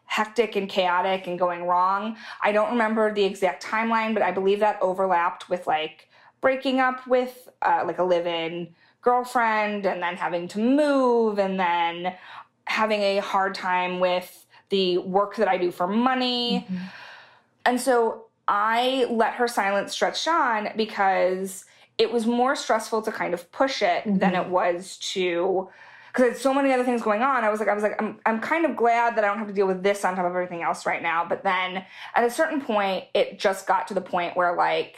hectic 0.05 0.55
and 0.55 0.67
chaotic 0.69 1.27
and 1.27 1.39
going 1.39 1.63
wrong. 1.63 2.17
I 2.41 2.51
don't 2.51 2.71
remember 2.71 3.13
the 3.13 3.23
exact 3.23 3.63
timeline, 3.63 4.13
but 4.13 4.23
I 4.23 4.31
believe 4.31 4.59
that 4.59 4.81
overlapped 4.81 5.49
with 5.49 5.67
like 5.67 6.09
breaking 6.41 6.79
up 6.79 7.07
with 7.07 7.47
uh, 7.61 7.83
like 7.85 7.99
a 7.99 8.03
live 8.03 8.27
in 8.27 8.73
girlfriend 9.01 9.85
and 9.85 10.01
then 10.01 10.15
having 10.15 10.47
to 10.49 10.59
move 10.59 11.39
and 11.39 11.59
then 11.59 12.13
having 12.65 13.01
a 13.01 13.17
hard 13.17 13.55
time 13.55 13.99
with 13.99 14.45
the 14.69 14.97
work 14.99 15.35
that 15.35 15.47
I 15.47 15.57
do 15.57 15.71
for 15.71 15.87
money. 15.87 16.65
Mm-hmm. 16.69 16.83
And 17.65 17.81
so 17.81 18.25
I 18.47 19.05
let 19.09 19.33
her 19.35 19.47
silence 19.47 19.91
stretch 19.91 20.27
on 20.27 20.69
because 20.75 21.65
it 21.97 22.11
was 22.11 22.25
more 22.25 22.55
stressful 22.55 23.01
to 23.03 23.11
kind 23.11 23.33
of 23.33 23.51
push 23.51 23.81
it 23.81 24.03
mm-hmm. 24.03 24.17
than 24.17 24.35
it 24.35 24.47
was 24.47 24.97
to 25.13 25.69
because 26.11 26.25
there's 26.25 26.41
so 26.41 26.53
many 26.53 26.73
other 26.73 26.83
things 26.83 27.01
going 27.01 27.21
on. 27.21 27.45
I 27.45 27.49
was 27.49 27.61
like, 27.61 27.69
I 27.69 27.73
was 27.73 27.83
like, 27.83 28.01
I'm, 28.01 28.19
I'm 28.25 28.41
kind 28.41 28.65
of 28.65 28.75
glad 28.75 29.15
that 29.15 29.23
I 29.23 29.27
don't 29.27 29.37
have 29.37 29.47
to 29.47 29.53
deal 29.53 29.67
with 29.67 29.81
this 29.81 30.03
on 30.03 30.15
top 30.15 30.25
of 30.25 30.31
everything 30.31 30.61
else 30.61 30.85
right 30.85 31.01
now. 31.01 31.25
But 31.25 31.43
then 31.43 31.85
at 32.15 32.23
a 32.25 32.29
certain 32.29 32.59
point, 32.59 33.05
it 33.13 33.39
just 33.39 33.65
got 33.65 33.87
to 33.87 33.93
the 33.93 34.01
point 34.01 34.35
where 34.35 34.55
like 34.55 34.97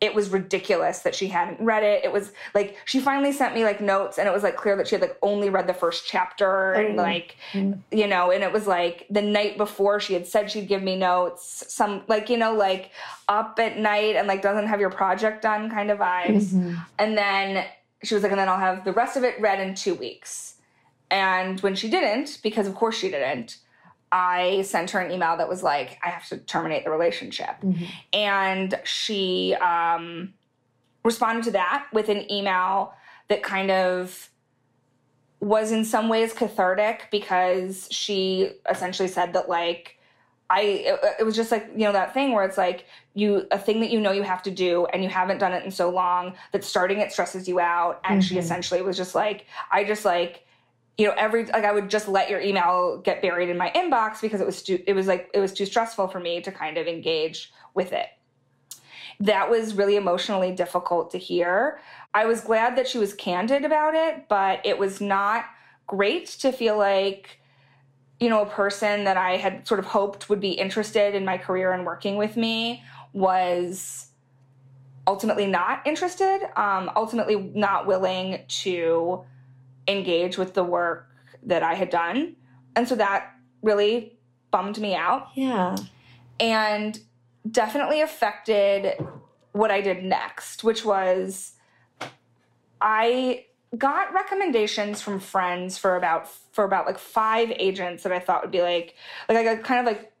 it 0.00 0.14
was 0.14 0.28
ridiculous 0.28 0.98
that 1.00 1.14
she 1.14 1.28
hadn't 1.28 1.58
read 1.58 1.82
it. 1.82 2.04
It 2.04 2.12
was 2.12 2.32
like 2.54 2.76
she 2.84 3.00
finally 3.00 3.32
sent 3.32 3.54
me 3.54 3.64
like 3.64 3.80
notes 3.80 4.18
and 4.18 4.28
it 4.28 4.32
was 4.32 4.42
like 4.42 4.56
clear 4.56 4.76
that 4.76 4.86
she 4.86 4.94
had 4.94 5.00
like 5.00 5.16
only 5.22 5.48
read 5.48 5.66
the 5.66 5.74
first 5.74 6.06
chapter 6.06 6.72
and 6.72 6.96
like 6.96 7.36
mm. 7.52 7.78
you 7.90 8.06
know, 8.06 8.30
and 8.30 8.44
it 8.44 8.52
was 8.52 8.66
like 8.66 9.06
the 9.08 9.22
night 9.22 9.56
before 9.56 9.98
she 9.98 10.12
had 10.12 10.26
said 10.26 10.50
she'd 10.50 10.68
give 10.68 10.82
me 10.82 10.96
notes, 10.96 11.64
some 11.68 12.02
like, 12.08 12.28
you 12.28 12.36
know, 12.36 12.54
like 12.54 12.90
up 13.28 13.58
at 13.58 13.78
night 13.78 14.16
and 14.16 14.28
like 14.28 14.42
doesn't 14.42 14.66
have 14.66 14.80
your 14.80 14.90
project 14.90 15.40
done 15.40 15.70
kind 15.70 15.90
of 15.90 15.98
vibes. 15.98 16.48
Mm-hmm. 16.48 16.74
And 16.98 17.16
then 17.16 17.64
she 18.02 18.14
was 18.14 18.22
like, 18.22 18.32
and 18.32 18.40
then 18.40 18.50
I'll 18.50 18.58
have 18.58 18.84
the 18.84 18.92
rest 18.92 19.16
of 19.16 19.24
it 19.24 19.40
read 19.40 19.60
in 19.60 19.74
two 19.74 19.94
weeks. 19.94 20.56
And 21.10 21.58
when 21.60 21.74
she 21.74 21.88
didn't, 21.88 22.40
because 22.42 22.66
of 22.66 22.74
course 22.74 22.98
she 22.98 23.10
didn't, 23.10 23.58
I 24.12 24.62
sent 24.62 24.90
her 24.90 25.00
an 25.00 25.10
email 25.10 25.36
that 25.36 25.48
was 25.48 25.62
like, 25.62 25.98
I 26.04 26.10
have 26.10 26.28
to 26.28 26.38
terminate 26.38 26.84
the 26.84 26.90
relationship. 26.90 27.60
Mm-hmm. 27.62 27.84
And 28.12 28.80
she 28.84 29.54
um, 29.54 30.34
responded 31.04 31.44
to 31.44 31.50
that 31.52 31.86
with 31.92 32.08
an 32.08 32.30
email 32.30 32.94
that 33.28 33.42
kind 33.42 33.70
of 33.70 34.30
was 35.40 35.72
in 35.72 35.84
some 35.84 36.08
ways 36.08 36.32
cathartic 36.32 37.08
because 37.10 37.88
she 37.90 38.52
essentially 38.70 39.08
said 39.08 39.32
that, 39.34 39.48
like, 39.48 39.98
I, 40.48 40.60
it, 40.60 41.00
it 41.20 41.24
was 41.24 41.34
just 41.34 41.50
like, 41.50 41.68
you 41.72 41.84
know, 41.84 41.92
that 41.92 42.14
thing 42.14 42.32
where 42.32 42.44
it's 42.44 42.56
like, 42.56 42.86
you, 43.14 43.46
a 43.50 43.58
thing 43.58 43.80
that 43.80 43.90
you 43.90 44.00
know 44.00 44.12
you 44.12 44.22
have 44.22 44.42
to 44.44 44.50
do 44.50 44.86
and 44.86 45.02
you 45.02 45.08
haven't 45.08 45.38
done 45.38 45.52
it 45.52 45.64
in 45.64 45.70
so 45.70 45.90
long 45.90 46.34
that 46.52 46.64
starting 46.64 47.00
it 47.00 47.10
stresses 47.10 47.48
you 47.48 47.58
out. 47.58 48.00
And 48.04 48.22
mm-hmm. 48.22 48.28
she 48.28 48.38
essentially 48.38 48.80
was 48.82 48.96
just 48.96 49.14
like, 49.14 49.46
I 49.72 49.82
just 49.82 50.04
like, 50.04 50.45
you 50.98 51.06
know 51.06 51.14
every 51.16 51.44
like 51.46 51.64
i 51.64 51.72
would 51.72 51.90
just 51.90 52.08
let 52.08 52.30
your 52.30 52.40
email 52.40 52.98
get 52.98 53.20
buried 53.22 53.48
in 53.48 53.56
my 53.56 53.70
inbox 53.70 54.20
because 54.20 54.40
it 54.40 54.46
was 54.46 54.62
too 54.62 54.82
it 54.86 54.94
was 54.94 55.06
like 55.06 55.30
it 55.34 55.40
was 55.40 55.52
too 55.52 55.66
stressful 55.66 56.08
for 56.08 56.20
me 56.20 56.40
to 56.40 56.50
kind 56.50 56.78
of 56.78 56.86
engage 56.86 57.52
with 57.74 57.92
it. 57.92 58.06
That 59.20 59.50
was 59.50 59.74
really 59.74 59.96
emotionally 59.96 60.52
difficult 60.52 61.10
to 61.12 61.18
hear. 61.18 61.78
I 62.14 62.26
was 62.26 62.40
glad 62.40 62.76
that 62.76 62.88
she 62.88 62.98
was 62.98 63.14
candid 63.14 63.64
about 63.64 63.94
it 63.94 64.28
but 64.28 64.64
it 64.64 64.78
was 64.78 65.00
not 65.00 65.44
great 65.86 66.26
to 66.26 66.52
feel 66.52 66.76
like 66.76 67.40
you 68.18 68.30
know, 68.30 68.42
a 68.42 68.46
person 68.46 69.04
that 69.04 69.16
I 69.16 69.36
had 69.36 69.68
sort 69.68 69.78
of 69.78 69.86
hoped 69.86 70.30
would 70.30 70.40
be 70.40 70.52
interested 70.52 71.14
in 71.14 71.24
my 71.24 71.36
career 71.36 71.72
and 71.72 71.84
working 71.84 72.16
with 72.16 72.36
me 72.36 72.82
was 73.12 74.06
ultimately 75.06 75.46
not 75.46 75.86
interested, 75.86 76.40
um, 76.56 76.90
ultimately 76.96 77.36
not 77.54 77.86
willing 77.86 78.40
to 78.48 79.24
engage 79.88 80.38
with 80.38 80.54
the 80.54 80.64
work 80.64 81.08
that 81.44 81.62
I 81.62 81.74
had 81.74 81.90
done. 81.90 82.36
And 82.74 82.88
so 82.88 82.96
that 82.96 83.30
really 83.62 84.18
bummed 84.50 84.78
me 84.78 84.94
out. 84.94 85.28
Yeah. 85.34 85.76
And 86.38 86.98
definitely 87.50 88.00
affected 88.00 88.94
what 89.52 89.70
I 89.70 89.80
did 89.80 90.04
next, 90.04 90.64
which 90.64 90.84
was 90.84 91.52
I 92.80 93.46
got 93.76 94.12
recommendations 94.12 95.02
from 95.02 95.18
friends 95.18 95.78
for 95.78 95.96
about 95.96 96.28
for 96.52 96.64
about 96.64 96.86
like 96.86 96.98
five 96.98 97.50
agents 97.56 98.02
that 98.04 98.12
I 98.12 98.18
thought 98.18 98.42
would 98.42 98.50
be 98.50 98.62
like 98.62 98.94
like 99.28 99.38
I 99.38 99.44
got 99.44 99.64
kind 99.64 99.80
of 99.80 99.86
like 99.86 100.12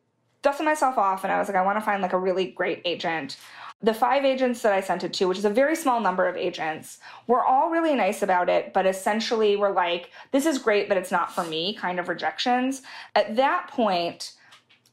dusted 0.42 0.64
myself 0.64 0.98
off 0.98 1.24
and 1.24 1.32
I 1.32 1.38
was 1.38 1.48
like 1.48 1.56
I 1.56 1.62
want 1.62 1.78
to 1.78 1.84
find 1.84 2.02
like 2.02 2.12
a 2.12 2.18
really 2.18 2.50
great 2.50 2.82
agent. 2.84 3.36
The 3.82 3.92
five 3.92 4.24
agents 4.24 4.62
that 4.62 4.72
I 4.72 4.80
sent 4.80 5.04
it 5.04 5.12
to, 5.14 5.26
which 5.26 5.38
is 5.38 5.44
a 5.44 5.50
very 5.50 5.76
small 5.76 6.00
number 6.00 6.26
of 6.26 6.36
agents, 6.36 6.98
were 7.26 7.44
all 7.44 7.68
really 7.68 7.94
nice 7.94 8.22
about 8.22 8.48
it, 8.48 8.72
but 8.72 8.86
essentially 8.86 9.54
were 9.56 9.70
like, 9.70 10.10
this 10.32 10.46
is 10.46 10.58
great, 10.58 10.88
but 10.88 10.96
it's 10.96 11.12
not 11.12 11.34
for 11.34 11.44
me 11.44 11.74
kind 11.74 12.00
of 12.00 12.08
rejections. 12.08 12.82
At 13.14 13.36
that 13.36 13.68
point, 13.68 14.32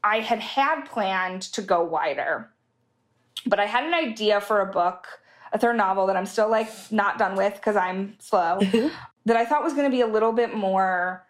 I 0.04 0.20
had 0.20 0.40
had 0.40 0.84
planned 0.84 1.44
to 1.54 1.62
go 1.62 1.82
wider, 1.82 2.50
but 3.46 3.60
I 3.60 3.66
had 3.66 3.86
an 3.86 3.94
idea 3.94 4.42
for 4.42 4.60
a 4.60 4.72
book, 4.72 5.08
a 5.54 5.58
third 5.58 5.78
novel 5.78 6.06
that 6.08 6.18
I'm 6.18 6.26
still 6.26 6.50
like 6.50 6.70
not 6.92 7.18
done 7.18 7.38
with 7.38 7.56
because 7.56 7.78
I'm 7.78 8.18
slow, 8.20 8.58
mm-hmm. 8.60 8.90
that 9.26 9.38
I 9.38 9.46
thought 9.46 9.64
was 9.64 9.74
going 9.74 9.90
to 9.90 9.96
be 9.96 10.02
a 10.02 10.08
little 10.08 10.34
bit 10.34 10.54
more 10.54 11.26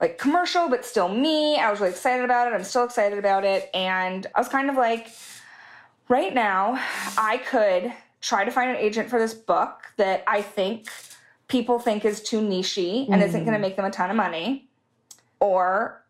like 0.00 0.16
commercial, 0.16 0.70
but 0.70 0.86
still 0.86 1.08
me. 1.08 1.58
I 1.58 1.70
was 1.70 1.80
really 1.80 1.92
excited 1.92 2.24
about 2.24 2.50
it. 2.50 2.54
I'm 2.54 2.64
still 2.64 2.84
excited 2.84 3.18
about 3.18 3.44
it. 3.44 3.68
And 3.74 4.26
I 4.34 4.40
was 4.40 4.48
kind 4.48 4.70
of 4.70 4.76
like, 4.76 5.08
right 6.08 6.34
now, 6.34 6.78
I 7.18 7.38
could 7.38 7.92
try 8.20 8.44
to 8.44 8.50
find 8.50 8.70
an 8.70 8.76
agent 8.76 9.10
for 9.10 9.18
this 9.18 9.34
book 9.34 9.92
that 9.96 10.24
I 10.26 10.42
think 10.42 10.88
people 11.48 11.78
think 11.78 12.04
is 12.04 12.22
too 12.22 12.40
nichey 12.40 13.08
and 13.10 13.22
isn't 13.22 13.44
going 13.44 13.52
to 13.52 13.58
mm. 13.58 13.62
make 13.62 13.76
them 13.76 13.84
a 13.84 13.90
ton 13.90 14.10
of 14.10 14.16
money, 14.16 14.68
or 15.40 16.02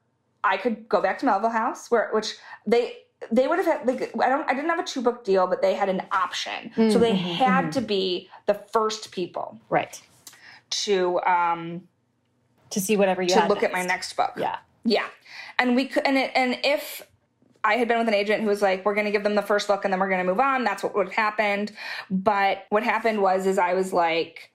I 0.43 0.57
could 0.57 0.89
go 0.89 1.01
back 1.01 1.19
to 1.21 1.27
Melville 1.27 1.51
House, 1.51 1.91
where 1.91 2.11
which 2.13 2.35
they 2.67 2.99
they 3.33 3.49
would 3.49 3.59
have 3.59 3.67
had 3.67 3.87
like 3.87 4.17
I 4.21 4.29
don't 4.29 4.49
I 4.49 4.55
didn't 4.55 4.71
have 4.71 4.79
a 4.79 4.85
two 4.85 5.03
book 5.03 5.25
deal, 5.25 5.47
but 5.47 5.63
they 5.63 5.75
had 5.75 5.89
an 5.89 6.03
option, 6.13 6.71
so 6.75 6.99
they 6.99 7.13
mm-hmm, 7.13 7.27
mm-hmm, 7.27 7.35
had 7.35 7.63
mm-hmm. 7.63 7.71
to 7.71 7.81
be 7.81 8.29
the 8.47 8.55
first 8.55 9.11
people 9.11 9.59
Right. 9.71 10.01
to 10.71 11.21
um 11.23 11.89
To 12.71 12.81
see 12.81 12.97
whatever 12.97 13.23
you 13.23 13.29
to 13.31 13.47
look 13.47 13.63
at 13.63 13.73
my 13.73 13.79
next. 13.79 13.89
next 13.89 14.17
book. 14.17 14.33
Yeah. 14.37 14.59
Yeah. 14.85 15.07
And 15.59 15.75
we 15.75 15.87
could, 15.87 16.07
and 16.07 16.19
it, 16.19 16.31
and 16.35 16.59
if 16.63 17.03
I 17.65 17.75
had 17.75 17.89
been 17.89 17.99
with 17.99 18.09
an 18.09 18.15
agent 18.15 18.43
who 18.43 18.49
was 18.49 18.63
like, 18.63 18.85
we're 18.85 18.95
going 18.95 19.07
to 19.07 19.11
give 19.11 19.25
them 19.25 19.35
the 19.35 19.43
first 19.43 19.69
look 19.69 19.85
and 19.85 19.93
then 19.93 19.99
we're 19.99 20.09
going 20.09 20.25
to 20.25 20.31
move 20.31 20.41
on, 20.41 20.65
that's 20.65 20.83
what 20.83 20.95
would 20.95 21.07
have 21.07 21.15
happened. 21.15 21.73
But 22.11 22.67
what 22.69 22.83
happened 22.83 23.23
was, 23.23 23.47
is 23.47 23.59
I 23.59 23.75
was 23.75 23.93
like, 23.93 24.53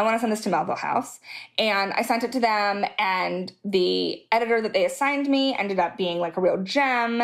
I 0.00 0.02
want 0.02 0.14
to 0.14 0.20
send 0.20 0.32
this 0.32 0.40
to 0.42 0.48
Melville 0.48 0.76
House. 0.76 1.20
And 1.58 1.92
I 1.92 2.00
sent 2.00 2.24
it 2.24 2.32
to 2.32 2.40
them, 2.40 2.86
and 2.98 3.52
the 3.66 4.22
editor 4.32 4.62
that 4.62 4.72
they 4.72 4.86
assigned 4.86 5.28
me 5.28 5.54
ended 5.58 5.78
up 5.78 5.98
being 5.98 6.18
like 6.20 6.38
a 6.38 6.40
real 6.40 6.62
gem. 6.62 7.20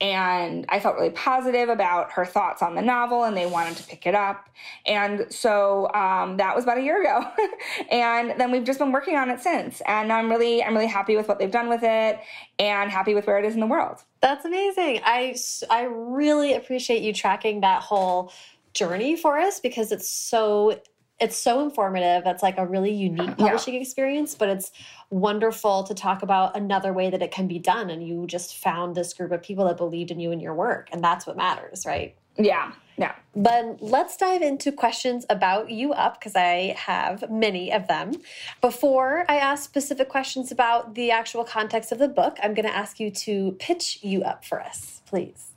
And 0.00 0.66
I 0.68 0.78
felt 0.78 0.96
really 0.96 1.10
positive 1.10 1.70
about 1.70 2.12
her 2.12 2.26
thoughts 2.26 2.60
on 2.60 2.74
the 2.74 2.82
novel, 2.82 3.24
and 3.24 3.34
they 3.34 3.46
wanted 3.46 3.78
to 3.78 3.84
pick 3.84 4.06
it 4.06 4.14
up. 4.14 4.50
And 4.84 5.32
so 5.32 5.90
um, 5.94 6.36
that 6.36 6.54
was 6.54 6.64
about 6.64 6.76
a 6.76 6.82
year 6.82 7.00
ago. 7.00 7.26
and 7.90 8.38
then 8.38 8.50
we've 8.50 8.64
just 8.64 8.78
been 8.78 8.92
working 8.92 9.16
on 9.16 9.30
it 9.30 9.40
since. 9.40 9.80
And 9.86 10.08
now 10.08 10.18
I'm 10.18 10.28
really, 10.28 10.62
I'm 10.62 10.74
really 10.74 10.86
happy 10.86 11.16
with 11.16 11.28
what 11.28 11.38
they've 11.38 11.50
done 11.50 11.70
with 11.70 11.82
it 11.82 12.20
and 12.58 12.90
happy 12.90 13.14
with 13.14 13.26
where 13.26 13.38
it 13.38 13.46
is 13.46 13.54
in 13.54 13.60
the 13.60 13.66
world. 13.66 14.02
That's 14.20 14.44
amazing. 14.44 15.00
I, 15.04 15.36
I 15.70 15.82
really 15.82 16.54
appreciate 16.54 17.02
you 17.02 17.12
tracking 17.12 17.60
that 17.60 17.82
whole 17.82 18.32
journey 18.74 19.16
for 19.16 19.38
us 19.38 19.60
because 19.60 19.92
it's 19.92 20.08
so 20.08 20.80
it's 21.20 21.36
so 21.36 21.64
informative. 21.64 22.22
That's 22.22 22.42
like 22.42 22.58
a 22.58 22.66
really 22.66 22.92
unique 22.92 23.36
publishing 23.36 23.74
experience, 23.74 24.36
but 24.36 24.48
it's 24.48 24.70
wonderful 25.10 25.82
to 25.84 25.94
talk 25.94 26.22
about 26.22 26.56
another 26.56 26.92
way 26.92 27.10
that 27.10 27.22
it 27.22 27.32
can 27.32 27.48
be 27.48 27.58
done. 27.58 27.90
And 27.90 28.06
you 28.06 28.24
just 28.26 28.56
found 28.56 28.94
this 28.94 29.12
group 29.14 29.32
of 29.32 29.42
people 29.42 29.66
that 29.66 29.76
believed 29.76 30.12
in 30.12 30.20
you 30.20 30.30
and 30.30 30.40
your 30.40 30.54
work, 30.54 30.88
and 30.92 31.02
that's 31.02 31.26
what 31.26 31.36
matters, 31.36 31.84
right? 31.84 32.16
Yeah. 32.36 32.72
Yeah. 32.98 33.14
But 33.36 33.80
let's 33.80 34.16
dive 34.16 34.42
into 34.42 34.72
questions 34.72 35.24
about 35.30 35.70
U 35.70 35.92
Up 35.92 36.18
because 36.18 36.34
I 36.34 36.74
have 36.76 37.30
many 37.30 37.72
of 37.72 37.86
them. 37.86 38.12
Before 38.60 39.24
I 39.28 39.36
ask 39.36 39.62
specific 39.62 40.08
questions 40.08 40.50
about 40.50 40.96
the 40.96 41.12
actual 41.12 41.44
context 41.44 41.92
of 41.92 41.98
the 41.98 42.08
book, 42.08 42.38
I'm 42.42 42.54
going 42.54 42.66
to 42.66 42.76
ask 42.76 42.98
you 42.98 43.10
to 43.12 43.52
pitch 43.60 44.00
U 44.02 44.24
Up 44.24 44.44
for 44.44 44.60
us, 44.60 45.02
please. 45.06 45.52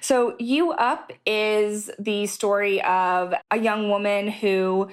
So, 0.00 0.36
U 0.38 0.72
Up 0.72 1.12
is 1.26 1.90
the 1.98 2.26
story 2.26 2.80
of 2.82 3.34
a 3.50 3.58
young 3.58 3.90
woman 3.90 4.28
who, 4.28 4.88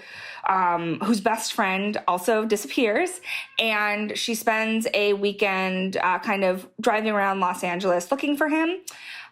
um, 0.50 1.00
whose 1.02 1.22
best 1.22 1.54
friend 1.54 1.98
also 2.08 2.44
disappears, 2.44 3.22
and 3.60 4.18
she 4.18 4.36
spends 4.36 4.88
a 4.94 5.14
weekend 5.14 5.96
uh, 5.98 6.20
kind 6.20 6.44
of 6.44 6.68
driving 6.82 7.12
around 7.12 7.40
Los 7.40 7.64
Angeles 7.64 8.12
looking 8.12 8.36
for 8.36 8.50
him. 8.50 8.80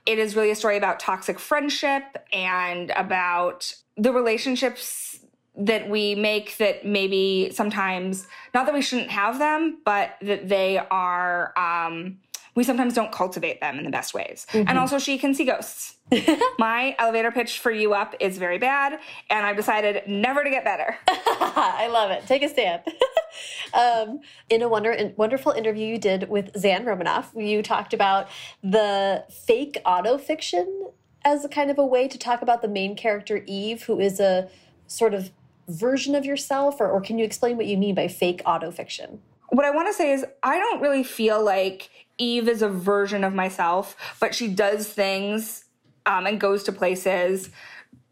It 0.06 0.20
is 0.20 0.36
really 0.36 0.51
a 0.51 0.56
story 0.56 0.78
about 0.78 0.99
toxic 0.99 1.39
friendship 1.39 2.03
and 2.32 2.91
about 2.91 3.76
the 3.97 4.12
relationships 4.12 5.20
that 5.58 5.89
we 5.89 6.16
make 6.16 6.58
that 6.58 6.86
maybe 6.86 7.49
sometimes, 7.53 8.28
not 8.53 8.66
that 8.66 8.76
we 8.76 8.82
shouldn't 8.82 9.10
have 9.10 9.39
them, 9.39 9.80
but 9.86 10.12
that 10.22 10.49
they 10.49 10.78
are. 10.78 11.53
Um, 11.58 12.20
we 12.56 12.64
sometimes 12.64 12.93
don't 12.93 13.12
cultivate 13.12 13.60
them 13.60 13.78
in 13.78 13.84
the 13.84 13.91
best 13.91 14.14
ways. 14.14 14.47
And 14.53 14.78
also, 14.78 14.97
she 14.97 15.18
can 15.18 15.34
see 15.34 15.45
ghosts. 15.45 15.97
My 16.60 16.95
elevator 16.97 17.32
pitch 17.32 17.60
for 17.60 17.72
U 17.72 17.93
Up 17.93 18.16
is 18.20 18.38
very 18.38 18.58
bad, 18.58 18.99
and 19.30 19.45
I've 19.45 19.58
decided 19.58 20.03
never 20.08 20.43
to 20.43 20.49
get 20.49 20.64
better. 20.64 20.97
I 21.08 21.89
love 21.91 22.12
it. 22.12 22.26
Take 22.28 22.43
a 22.43 22.49
stand. 22.49 22.82
um, 23.74 24.22
in 24.49 24.62
a 24.62 24.70
wonder, 24.70 25.14
wonderful 25.18 25.51
interview 25.51 25.86
you 25.86 25.97
did 25.97 26.30
with 26.30 26.58
Zan 26.58 26.86
Romanoff, 26.86 27.32
you 27.36 27.62
talked 27.62 27.93
about 27.93 28.30
the 28.64 29.26
fake 29.30 29.78
autofiction 29.86 30.91
as 31.26 31.43
a 31.43 31.49
kind 31.49 31.70
of 31.70 31.78
a 31.78 31.86
way 31.86 32.08
to 32.08 32.18
talk 32.18 32.41
about 32.41 32.62
the 32.62 32.68
main 32.68 32.95
character, 32.95 33.43
Eve, 33.47 33.84
who 33.84 33.99
is 33.99 34.20
a 34.20 34.47
sort 34.88 35.14
of 35.14 35.32
version 35.68 36.16
of 36.16 36.24
yourself, 36.24 36.80
or, 36.80 36.89
or 36.89 37.01
can 37.01 37.18
you 37.18 37.26
explain 37.26 37.58
what 37.58 37.66
you 37.66 37.78
mean 37.78 37.95
by 37.95 38.08
fake 38.08 38.43
autofiction? 38.45 39.18
What 39.49 39.66
I 39.66 39.72
want 39.72 39.88
to 39.88 39.93
say 39.93 40.12
is, 40.12 40.26
I 40.43 40.58
don't 40.58 40.82
really 40.82 41.03
feel 41.03 41.43
like 41.43 41.89
Eve 42.18 42.47
is 42.47 42.61
a 42.61 42.70
version 42.70 43.24
of 43.24 43.34
myself, 43.34 43.95
but 44.20 44.34
she 44.34 44.47
does 44.47 44.88
things 44.88 45.66
um, 46.05 46.28
and 46.28 46.39
goes 46.39 46.63
to 46.63 46.72
places. 46.72 47.49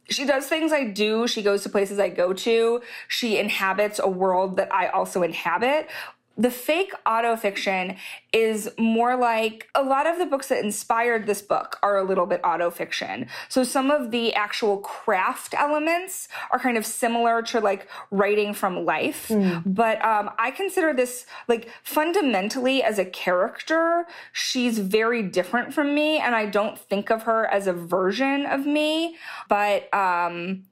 She 0.09 0.25
does 0.25 0.47
things 0.47 0.73
I 0.73 0.85
do. 0.85 1.27
She 1.27 1.41
goes 1.41 1.63
to 1.63 1.69
places 1.69 1.97
I 1.99 2.09
go 2.09 2.33
to. 2.33 2.81
She 3.07 3.37
inhabits 3.37 3.99
a 3.99 4.09
world 4.09 4.57
that 4.57 4.73
I 4.73 4.87
also 4.87 5.23
inhabit. 5.23 5.87
The 6.35 6.49
fake 6.49 6.93
autofiction 7.05 7.97
is 8.31 8.71
more 8.79 9.15
like 9.15 9.69
a 9.75 9.83
lot 9.83 10.07
of 10.07 10.17
the 10.17 10.25
books 10.25 10.47
that 10.47 10.63
inspired 10.63 11.27
this 11.27 11.43
book 11.43 11.77
are 11.83 11.97
a 11.97 12.03
little 12.03 12.25
bit 12.25 12.41
autofiction. 12.41 13.27
So 13.49 13.63
some 13.63 13.91
of 13.91 14.09
the 14.09 14.33
actual 14.33 14.77
craft 14.77 15.53
elements 15.53 16.27
are 16.49 16.57
kind 16.57 16.75
of 16.75 16.87
similar 16.87 17.43
to 17.43 17.59
like 17.59 17.87
writing 18.09 18.55
from 18.55 18.83
life. 18.83 19.29
But 19.63 20.03
um, 20.03 20.31
I 20.39 20.49
consider 20.49 20.91
this 20.91 21.27
like 21.47 21.69
fundamentally 21.83 22.81
as 22.81 22.97
a 22.97 23.05
character, 23.05 24.07
she's 24.31 24.79
very 24.79 25.21
different 25.21 25.71
from 25.71 25.93
me. 25.93 26.17
And 26.17 26.33
I 26.33 26.47
don't 26.47 26.79
think 26.79 27.11
of 27.11 27.23
her 27.23 27.45
as 27.45 27.67
a 27.67 27.73
version 27.73 28.47
of 28.47 28.65
me. 28.65 29.17
But 29.49 29.93
um, 29.93 30.63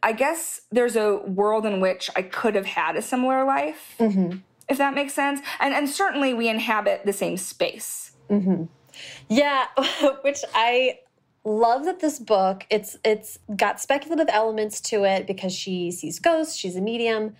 I 0.00 0.12
guess 0.12 0.60
there's 0.70 0.94
a 0.94 1.16
world 1.16 1.66
in 1.66 1.80
which 1.80 2.08
I 2.14 2.22
could 2.22 2.54
have 2.54 2.66
had 2.66 2.94
a 2.94 3.02
similar 3.02 3.44
life 3.44 3.96
if 4.68 4.78
that 4.78 4.94
makes 4.94 5.14
sense. 5.14 5.40
And 5.60 5.74
and 5.74 5.88
certainly 5.88 6.34
we 6.34 6.48
inhabit 6.48 7.04
the 7.04 7.12
same 7.12 7.36
space. 7.36 8.12
Mm-hmm. 8.30 8.64
Yeah, 9.28 9.66
which 10.22 10.40
I 10.54 11.00
love 11.44 11.84
that 11.84 12.00
this 12.00 12.18
book 12.18 12.66
it's 12.70 12.96
it's 13.04 13.38
got 13.56 13.80
speculative 13.80 14.26
elements 14.30 14.80
to 14.80 15.04
it 15.04 15.28
because 15.28 15.54
she 15.54 15.90
sees 15.90 16.18
ghosts, 16.18 16.56
she's 16.56 16.76
a 16.76 16.80
medium. 16.80 17.36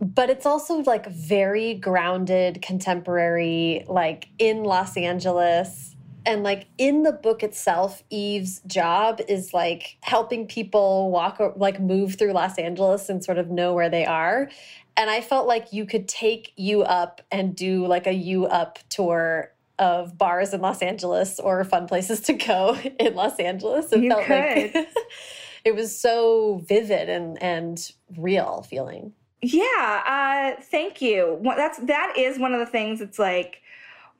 But 0.00 0.30
it's 0.30 0.46
also 0.46 0.78
like 0.78 1.06
very 1.06 1.74
grounded, 1.74 2.60
contemporary, 2.60 3.84
like 3.86 4.28
in 4.38 4.64
Los 4.64 4.96
Angeles. 4.96 5.94
And 6.26 6.42
like 6.42 6.66
in 6.76 7.02
the 7.04 7.12
book 7.12 7.44
itself, 7.44 8.02
Eve's 8.10 8.60
job 8.66 9.20
is 9.28 9.54
like 9.54 9.96
helping 10.00 10.46
people 10.46 11.10
walk 11.10 11.36
or 11.38 11.52
like 11.56 11.80
move 11.80 12.16
through 12.16 12.32
Los 12.32 12.58
Angeles 12.58 13.08
and 13.08 13.22
sort 13.22 13.38
of 13.38 13.48
know 13.50 13.74
where 13.74 13.88
they 13.88 14.04
are. 14.04 14.50
And 14.96 15.08
I 15.10 15.20
felt 15.20 15.46
like 15.46 15.72
you 15.72 15.86
could 15.86 16.08
take 16.08 16.52
U 16.56 16.82
Up 16.82 17.22
and 17.30 17.54
do 17.56 17.86
like 17.86 18.06
a 18.06 18.12
U 18.12 18.46
Up 18.46 18.78
tour 18.88 19.52
of 19.78 20.16
bars 20.16 20.52
in 20.52 20.60
Los 20.60 20.82
Angeles 20.82 21.40
or 21.40 21.64
fun 21.64 21.86
places 21.88 22.20
to 22.22 22.34
go 22.34 22.76
in 22.98 23.14
Los 23.14 23.38
Angeles. 23.38 23.92
It 23.92 24.02
You 24.02 24.10
felt 24.10 24.28
like 24.28 24.72
could. 24.72 24.86
it 25.64 25.74
was 25.74 25.98
so 25.98 26.62
vivid 26.66 27.08
and 27.08 27.42
and 27.42 27.92
real 28.16 28.62
feeling. 28.62 29.12
Yeah, 29.40 30.54
uh, 30.56 30.62
thank 30.62 31.02
you. 31.02 31.40
That's 31.42 31.78
that 31.78 32.14
is 32.16 32.38
one 32.38 32.52
of 32.54 32.60
the 32.60 32.66
things. 32.66 33.00
It's 33.00 33.18
like 33.18 33.60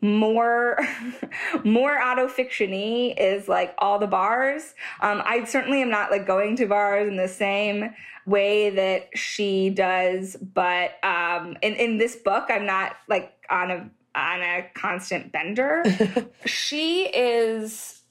more 0.02 0.78
more 1.64 2.02
auto 2.02 2.26
fictiony 2.26 3.14
is 3.16 3.48
like 3.48 3.74
all 3.78 3.98
the 3.98 4.06
bars. 4.06 4.74
Um, 5.00 5.22
I 5.24 5.44
certainly 5.44 5.80
am 5.80 5.90
not 5.90 6.10
like 6.10 6.26
going 6.26 6.56
to 6.56 6.66
bars 6.66 7.08
in 7.08 7.16
the 7.16 7.28
same 7.28 7.94
way 8.26 8.70
that 8.70 9.16
she 9.16 9.70
does, 9.70 10.36
but 10.36 11.02
um, 11.04 11.56
in 11.62 11.74
in 11.74 11.98
this 11.98 12.16
book, 12.16 12.46
I'm 12.50 12.66
not 12.66 12.96
like 13.08 13.32
on 13.48 13.70
a 13.70 13.90
on 14.14 14.42
a 14.42 14.66
constant 14.74 15.32
bender. 15.32 15.82
she 16.44 17.04
is 17.06 18.02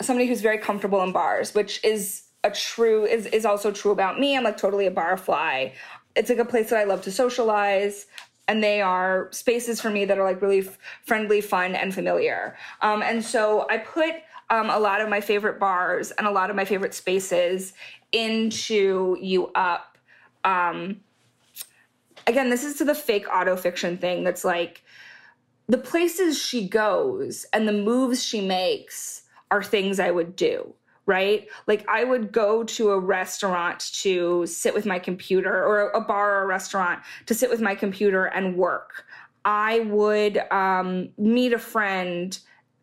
somebody 0.00 0.28
who's 0.28 0.40
very 0.40 0.58
comfortable 0.58 1.02
in 1.02 1.12
bars, 1.12 1.54
which 1.54 1.82
is 1.84 2.22
a 2.44 2.50
true 2.50 3.04
is 3.04 3.26
is 3.26 3.44
also 3.44 3.72
true 3.72 3.90
about 3.90 4.20
me. 4.20 4.36
I'm 4.36 4.44
like 4.44 4.56
totally 4.56 4.86
a 4.86 4.90
bar 4.90 5.16
fly. 5.16 5.74
It's 6.14 6.30
like 6.30 6.38
a 6.38 6.46
place 6.46 6.70
that 6.70 6.78
I 6.78 6.84
love 6.84 7.02
to 7.02 7.12
socialize 7.12 8.06
and 8.48 8.62
they 8.62 8.80
are 8.80 9.28
spaces 9.32 9.80
for 9.80 9.90
me 9.90 10.04
that 10.04 10.18
are 10.18 10.24
like 10.24 10.40
really 10.40 10.60
f- 10.60 10.78
friendly, 11.04 11.40
fun, 11.40 11.74
and 11.74 11.92
familiar. 11.92 12.56
Um, 12.80 13.02
and 13.02 13.24
so 13.24 13.66
I 13.68 13.78
put 13.78 14.14
um, 14.50 14.70
a 14.70 14.78
lot 14.78 15.00
of 15.00 15.08
my 15.08 15.20
favorite 15.20 15.58
bars 15.58 16.12
and 16.12 16.26
a 16.26 16.30
lot 16.30 16.50
of 16.50 16.56
my 16.56 16.64
favorite 16.64 16.94
spaces 16.94 17.72
into 18.12 19.16
U 19.20 19.50
Up. 19.54 19.98
Um, 20.44 21.00
again, 22.26 22.50
this 22.50 22.64
is 22.64 22.76
to 22.78 22.84
the 22.84 22.94
fake 22.94 23.26
autofiction 23.26 24.00
thing 24.00 24.22
that's 24.22 24.44
like 24.44 24.82
the 25.68 25.78
places 25.78 26.40
she 26.40 26.68
goes 26.68 27.46
and 27.52 27.66
the 27.66 27.72
moves 27.72 28.24
she 28.24 28.40
makes 28.40 29.22
are 29.50 29.62
things 29.62 29.98
I 29.98 30.10
would 30.10 30.36
do 30.36 30.74
right? 31.06 31.48
Like 31.66 31.88
I 31.88 32.04
would 32.04 32.32
go 32.32 32.64
to 32.64 32.90
a 32.90 32.98
restaurant 32.98 33.90
to 34.02 34.44
sit 34.46 34.74
with 34.74 34.86
my 34.86 34.98
computer 34.98 35.52
or 35.52 35.90
a 35.90 36.00
bar 36.00 36.38
or 36.40 36.42
a 36.42 36.46
restaurant 36.46 37.00
to 37.26 37.34
sit 37.34 37.48
with 37.48 37.60
my 37.60 37.74
computer 37.74 38.26
and 38.26 38.56
work. 38.56 39.04
I 39.44 39.80
would 39.80 40.38
um, 40.50 41.10
meet 41.16 41.52
a 41.52 41.58
friend 41.58 42.36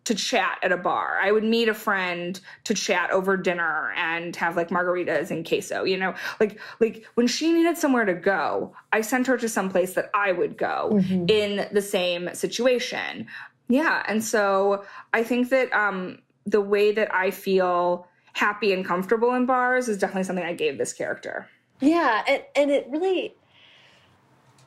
to 0.06 0.16
chat 0.16 0.60
at 0.62 0.72
a 0.72 0.78
bar. 0.78 1.20
I 1.22 1.32
would 1.32 1.44
meet 1.44 1.70
a 1.70 1.74
friend 1.74 2.40
to 2.66 2.74
chat 2.74 3.12
over 3.12 3.38
dinner 3.38 3.94
and 3.96 4.36
have 4.36 4.58
like 4.58 4.70
margaritas 4.70 5.32
and 5.32 5.48
queso, 5.48 5.84
you 5.84 5.98
know? 5.98 6.14
Like 6.40 6.60
like 6.80 7.06
when 7.16 7.28
she 7.28 7.54
needed 7.54 7.78
somewhere 7.78 8.06
to 8.06 8.14
go, 8.14 8.76
I 8.92 9.02
sent 9.02 9.28
her 9.28 9.38
to 9.38 9.48
some 9.48 9.70
place 9.70 9.94
that 9.94 10.10
I 10.14 10.32
would 10.32 10.58
go 10.58 10.92
mm-hmm. 10.94 11.26
in 11.30 11.68
the 11.72 11.82
same 11.82 12.34
situation. 12.34 13.28
Yeah, 13.70 14.04
and 14.08 14.24
so 14.24 14.84
I 15.14 15.24
think 15.24 15.50
that 15.50 15.72
um 15.74 16.20
the 16.46 16.62
way 16.62 16.92
that 16.92 17.14
I 17.14 17.32
feel 17.32 18.08
happy 18.34 18.74
and 18.74 18.86
comfortable 18.86 19.34
in 19.34 19.46
bars 19.46 19.88
is 19.88 19.98
definitely 19.98 20.24
something 20.24 20.46
I 20.46 20.54
gave 20.54 20.78
this 20.78 20.94
character. 20.94 21.48
Yeah, 21.80 22.24
and, 22.28 22.44
and 22.56 22.72
it 22.72 22.88
really 22.90 23.36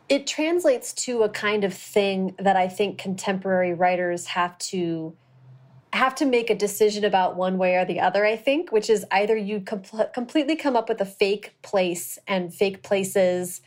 it 0.09 0.27
translates 0.27 0.93
to 0.93 1.23
a 1.23 1.29
kind 1.29 1.64
of 1.64 1.75
thing 1.75 2.35
that 2.39 2.57
I 2.57 2.69
think 2.69 2.99
contemporary 2.99 3.75
writers 3.75 4.27
have 4.27 4.57
to 4.59 5.17
have 5.93 6.14
to 6.14 6.27
make 6.27 6.51
a 6.51 6.55
decision 6.55 7.05
about 7.05 7.37
one 7.37 7.59
way 7.59 7.77
or 7.77 7.85
the 7.85 8.01
other, 8.01 8.25
I 8.25 8.37
think, 8.37 8.71
which 8.71 8.91
is 8.91 9.05
either 9.11 9.37
you 9.37 9.61
com 9.61 9.83
completely 10.12 10.55
come 10.55 10.77
up 10.77 10.89
with 10.89 11.01
a 11.01 11.07
fake 11.07 11.55
place 11.62 12.19
and 12.29 12.55
fake 12.55 12.83
places 12.83 13.62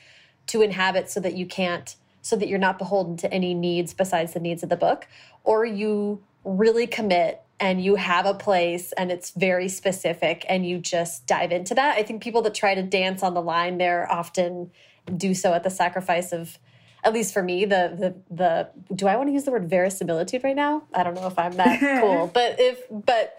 to 0.48 0.62
inhabit 0.62 1.10
so 1.10 1.20
that 1.20 1.36
you 1.36 1.46
can't, 1.46 1.96
so 2.22 2.36
that 2.36 2.48
you're 2.48 2.60
not 2.60 2.78
beholden 2.78 3.18
to 3.18 3.34
any 3.34 3.54
needs 3.54 3.94
besides 3.94 4.34
the 4.34 4.40
needs 4.40 4.64
of 4.64 4.70
the 4.70 4.78
book, 4.78 5.08
or 5.44 5.66
you 5.66 6.24
really 6.44 6.88
commit 6.88 7.42
and 7.60 7.84
you 7.84 7.96
have 7.96 8.26
a 8.26 8.34
place 8.34 8.94
and 8.94 9.12
it's 9.12 9.32
very 9.32 9.68
specific 9.68 10.46
and 10.48 10.66
you 10.66 10.78
just 10.78 11.28
dive 11.28 11.52
into 11.52 11.76
that. 11.76 11.98
I 11.98 12.04
think 12.04 12.24
people 12.24 12.42
that 12.44 12.54
try 12.54 12.74
to 12.74 12.84
dance 12.84 13.22
on 13.24 13.34
the 13.34 13.42
line 13.42 13.78
there 13.78 14.10
often 14.12 14.72
do 15.16 15.34
so 15.34 15.54
at 15.54 15.64
the 15.64 15.70
sacrifice 15.70 16.32
of 16.32 16.58
at 17.04 17.14
least 17.14 17.34
for 17.34 17.42
me 17.42 17.66
the 17.66 18.16
the 18.30 18.36
the 18.36 18.96
do 18.96 19.08
I 19.08 19.16
want 19.16 19.30
to 19.30 19.34
use 19.34 19.44
the 19.44 19.52
word 19.52 19.70
verisimilitude 19.70 20.44
right 20.44 20.56
now? 20.56 20.84
I 20.94 21.04
don't 21.04 21.16
know 21.16 21.28
if 21.28 21.38
I'm 21.40 21.54
that 21.54 21.80
cool. 22.02 22.30
But 22.34 22.56
if 22.60 22.84
but 22.90 23.36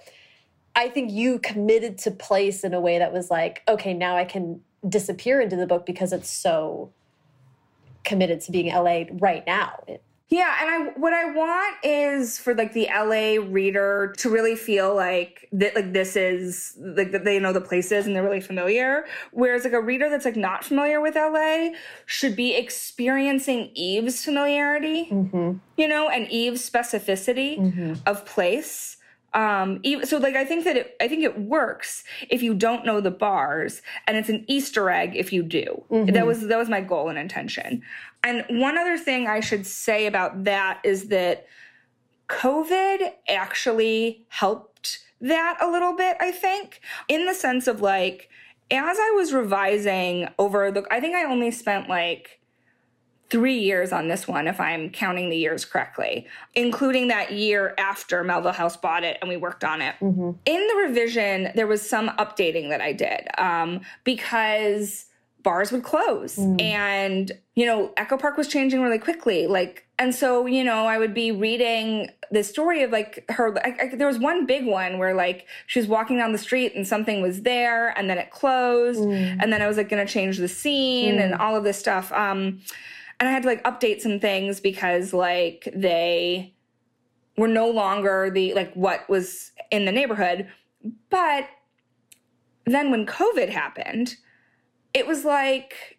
I 0.74 0.88
think 0.88 1.10
you 1.12 1.38
committed 1.38 1.98
to 1.98 2.10
place 2.10 2.64
in 2.64 2.74
a 2.74 2.80
way 2.80 2.98
that 2.98 3.12
was 3.12 3.30
like, 3.30 3.62
okay, 3.68 3.92
now 3.92 4.16
I 4.16 4.24
can 4.24 4.60
disappear 4.88 5.40
into 5.40 5.56
the 5.56 5.66
book 5.66 5.84
because 5.84 6.12
it's 6.12 6.30
so 6.30 6.92
committed 8.04 8.40
to 8.42 8.52
being 8.52 8.72
LA 8.72 9.04
right 9.12 9.46
now. 9.46 9.84
Yeah, 10.30 10.56
and 10.60 10.70
I 10.70 10.92
what 10.98 11.12
I 11.12 11.24
want 11.32 11.76
is 11.82 12.38
for 12.38 12.54
like 12.54 12.72
the 12.72 12.86
LA 12.86 13.44
reader 13.44 14.14
to 14.18 14.30
really 14.30 14.54
feel 14.54 14.94
like 14.94 15.48
that 15.50 15.74
like 15.74 15.92
this 15.92 16.14
is 16.14 16.76
like 16.78 17.10
that 17.10 17.24
they 17.24 17.40
know 17.40 17.52
the 17.52 17.60
places 17.60 18.06
and 18.06 18.14
they're 18.14 18.22
really 18.22 18.40
familiar. 18.40 19.06
Whereas 19.32 19.64
like 19.64 19.72
a 19.72 19.80
reader 19.80 20.08
that's 20.08 20.24
like 20.24 20.36
not 20.36 20.64
familiar 20.64 21.00
with 21.00 21.16
LA 21.16 21.70
should 22.06 22.36
be 22.36 22.54
experiencing 22.54 23.72
Eve's 23.74 24.24
familiarity, 24.24 25.08
mm-hmm. 25.10 25.58
you 25.76 25.88
know, 25.88 26.08
and 26.08 26.30
Eve's 26.30 26.68
specificity 26.68 27.58
mm-hmm. 27.58 27.94
of 28.06 28.24
place 28.24 28.98
um 29.32 29.80
so 30.02 30.18
like 30.18 30.34
i 30.34 30.44
think 30.44 30.64
that 30.64 30.76
it, 30.76 30.96
i 31.00 31.06
think 31.06 31.22
it 31.22 31.38
works 31.38 32.02
if 32.30 32.42
you 32.42 32.52
don't 32.52 32.84
know 32.84 33.00
the 33.00 33.10
bars 33.10 33.80
and 34.08 34.16
it's 34.16 34.28
an 34.28 34.44
easter 34.48 34.90
egg 34.90 35.12
if 35.14 35.32
you 35.32 35.42
do 35.42 35.84
mm-hmm. 35.90 36.12
that 36.12 36.26
was 36.26 36.48
that 36.48 36.58
was 36.58 36.68
my 36.68 36.80
goal 36.80 37.08
and 37.08 37.18
intention 37.18 37.80
and 38.22 38.44
one 38.48 38.76
other 38.78 38.98
thing 38.98 39.26
i 39.26 39.40
should 39.40 39.66
say 39.66 40.06
about 40.06 40.44
that 40.44 40.80
is 40.84 41.08
that 41.08 41.46
covid 42.28 43.12
actually 43.28 44.24
helped 44.28 45.00
that 45.20 45.56
a 45.60 45.70
little 45.70 45.94
bit 45.94 46.16
i 46.20 46.30
think 46.30 46.80
in 47.08 47.26
the 47.26 47.34
sense 47.34 47.66
of 47.66 47.80
like 47.80 48.28
as 48.70 48.98
i 48.98 49.10
was 49.16 49.32
revising 49.32 50.28
over 50.38 50.70
the 50.70 50.84
i 50.90 51.00
think 51.00 51.14
i 51.14 51.24
only 51.24 51.50
spent 51.50 51.88
like 51.88 52.40
three 53.30 53.58
years 53.58 53.92
on 53.92 54.08
this 54.08 54.26
one, 54.26 54.48
if 54.48 54.60
I'm 54.60 54.90
counting 54.90 55.30
the 55.30 55.36
years 55.36 55.64
correctly, 55.64 56.26
including 56.54 57.08
that 57.08 57.32
year 57.32 57.74
after 57.78 58.24
Melville 58.24 58.52
House 58.52 58.76
bought 58.76 59.04
it 59.04 59.18
and 59.20 59.28
we 59.28 59.36
worked 59.36 59.62
on 59.64 59.80
it. 59.80 59.94
Mm-hmm. 60.00 60.32
In 60.44 60.66
the 60.66 60.74
revision, 60.88 61.50
there 61.54 61.68
was 61.68 61.88
some 61.88 62.08
updating 62.10 62.68
that 62.70 62.80
I 62.80 62.92
did 62.92 63.28
um, 63.38 63.80
because 64.02 65.06
bars 65.42 65.72
would 65.72 65.82
close 65.82 66.36
mm. 66.36 66.60
and 66.60 67.32
you 67.54 67.66
know 67.66 67.92
echo 67.96 68.16
park 68.16 68.36
was 68.36 68.48
changing 68.48 68.82
really 68.82 68.98
quickly 68.98 69.46
like 69.46 69.86
and 69.98 70.14
so 70.14 70.46
you 70.46 70.62
know 70.62 70.86
i 70.86 70.98
would 70.98 71.14
be 71.14 71.32
reading 71.32 72.08
the 72.30 72.44
story 72.44 72.82
of 72.82 72.90
like 72.90 73.24
her 73.30 73.56
I, 73.64 73.76
I, 73.80 73.96
there 73.96 74.06
was 74.06 74.18
one 74.18 74.46
big 74.46 74.66
one 74.66 74.98
where 74.98 75.14
like 75.14 75.46
she 75.66 75.78
was 75.78 75.88
walking 75.88 76.18
down 76.18 76.32
the 76.32 76.38
street 76.38 76.74
and 76.74 76.86
something 76.86 77.22
was 77.22 77.42
there 77.42 77.96
and 77.98 78.08
then 78.08 78.18
it 78.18 78.30
closed 78.30 79.00
mm. 79.00 79.36
and 79.40 79.52
then 79.52 79.62
i 79.62 79.66
was 79.66 79.76
like 79.76 79.88
gonna 79.88 80.06
change 80.06 80.38
the 80.38 80.48
scene 80.48 81.16
mm. 81.16 81.24
and 81.24 81.34
all 81.34 81.56
of 81.56 81.64
this 81.64 81.78
stuff 81.78 82.12
um 82.12 82.60
and 83.20 83.28
I 83.28 83.32
had 83.32 83.42
to 83.42 83.48
like 83.48 83.62
update 83.64 84.00
some 84.00 84.18
things 84.18 84.60
because 84.60 85.12
like 85.12 85.68
they 85.74 86.54
were 87.36 87.48
no 87.48 87.68
longer 87.68 88.30
the 88.30 88.54
like 88.54 88.72
what 88.74 89.08
was 89.08 89.52
in 89.70 89.84
the 89.84 89.92
neighborhood. 89.92 90.48
But 91.10 91.46
then 92.64 92.90
when 92.90 93.04
COVID 93.04 93.50
happened, 93.50 94.16
it 94.94 95.06
was 95.06 95.24
like, 95.24 95.98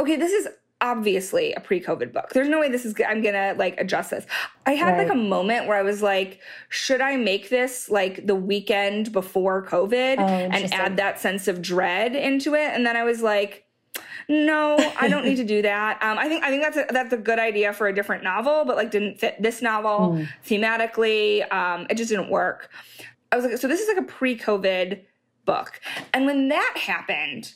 okay, 0.00 0.16
this 0.16 0.32
is 0.32 0.48
obviously 0.80 1.54
a 1.54 1.60
pre-COVID 1.60 2.12
book. 2.12 2.30
There's 2.34 2.48
no 2.48 2.60
way 2.60 2.68
this 2.68 2.84
is 2.84 2.94
I'm 3.06 3.22
gonna 3.22 3.54
like 3.56 3.80
adjust 3.80 4.10
this. 4.10 4.26
I 4.66 4.72
had 4.72 4.92
right. 4.92 5.06
like 5.06 5.12
a 5.12 5.18
moment 5.18 5.66
where 5.66 5.78
I 5.78 5.82
was 5.82 6.02
like, 6.02 6.40
should 6.68 7.00
I 7.00 7.16
make 7.16 7.48
this 7.48 7.88
like 7.88 8.26
the 8.26 8.34
weekend 8.34 9.10
before 9.10 9.64
COVID 9.64 10.18
oh, 10.18 10.22
and 10.22 10.74
add 10.74 10.98
that 10.98 11.20
sense 11.20 11.48
of 11.48 11.62
dread 11.62 12.14
into 12.14 12.54
it? 12.54 12.72
And 12.74 12.84
then 12.84 12.96
I 12.96 13.04
was 13.04 13.22
like, 13.22 13.64
no, 14.28 14.76
I 14.98 15.08
don't 15.08 15.24
need 15.24 15.36
to 15.36 15.44
do 15.44 15.62
that. 15.62 16.02
Um, 16.02 16.18
I 16.18 16.28
think 16.28 16.44
I 16.44 16.50
think 16.50 16.62
that's 16.62 16.76
a, 16.76 16.86
that's 16.90 17.12
a 17.12 17.18
good 17.18 17.38
idea 17.38 17.72
for 17.72 17.88
a 17.88 17.94
different 17.94 18.22
novel, 18.24 18.64
but 18.66 18.76
like 18.76 18.90
didn't 18.90 19.18
fit 19.18 19.40
this 19.40 19.62
novel 19.62 20.16
mm. 20.16 20.28
thematically. 20.46 21.50
Um, 21.52 21.86
it 21.88 21.96
just 21.96 22.10
didn't 22.10 22.30
work. 22.30 22.70
I 23.32 23.36
was 23.36 23.44
like, 23.44 23.56
so 23.58 23.68
this 23.68 23.80
is 23.80 23.88
like 23.88 23.98
a 23.98 24.06
pre-COVID 24.06 25.00
book, 25.44 25.80
and 26.12 26.26
when 26.26 26.48
that 26.48 26.74
happened, 26.76 27.54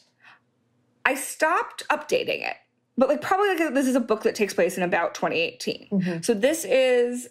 I 1.09 1.15
stopped 1.15 1.89
updating 1.89 2.47
it. 2.47 2.57
But 2.99 3.09
like 3.09 3.23
probably 3.23 3.49
like 3.49 3.73
this 3.73 3.87
is 3.87 3.95
a 3.95 4.01
book 4.01 4.25
that 4.25 4.35
takes 4.35 4.53
place 4.53 4.77
in 4.77 4.83
about 4.83 5.15
2018. 5.15 5.89
Mm-hmm. 5.91 6.21
So 6.21 6.35
this 6.35 6.67
is 6.67 7.29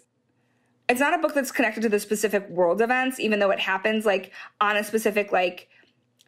it's 0.88 0.98
not 0.98 1.14
a 1.14 1.18
book 1.18 1.32
that's 1.32 1.52
connected 1.52 1.82
to 1.82 1.88
the 1.88 2.00
specific 2.00 2.48
world 2.48 2.80
events, 2.80 3.20
even 3.20 3.38
though 3.38 3.50
it 3.50 3.60
happens 3.60 4.04
like 4.04 4.32
on 4.60 4.76
a 4.76 4.82
specific 4.82 5.30
like 5.30 5.68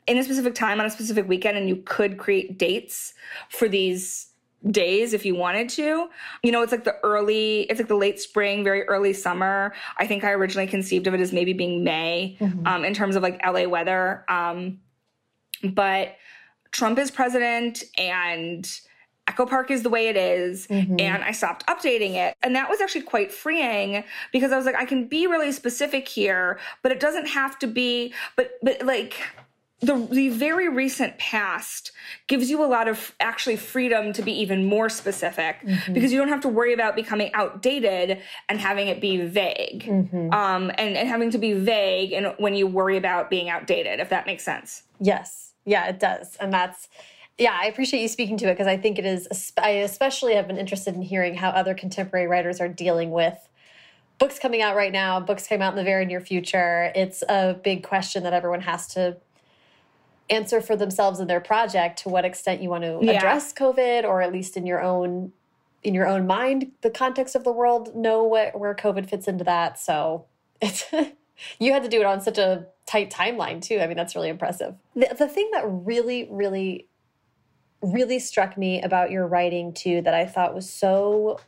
in 0.06 0.16
a 0.16 0.22
specific 0.22 0.54
time 0.54 0.78
on 0.78 0.86
a 0.86 0.90
specific 0.90 1.26
weekend 1.26 1.58
and 1.58 1.68
you 1.68 1.76
could 1.76 2.18
create 2.18 2.56
dates 2.56 3.14
for 3.48 3.68
these 3.68 4.28
days 4.70 5.12
if 5.12 5.24
you 5.24 5.34
wanted 5.34 5.68
to. 5.70 6.08
You 6.44 6.52
know, 6.52 6.62
it's 6.62 6.70
like 6.70 6.84
the 6.84 6.98
early, 7.02 7.62
it's 7.62 7.80
like 7.80 7.88
the 7.88 7.96
late 7.96 8.20
spring, 8.20 8.62
very 8.62 8.82
early 8.84 9.12
summer. 9.12 9.74
I 9.98 10.06
think 10.06 10.22
I 10.22 10.30
originally 10.30 10.68
conceived 10.68 11.08
of 11.08 11.14
it 11.14 11.20
as 11.20 11.32
maybe 11.32 11.52
being 11.52 11.82
May 11.82 12.36
mm-hmm. 12.38 12.64
um, 12.64 12.84
in 12.84 12.94
terms 12.94 13.16
of 13.16 13.24
like 13.24 13.44
LA 13.44 13.64
weather. 13.64 14.24
Um, 14.28 14.78
but 15.72 16.16
Trump 16.70 16.98
is 16.98 17.10
president 17.10 17.82
and 17.98 18.80
Echo 19.30 19.46
Park 19.46 19.70
is 19.70 19.84
the 19.84 19.90
way 19.90 20.08
it 20.08 20.16
is, 20.16 20.66
mm-hmm. 20.66 20.96
And 20.98 21.22
I 21.22 21.30
stopped 21.30 21.64
updating 21.66 22.14
it. 22.14 22.34
And 22.42 22.56
that 22.56 22.68
was 22.68 22.80
actually 22.80 23.02
quite 23.02 23.32
freeing 23.32 24.02
because 24.32 24.50
I 24.50 24.56
was 24.56 24.66
like, 24.66 24.74
I 24.74 24.84
can 24.84 25.06
be 25.06 25.28
really 25.28 25.52
specific 25.52 26.08
here, 26.08 26.58
but 26.82 26.90
it 26.90 26.98
doesn't 26.98 27.28
have 27.28 27.56
to 27.60 27.68
be, 27.68 28.12
but, 28.36 28.52
but 28.60 28.84
like, 28.84 29.20
the 29.80 29.94
the 30.10 30.28
very 30.28 30.68
recent 30.68 31.16
past 31.16 31.92
gives 32.26 32.50
you 32.50 32.62
a 32.62 32.66
lot 32.66 32.86
of 32.86 33.14
actually 33.18 33.56
freedom 33.56 34.12
to 34.12 34.20
be 34.20 34.32
even 34.32 34.66
more 34.66 34.90
specific 34.90 35.60
mm-hmm. 35.62 35.92
because 35.94 36.12
you 36.12 36.18
don't 36.18 36.28
have 36.28 36.42
to 36.42 36.48
worry 36.48 36.74
about 36.74 36.94
becoming 36.94 37.32
outdated 37.32 38.20
and 38.50 38.60
having 38.60 38.88
it 38.88 39.00
be 39.00 39.16
vague 39.24 39.84
mm-hmm. 39.84 40.32
um, 40.34 40.70
and, 40.76 40.96
and 40.96 41.08
having 41.08 41.30
to 41.30 41.38
be 41.38 41.54
vague 41.54 42.12
and 42.12 42.34
when 42.36 42.54
you 42.54 42.66
worry 42.66 42.98
about 42.98 43.30
being 43.30 43.48
outdated 43.48 44.00
if 44.00 44.10
that 44.10 44.26
makes 44.26 44.44
sense 44.44 44.82
yes 45.00 45.49
yeah 45.64 45.86
it 45.86 45.98
does 45.98 46.36
and 46.36 46.52
that's 46.52 46.88
yeah 47.38 47.58
i 47.60 47.66
appreciate 47.66 48.00
you 48.00 48.08
speaking 48.08 48.36
to 48.36 48.46
it 48.46 48.52
because 48.54 48.66
i 48.66 48.76
think 48.76 48.98
it 48.98 49.04
is 49.04 49.52
i 49.62 49.70
especially 49.70 50.34
have 50.34 50.46
been 50.46 50.58
interested 50.58 50.94
in 50.94 51.02
hearing 51.02 51.34
how 51.34 51.50
other 51.50 51.74
contemporary 51.74 52.26
writers 52.26 52.60
are 52.60 52.68
dealing 52.68 53.10
with 53.10 53.48
books 54.18 54.38
coming 54.38 54.62
out 54.62 54.76
right 54.76 54.92
now 54.92 55.20
books 55.20 55.46
coming 55.46 55.62
out 55.62 55.72
in 55.72 55.76
the 55.76 55.84
very 55.84 56.06
near 56.06 56.20
future 56.20 56.92
it's 56.94 57.22
a 57.28 57.58
big 57.62 57.82
question 57.82 58.22
that 58.22 58.32
everyone 58.32 58.60
has 58.60 58.86
to 58.86 59.16
answer 60.30 60.60
for 60.60 60.76
themselves 60.76 61.20
in 61.20 61.26
their 61.26 61.40
project 61.40 61.98
to 62.00 62.08
what 62.08 62.24
extent 62.24 62.62
you 62.62 62.70
want 62.70 62.84
to 62.84 62.98
yeah. 63.02 63.12
address 63.12 63.52
COVID 63.52 64.04
or 64.04 64.22
at 64.22 64.32
least 64.32 64.56
in 64.56 64.64
your 64.66 64.80
own 64.80 65.32
in 65.82 65.94
your 65.94 66.06
own 66.06 66.26
mind 66.26 66.70
the 66.82 66.90
context 66.90 67.34
of 67.34 67.44
the 67.44 67.52
world 67.52 67.94
know 67.96 68.22
what, 68.22 68.58
where 68.58 68.74
COVID 68.74 69.08
fits 69.08 69.26
into 69.26 69.44
that. 69.44 69.78
So 69.78 70.26
it's 70.62 70.84
you 71.58 71.72
had 71.72 71.82
to 71.82 71.88
do 71.88 72.00
it 72.00 72.06
on 72.06 72.20
such 72.20 72.38
a 72.38 72.66
tight 72.90 73.10
timeline 73.10 73.62
too. 73.62 73.78
I 73.78 73.86
mean 73.86 73.96
that's 73.96 74.14
really 74.14 74.28
impressive. 74.28 74.74
The, 74.96 75.14
the 75.16 75.28
thing 75.28 75.48
that 75.52 75.64
really 75.66 76.28
really 76.30 76.88
really 77.82 78.18
struck 78.18 78.58
me 78.58 78.82
about 78.82 79.10
your 79.10 79.26
writing 79.26 79.72
too 79.72 80.02
that 80.02 80.12
I 80.12 80.26
thought 80.26 80.54
was 80.54 80.68
so 80.68 81.40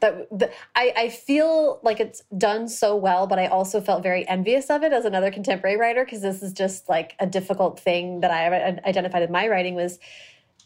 that, 0.00 0.28
that 0.38 0.52
I, 0.76 0.92
I 0.96 1.08
feel 1.08 1.80
like 1.82 1.98
it's 1.98 2.22
done 2.36 2.68
so 2.68 2.94
well, 2.94 3.26
but 3.26 3.40
I 3.40 3.46
also 3.46 3.80
felt 3.80 4.04
very 4.04 4.26
envious 4.28 4.70
of 4.70 4.84
it 4.84 4.92
as 4.92 5.04
another 5.04 5.30
contemporary 5.32 5.76
writer 5.76 6.04
because 6.04 6.22
this 6.22 6.40
is 6.40 6.52
just 6.52 6.88
like 6.88 7.16
a 7.18 7.26
difficult 7.26 7.80
thing 7.80 8.20
that 8.20 8.30
I 8.30 8.80
identified 8.88 9.24
in 9.24 9.32
my 9.32 9.48
writing 9.48 9.74
was 9.74 9.98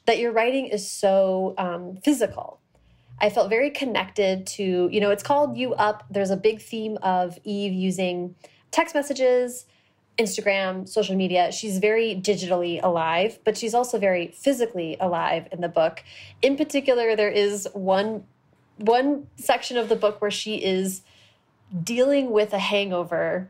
that 0.05 0.19
your 0.19 0.33
writing 0.33 0.67
is 0.67 0.89
so 0.91 1.55
um, 1.57 1.97
physical. 2.05 2.61
I 3.21 3.31
felt 3.31 3.49
very 3.49 3.71
connected 3.71 4.47
to, 4.49 4.89
you 4.93 5.01
know, 5.01 5.11
it's 5.11 5.23
called 5.23 5.57
U 5.57 5.75
Up. 5.75 6.05
There's 6.11 6.31
a 6.31 6.37
big 6.37 6.61
theme 6.61 6.99
of 7.03 7.39
Eve 7.45 7.73
using 7.73 8.35
text 8.73 8.95
messages, 8.95 9.67
Instagram, 10.19 10.89
social 10.89 11.15
media. 11.15 11.53
She's 11.53 11.79
very 11.79 12.17
digitally 12.17 12.81
alive, 12.83 13.39
but 13.45 13.57
she's 13.57 13.75
also 13.75 13.99
very 13.99 14.29
physically 14.29 14.97
alive 15.01 15.49
in 15.53 15.61
the 15.61 15.69
book. 15.69 16.03
In 16.43 16.57
particular, 16.57 17.15
there 17.15 17.31
is 17.31 17.69
one 17.73 18.25
one 18.79 19.29
section 19.37 19.77
of 19.77 19.89
the 19.89 19.95
book 19.95 20.21
where 20.21 20.31
she 20.31 20.57
is 20.57 21.03
dealing 21.85 22.31
with 22.31 22.53
a 22.53 22.59
hangover 22.59 23.49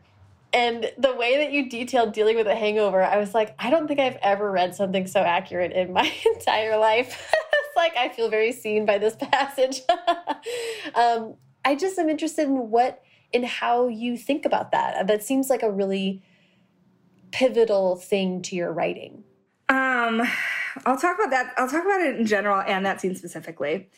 and 0.52 0.92
the 0.98 1.14
way 1.14 1.38
that 1.38 1.52
you 1.52 1.68
detailed 1.68 2.12
dealing 2.12 2.36
with 2.36 2.46
a 2.46 2.54
hangover, 2.54 3.02
I 3.02 3.16
was 3.16 3.34
like, 3.34 3.54
I 3.58 3.70
don't 3.70 3.88
think 3.88 4.00
I've 4.00 4.18
ever 4.20 4.50
read 4.50 4.74
something 4.74 5.06
so 5.06 5.20
accurate 5.20 5.72
in 5.72 5.92
my 5.92 6.12
entire 6.34 6.76
life. 6.76 7.32
it's 7.42 7.76
like 7.76 7.96
I 7.96 8.10
feel 8.10 8.28
very 8.28 8.52
seen 8.52 8.84
by 8.84 8.98
this 8.98 9.16
passage. 9.20 9.80
um, 10.94 11.34
I 11.64 11.74
just 11.74 11.98
am 11.98 12.08
interested 12.08 12.48
in 12.48 12.70
what, 12.70 13.02
in 13.32 13.44
how 13.44 13.88
you 13.88 14.16
think 14.16 14.44
about 14.44 14.72
that. 14.72 15.06
That 15.06 15.22
seems 15.22 15.50
like 15.50 15.62
a 15.62 15.70
really 15.70 16.22
pivotal 17.30 17.96
thing 17.96 18.42
to 18.42 18.56
your 18.56 18.72
writing. 18.72 19.24
Um, 19.68 20.22
I'll 20.84 20.98
talk 20.98 21.16
about 21.16 21.30
that. 21.30 21.54
I'll 21.56 21.68
talk 21.68 21.84
about 21.84 22.00
it 22.00 22.18
in 22.18 22.26
general 22.26 22.60
and 22.60 22.84
that 22.86 23.00
scene 23.00 23.14
specifically. 23.14 23.88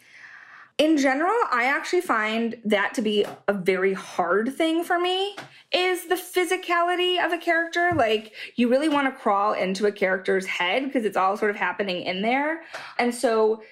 In 0.76 0.96
general, 0.96 1.36
I 1.52 1.64
actually 1.66 2.00
find 2.00 2.56
that 2.64 2.94
to 2.94 3.02
be 3.02 3.24
a 3.46 3.52
very 3.52 3.92
hard 3.92 4.54
thing 4.54 4.82
for 4.82 4.98
me 4.98 5.36
is 5.72 6.08
the 6.08 6.16
physicality 6.16 7.24
of 7.24 7.32
a 7.32 7.38
character. 7.38 7.92
Like 7.94 8.32
you 8.56 8.68
really 8.68 8.88
want 8.88 9.06
to 9.06 9.12
crawl 9.12 9.52
into 9.52 9.86
a 9.86 9.92
character's 9.92 10.46
head 10.46 10.84
because 10.84 11.04
it's 11.04 11.16
all 11.16 11.36
sort 11.36 11.52
of 11.52 11.56
happening 11.56 12.02
in 12.02 12.22
there. 12.22 12.62
And 12.98 13.14
so 13.14 13.62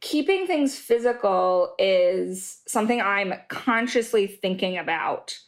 keeping 0.00 0.46
things 0.46 0.76
physical 0.76 1.74
is 1.78 2.60
something 2.66 3.00
I'm 3.00 3.34
consciously 3.48 4.26
thinking 4.26 4.78
about 4.78 5.38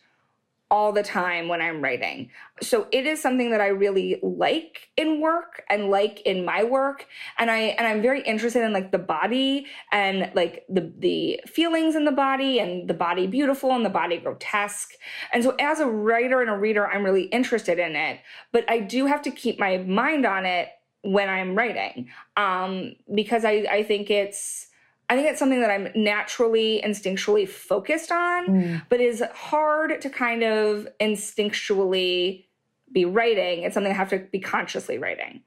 all 0.72 0.90
the 0.90 1.02
time 1.02 1.48
when 1.48 1.60
I'm 1.60 1.82
writing. 1.82 2.30
So 2.62 2.86
it 2.92 3.04
is 3.04 3.20
something 3.20 3.50
that 3.50 3.60
I 3.60 3.66
really 3.66 4.18
like 4.22 4.88
in 4.96 5.20
work 5.20 5.62
and 5.68 5.90
like 5.90 6.22
in 6.22 6.46
my 6.46 6.64
work 6.64 7.06
and 7.38 7.50
I 7.50 7.58
and 7.58 7.86
I'm 7.86 8.00
very 8.00 8.22
interested 8.22 8.64
in 8.64 8.72
like 8.72 8.90
the 8.90 8.98
body 8.98 9.66
and 9.92 10.32
like 10.34 10.64
the 10.70 10.90
the 10.98 11.40
feelings 11.46 11.94
in 11.94 12.06
the 12.06 12.10
body 12.10 12.58
and 12.58 12.88
the 12.88 12.94
body 12.94 13.26
beautiful 13.26 13.72
and 13.72 13.84
the 13.84 13.90
body 13.90 14.16
grotesque. 14.16 14.92
And 15.34 15.44
so 15.44 15.54
as 15.60 15.78
a 15.78 15.86
writer 15.86 16.40
and 16.40 16.48
a 16.48 16.56
reader 16.56 16.88
I'm 16.88 17.04
really 17.04 17.24
interested 17.24 17.78
in 17.78 17.94
it, 17.94 18.20
but 18.50 18.64
I 18.66 18.80
do 18.80 19.04
have 19.04 19.20
to 19.22 19.30
keep 19.30 19.60
my 19.60 19.76
mind 19.76 20.24
on 20.24 20.46
it 20.46 20.70
when 21.02 21.28
I'm 21.28 21.54
writing. 21.56 22.08
Um 22.36 22.94
because 23.14 23.44
I 23.44 23.66
I 23.70 23.82
think 23.82 24.10
it's 24.10 24.68
I 25.08 25.16
think 25.16 25.28
it's 25.28 25.38
something 25.38 25.60
that 25.60 25.70
I'm 25.70 25.88
naturally 25.94 26.80
instinctually 26.82 27.46
focused 27.46 28.10
on, 28.10 28.46
mm. 28.46 28.82
but 28.88 29.00
is 29.00 29.22
hard 29.34 30.00
to 30.00 30.08
kind 30.08 30.42
of 30.42 30.88
instinctually 31.00 32.46
be 32.90 33.04
writing. 33.04 33.62
It's 33.62 33.74
something 33.74 33.92
I 33.92 33.96
have 33.96 34.10
to 34.10 34.20
be 34.20 34.38
consciously 34.38 34.96
writing. 34.96 35.42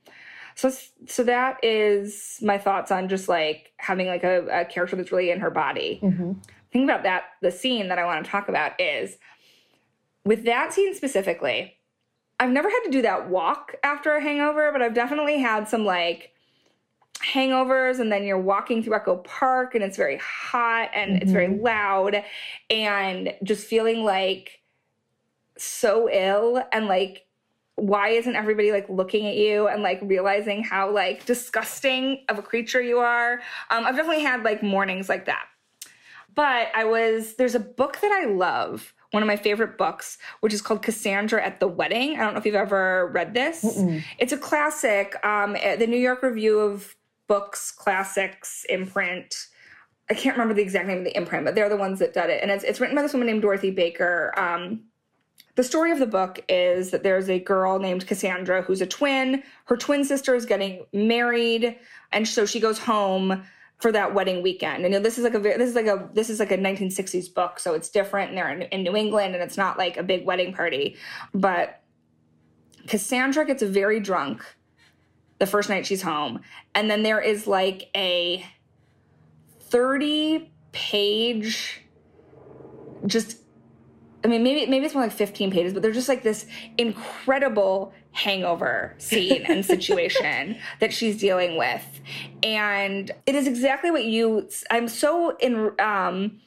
So, 0.56 0.72
so 1.08 1.24
that 1.24 1.64
is 1.64 2.40
my 2.42 2.58
thoughts 2.58 2.92
on 2.92 3.10
just 3.10 3.28
like 3.28 3.74
having 3.78 4.08
like 4.08 4.24
a, 4.24 4.46
a 4.62 4.66
character 4.66 4.96
that's 4.96 5.12
really 5.12 5.32
in 5.32 5.40
her 5.40 5.50
body. 5.50 6.00
Mm-hmm. 6.02 6.34
Think 6.72 6.84
about 6.84 7.04
that. 7.04 7.24
The 7.42 7.52
scene 7.52 7.90
that 7.90 8.00
I 8.00 8.06
want 8.06 8.24
to 8.24 8.32
talk 8.32 8.50
about 8.50 8.80
is 8.80 9.18
with 10.24 10.46
that 10.46 10.74
scene 10.74 10.94
specifically. 10.94 11.78
I've 12.40 12.52
never 12.52 12.70
had 12.70 12.82
to 12.82 12.92
do 12.92 13.02
that 13.04 13.30
walk 13.30 13.76
after 13.84 14.16
a 14.16 14.22
hangover, 14.22 14.72
but 14.72 14.82
I've 14.82 14.94
definitely 14.94 15.40
had 15.40 15.68
some 15.68 15.86
like 15.86 16.32
hangovers 17.24 18.00
and 18.00 18.12
then 18.12 18.24
you're 18.24 18.40
walking 18.40 18.84
through 18.84 18.96
Echo 18.96 19.18
Park 19.18 19.74
and 19.74 19.84
it's 19.84 19.98
very 19.98 20.18
hot 20.18 20.90
and 20.94 21.12
mm-hmm. 21.12 21.22
it's 21.22 21.32
very 21.32 21.48
mm-hmm. 21.48 21.64
loud 21.64 22.24
and 22.70 23.34
just 23.44 23.66
feeling 23.66 24.04
like 24.04 24.62
so 25.58 26.10
ill 26.12 26.62
and 26.72 26.88
like 26.88 27.26
why 27.76 28.10
isn't 28.10 28.36
everybody 28.36 28.72
like 28.72 28.88
looking 28.90 29.26
at 29.28 29.36
you 29.36 29.68
and 29.68 29.84
like 29.84 30.00
realizing 30.02 30.64
how 30.64 30.90
like 30.90 31.26
disgusting 31.26 32.24
of 32.30 32.38
a 32.38 32.42
creature 32.42 32.82
you 32.82 33.00
are 33.00 33.42
um, 33.70 33.86
i've 33.86 33.96
definitely 33.96 34.24
had 34.24 34.44
like 34.44 34.62
mornings 34.62 35.08
like 35.08 35.26
that 35.26 35.46
but 36.34 36.68
i 36.76 36.84
was 36.84 37.36
there's 37.36 37.56
a 37.56 37.60
book 37.60 38.00
that 38.02 38.12
i 38.12 38.26
love 38.26 38.94
one 39.16 39.24
of 39.24 39.28
my 39.28 39.38
favorite 39.38 39.78
books, 39.78 40.20
which 40.42 40.54
is 40.54 40.62
called 40.62 40.84
Cassandra 40.84 41.44
at 41.44 41.60
the 41.60 41.68
Wedding. 41.68 42.18
I 42.18 42.24
don't 42.24 42.34
know 42.34 42.40
if 42.40 42.46
you've 42.46 42.54
ever 42.54 43.10
read 43.14 43.34
this. 43.34 43.64
Mm-mm. 43.64 44.04
It's 44.20 44.34
a 44.34 44.38
classic. 44.38 45.16
Um, 45.26 45.54
the 45.54 45.88
New 45.88 45.98
York 45.98 46.22
Review 46.22 46.60
of 46.60 46.96
books, 47.28 47.72
classics, 47.72 48.66
imprint. 48.70 49.48
I 50.10 50.14
can't 50.14 50.36
remember 50.36 50.54
the 50.54 50.62
exact 50.62 50.88
name 50.88 51.00
of 51.00 51.06
the 51.06 51.18
imprint, 51.18 51.46
but 51.46 51.56
they're 51.56 51.70
the 51.70 51.78
ones 51.78 51.98
that 52.00 52.14
did 52.14 52.30
it. 52.30 52.44
And 52.44 52.52
it's, 52.52 52.64
it's 52.64 52.80
written 52.80 52.96
by 52.96 53.02
this 53.02 53.14
woman 53.14 53.28
named 53.28 53.42
Dorothy 53.42 53.72
Baker. 53.72 54.34
Um, 54.38 54.82
the 55.56 55.64
story 55.64 55.92
of 55.92 56.00
the 56.00 56.06
book 56.06 56.44
is 56.50 56.92
that 56.92 57.02
there's 57.02 57.30
a 57.30 57.40
girl 57.40 57.80
named 57.80 58.06
Cassandra 58.06 58.62
who's 58.62 58.82
a 58.82 58.86
twin. 58.86 59.42
Her 59.64 59.78
twin 59.78 60.04
sister 60.04 60.36
is 60.36 60.46
getting 60.46 60.86
married, 60.92 61.78
and 62.12 62.28
so 62.28 62.46
she 62.46 62.60
goes 62.60 62.78
home 62.78 63.44
for 63.78 63.92
that 63.92 64.14
wedding 64.14 64.42
weekend. 64.42 64.86
And 64.86 64.94
you 64.94 65.00
know, 65.00 65.04
this 65.04 65.18
is 65.18 65.24
like 65.24 65.34
a 65.34 65.40
this 65.40 65.70
is 65.70 65.76
like 65.76 65.88
a 65.88 66.10
this 66.14 66.30
is 66.30 66.40
like 66.40 66.52
a 66.52 66.58
1960s 66.58 67.34
book, 67.34 67.60
so 67.60 67.74
it's 67.74 67.90
different. 67.90 68.30
And 68.30 68.38
they're 68.38 68.52
in, 68.52 68.62
in 68.64 68.84
New 68.84 68.96
England, 68.96 69.36
and 69.36 69.44
it's 69.44 69.58
not 69.58 69.78
like 69.78 69.98
a 69.98 70.04
big 70.04 70.26
wedding 70.26 70.54
party. 70.54 70.96
But 71.34 71.82
Cassandra 72.88 73.46
gets 73.46 73.64
very 73.64 74.00
drunk 74.00 74.44
the 75.40 75.46
first 75.46 75.70
night 75.70 75.86
she's 75.86 76.02
home. 76.02 76.42
And 76.74 76.90
then 76.90 77.04
there 77.04 77.20
is 77.20 77.48
like 77.48 77.90
a 77.96 78.46
30 79.62 80.52
page 80.72 81.82
just 83.06 83.38
I 84.24 84.28
mean 84.28 84.44
maybe 84.44 84.70
maybe 84.70 84.86
it's 84.86 84.94
more 84.94 85.04
like 85.04 85.12
15 85.12 85.52
pages, 85.52 85.74
but 85.74 85.82
they're 85.82 85.92
just 85.92 86.10
like 86.10 86.24
this 86.24 86.46
incredible 86.78 87.94
hangover 88.16 88.96
scene 88.98 89.44
and 89.46 89.64
situation 89.76 90.58
that 90.80 90.94
she's 90.94 91.18
dealing 91.18 91.58
with. 91.58 91.86
And 92.42 93.12
it 93.26 93.36
is 93.36 93.46
exactly 93.46 93.92
what 93.92 94.06
you 94.06 94.48
I'm 94.72 94.88
so 94.88 95.36
in 95.38 95.72
um 95.80 96.40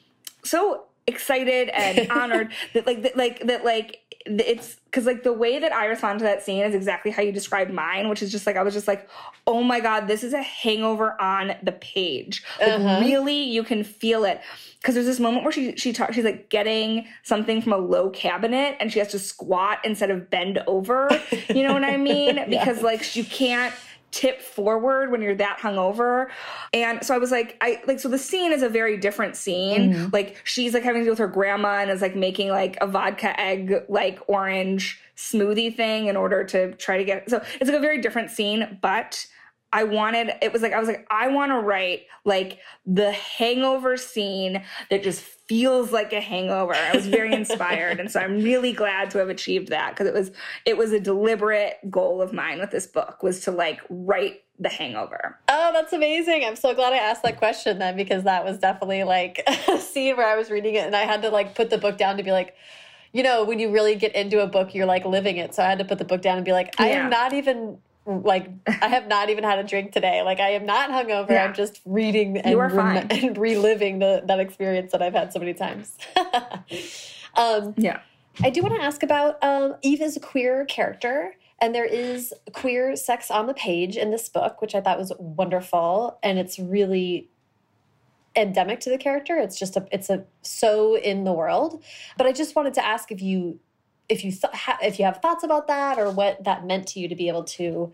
so 0.43 0.85
excited 1.05 1.69
and 1.69 2.11
honored 2.11 2.51
that 2.73 2.85
like 2.85 3.03
that 3.03 3.15
like 3.15 3.45
that 3.45 3.63
like 3.63 3.99
it's 4.29 4.75
because 4.85 5.05
like 5.05 5.23
the 5.23 5.33
way 5.33 5.59
that 5.59 5.71
I 5.71 5.85
respond 5.85 6.19
to 6.19 6.25
that 6.25 6.43
scene 6.43 6.63
is 6.63 6.75
exactly 6.75 7.11
how 7.11 7.21
you 7.21 7.31
described 7.31 7.71
mine, 7.71 8.09
which 8.09 8.21
is 8.21 8.31
just 8.31 8.45
like 8.45 8.55
I 8.55 8.63
was 8.63 8.73
just 8.73 8.87
like, 8.87 9.09
oh 9.47 9.63
my 9.63 9.79
god, 9.79 10.07
this 10.07 10.23
is 10.23 10.33
a 10.33 10.41
hangover 10.41 11.19
on 11.19 11.55
the 11.63 11.71
page. 11.71 12.43
Like 12.59 12.71
uh-huh. 12.73 12.99
really, 13.01 13.41
you 13.41 13.63
can 13.63 13.83
feel 13.83 14.25
it. 14.25 14.41
Because 14.79 14.95
there's 14.95 15.07
this 15.07 15.19
moment 15.19 15.43
where 15.43 15.51
she 15.51 15.75
she 15.75 15.91
talks, 15.91 16.15
she's 16.15 16.23
like 16.23 16.49
getting 16.49 17.07
something 17.23 17.61
from 17.61 17.73
a 17.73 17.77
low 17.77 18.09
cabinet, 18.09 18.77
and 18.79 18.93
she 18.93 18.99
has 18.99 19.09
to 19.09 19.19
squat 19.19 19.79
instead 19.83 20.11
of 20.11 20.29
bend 20.29 20.59
over. 20.67 21.09
You 21.49 21.63
know 21.63 21.73
what 21.73 21.83
I 21.83 21.97
mean? 21.97 22.35
yeah. 22.37 22.45
Because 22.45 22.81
like 22.81 23.15
you 23.15 23.23
can't 23.23 23.73
tip 24.11 24.41
forward 24.41 25.11
when 25.11 25.21
you're 25.21 25.35
that 25.35 25.59
hungover. 25.59 26.29
And 26.73 27.03
so 27.05 27.13
I 27.13 27.17
was 27.17 27.31
like, 27.31 27.57
I 27.61 27.81
like, 27.85 27.99
so 27.99 28.09
the 28.09 28.17
scene 28.17 28.51
is 28.51 28.63
a 28.63 28.69
very 28.69 28.97
different 28.97 29.35
scene. 29.35 29.93
Mm-hmm. 29.93 30.09
Like 30.11 30.41
she's 30.43 30.73
like 30.73 30.83
having 30.83 31.01
to 31.01 31.05
deal 31.05 31.11
with 31.11 31.19
her 31.19 31.27
grandma 31.27 31.79
and 31.79 31.91
is 31.91 32.01
like 32.01 32.15
making 32.15 32.49
like 32.49 32.77
a 32.81 32.87
vodka 32.87 33.39
egg, 33.39 33.83
like 33.87 34.19
orange 34.27 34.99
smoothie 35.15 35.75
thing 35.75 36.07
in 36.07 36.15
order 36.15 36.43
to 36.45 36.73
try 36.75 36.97
to 36.97 37.03
get, 37.03 37.29
so 37.29 37.43
it's 37.59 37.69
like 37.69 37.77
a 37.77 37.81
very 37.81 38.01
different 38.01 38.31
scene, 38.31 38.77
but 38.81 39.27
I 39.71 39.83
wanted, 39.83 40.31
it 40.41 40.51
was 40.51 40.61
like, 40.61 40.73
I 40.73 40.79
was 40.79 40.87
like, 40.87 41.05
I 41.11 41.27
want 41.27 41.51
to 41.51 41.59
write 41.59 42.07
like 42.25 42.59
the 42.85 43.11
hangover 43.11 43.97
scene 43.97 44.63
that 44.89 45.03
just 45.03 45.21
feels 45.21 45.91
like 45.91 46.11
a 46.11 46.21
hangover. 46.21 46.73
I 46.73 46.95
was 46.95 47.05
very 47.07 47.33
inspired. 47.33 47.99
and 47.99 48.09
so 48.09 48.19
I'm 48.19 48.41
really 48.41 48.73
glad 48.73 49.11
to 49.11 49.19
have 49.19 49.29
achieved 49.29 49.67
that 49.69 49.91
because 49.91 50.07
it 50.07 50.13
was, 50.13 50.31
it 50.65 50.77
was 50.77 50.91
a 50.91 50.99
deliberate 50.99 51.77
goal 51.89 52.21
of 52.21 52.33
mine 52.33 52.59
with 52.59 52.71
this 52.71 52.87
book 52.87 53.21
was 53.21 53.41
to 53.41 53.51
like 53.51 53.79
write 53.89 54.41
the 54.57 54.69
hangover. 54.69 55.39
Oh, 55.47 55.71
that's 55.71 55.93
amazing. 55.93 56.43
I'm 56.43 56.55
so 56.55 56.73
glad 56.73 56.93
I 56.93 56.97
asked 56.97 57.23
that 57.23 57.37
question 57.37 57.79
then 57.79 57.95
because 57.95 58.23
that 58.23 58.43
was 58.43 58.57
definitely 58.57 59.03
like 59.03 59.43
a 59.67 59.77
scene 59.79 60.17
where 60.17 60.27
I 60.27 60.35
was 60.35 60.49
reading 60.49 60.75
it 60.75 60.85
and 60.85 60.95
I 60.95 61.01
had 61.01 61.21
to 61.21 61.29
like 61.29 61.55
put 61.55 61.69
the 61.69 61.77
book 61.77 61.97
down 61.97 62.17
to 62.17 62.23
be 62.23 62.31
like, 62.31 62.55
you 63.13 63.23
know, 63.23 63.43
when 63.43 63.59
you 63.59 63.71
really 63.71 63.95
get 63.95 64.15
into 64.15 64.41
a 64.41 64.47
book, 64.47 64.73
you're 64.73 64.85
like 64.85 65.05
living 65.05 65.37
it. 65.37 65.55
So 65.55 65.63
I 65.63 65.69
had 65.69 65.79
to 65.79 65.85
put 65.85 65.97
the 65.97 66.05
book 66.05 66.21
down 66.21 66.37
and 66.37 66.45
be 66.45 66.51
like, 66.51 66.79
I 66.79 66.89
yeah. 66.89 67.03
am 67.03 67.09
not 67.09 67.33
even 67.33 67.79
like 68.09 68.49
I 68.67 68.87
have 68.87 69.07
not 69.07 69.29
even 69.29 69.43
had 69.43 69.59
a 69.59 69.63
drink 69.63 69.91
today. 69.91 70.23
Like 70.23 70.39
I 70.39 70.49
am 70.51 70.65
not 70.65 70.89
hungover. 70.89 71.29
Yeah. 71.29 71.45
I'm 71.45 71.53
just 71.53 71.79
reading 71.85 72.37
and, 72.37 72.57
re 72.57 73.07
and, 73.09 73.37
reliving 73.37 73.99
the 73.99 74.23
that 74.25 74.39
experience 74.39 74.91
that 74.91 75.01
I've 75.01 75.13
had 75.13 75.31
so 75.31 75.39
many 75.39 75.53
times. 75.53 75.95
um, 77.35 77.75
yeah. 77.77 78.01
I 78.41 78.49
do 78.49 78.61
want 78.61 78.75
to 78.75 78.81
ask 78.81 79.03
about 79.03 79.43
um, 79.43 79.75
Eve 79.81 80.01
is 80.01 80.17
a 80.17 80.19
queer 80.19 80.65
character, 80.65 81.35
and 81.61 81.75
there 81.75 81.85
is 81.85 82.33
queer 82.53 82.95
sex 82.95 83.29
on 83.29 83.47
the 83.47 83.53
page 83.53 83.95
in 83.95 84.11
this 84.11 84.27
book, 84.27 84.61
which 84.61 84.73
I 84.73 84.81
thought 84.81 84.97
was 84.97 85.13
wonderful, 85.19 86.17
and 86.23 86.39
it's 86.39 86.57
really 86.57 87.29
endemic 88.35 88.79
to 88.81 88.89
the 88.89 88.97
character. 88.97 89.37
It's 89.37 89.59
just 89.59 89.75
a 89.77 89.85
it's 89.91 90.09
a 90.09 90.25
so 90.41 90.97
in 90.97 91.25
the 91.25 91.33
world. 91.33 91.83
But 92.17 92.25
I 92.25 92.31
just 92.31 92.55
wanted 92.55 92.73
to 92.75 92.85
ask 92.85 93.11
if 93.11 93.21
you 93.21 93.59
if 94.09 94.25
you 94.25 94.33
if 94.81 94.99
you 94.99 95.05
have 95.05 95.17
thoughts 95.17 95.43
about 95.43 95.67
that 95.67 95.97
or 95.97 96.11
what 96.11 96.43
that 96.43 96.65
meant 96.65 96.87
to 96.87 96.99
you 96.99 97.07
to 97.07 97.15
be 97.15 97.27
able 97.27 97.43
to 97.43 97.93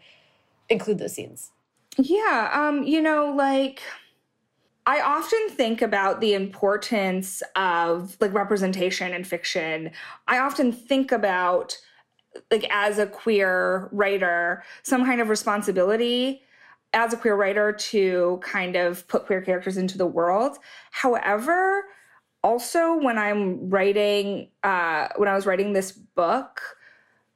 include 0.70 0.98
those 0.98 1.14
scenes. 1.14 1.52
Yeah, 1.98 2.50
um, 2.52 2.84
you 2.84 3.02
know, 3.02 3.34
like 3.36 3.82
I 4.86 5.02
often 5.02 5.50
think 5.50 5.82
about 5.82 6.22
the 6.22 6.34
importance 6.34 7.42
of 7.56 8.18
like 8.20 8.34
representation 8.34 9.14
in 9.14 9.24
fiction. 9.24 9.92
I 10.28 10.40
often 10.40 10.72
think 10.72 11.12
about 11.12 11.78
like 12.52 12.68
as 12.70 13.00
a 13.00 13.08
queer 13.08 13.90
writer, 13.92 14.64
some 14.84 15.06
kind 15.06 15.22
of 15.22 15.30
responsibility 15.30 16.42
as 16.94 17.14
a 17.14 17.18
queer 17.18 17.36
writer 17.36 17.74
to 17.74 18.40
kind 18.44 18.76
of 18.76 19.08
put 19.08 19.26
queer 19.26 19.42
characters 19.42 19.78
into 19.78 19.98
the 19.98 20.06
world. 20.06 20.58
However, 20.92 21.84
also 22.46 22.96
when 23.02 23.18
i'm 23.18 23.70
writing 23.70 24.48
uh 24.64 25.08
when 25.16 25.28
i 25.28 25.34
was 25.34 25.48
writing 25.48 25.74
this 25.74 25.92
book 25.92 26.62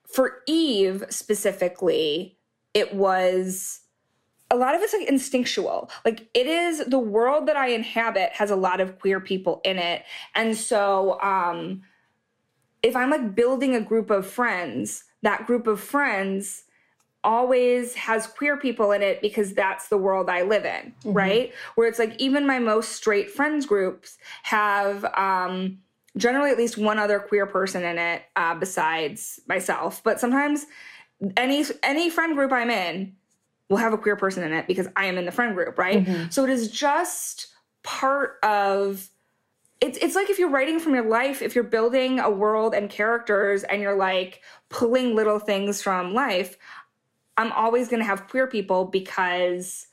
for 0.06 0.44
eve 0.48 1.04
specifically 1.10 2.38
it 2.76 2.94
was 2.94 3.82
a 4.52 4.56
lot 4.56 4.74
of 4.74 4.82
it's 4.82 4.94
like 4.94 5.08
instinctual. 5.08 5.92
Like 6.04 6.28
it 6.34 6.48
is 6.48 6.80
the 6.86 7.00
world 7.00 7.48
that 7.48 7.56
i 7.56 7.68
inhabit 7.68 8.32
has 8.34 8.50
a 8.50 8.56
lot 8.56 8.82
of 8.82 9.00
queer 9.00 9.20
people 9.20 9.62
in 9.64 9.78
it. 9.78 10.04
And 10.34 10.58
so 10.58 11.20
um 11.22 11.82
if 12.82 12.96
i'm 12.96 13.10
like 13.10 13.36
building 13.36 13.76
a 13.76 13.82
group 13.82 14.10
of 14.10 14.26
friends 14.26 15.04
that 15.22 15.46
group 15.46 15.68
of 15.68 15.80
friends 15.80 16.64
always 17.24 17.96
has 17.96 18.28
queer 18.28 18.58
people 18.58 18.92
in 18.92 19.02
it 19.02 19.22
because 19.22 19.54
that's 19.54 19.90
the 19.90 19.98
world 19.98 20.30
I 20.30 20.44
live 20.44 20.66
in, 20.66 20.94
mm-hmm. 21.04 21.14
right? 21.14 21.54
Where 21.76 21.88
it's 21.88 22.00
like 22.00 22.16
even 22.20 22.48
my 22.48 22.60
most 22.60 22.94
straight 22.94 23.30
friends 23.30 23.66
groups 23.66 24.18
have 24.44 25.06
um 25.16 25.80
generally 26.18 26.52
at 26.52 26.58
least 26.58 26.78
one 26.78 27.00
other 27.00 27.20
queer 27.20 27.46
person 27.46 27.84
in 27.84 27.98
it 27.98 28.24
uh, 28.36 28.56
besides 28.56 29.40
myself, 29.48 30.02
but 30.04 30.20
sometimes 30.20 30.66
any 31.38 31.66
any 31.84 32.10
friend 32.10 32.36
group 32.36 32.52
I'm 32.52 32.70
in 32.70 33.16
will 33.70 33.78
have 33.78 33.94
a 33.94 33.98
queer 33.98 34.16
person 34.16 34.44
in 34.44 34.54
it 34.54 34.68
because 34.68 34.88
I 34.96 35.06
am 35.06 35.18
in 35.18 35.26
the 35.26 35.32
friend 35.32 35.56
group, 35.56 35.78
right? 35.78 36.06
Mm-hmm. 36.06 36.30
So 36.30 36.44
it 36.44 36.50
is 36.50 36.72
just 36.72 37.48
part 37.84 38.38
of 38.44 39.10
it's 39.82 39.98
it's 40.00 40.16
like 40.16 40.30
if 40.30 40.40
you're 40.40 40.50
writing 40.50 40.80
from 40.80 40.94
your 40.94 41.08
life, 41.08 41.42
if 41.42 41.56
you're 41.56 41.64
building 41.64 42.20
a 42.20 42.30
world 42.30 42.74
and 42.74 42.90
characters 42.90 43.64
and 43.64 43.82
you're 43.82 43.98
like 43.98 44.42
pulling 44.70 45.16
little 45.16 45.40
things 45.40 45.82
from 45.82 46.14
life, 46.14 46.58
I'm 47.40 47.54
always 47.54 47.88
going 47.88 48.02
to 48.02 48.06
have 48.06 48.28
queer 48.28 48.48
people 48.48 48.86
because 48.86 49.88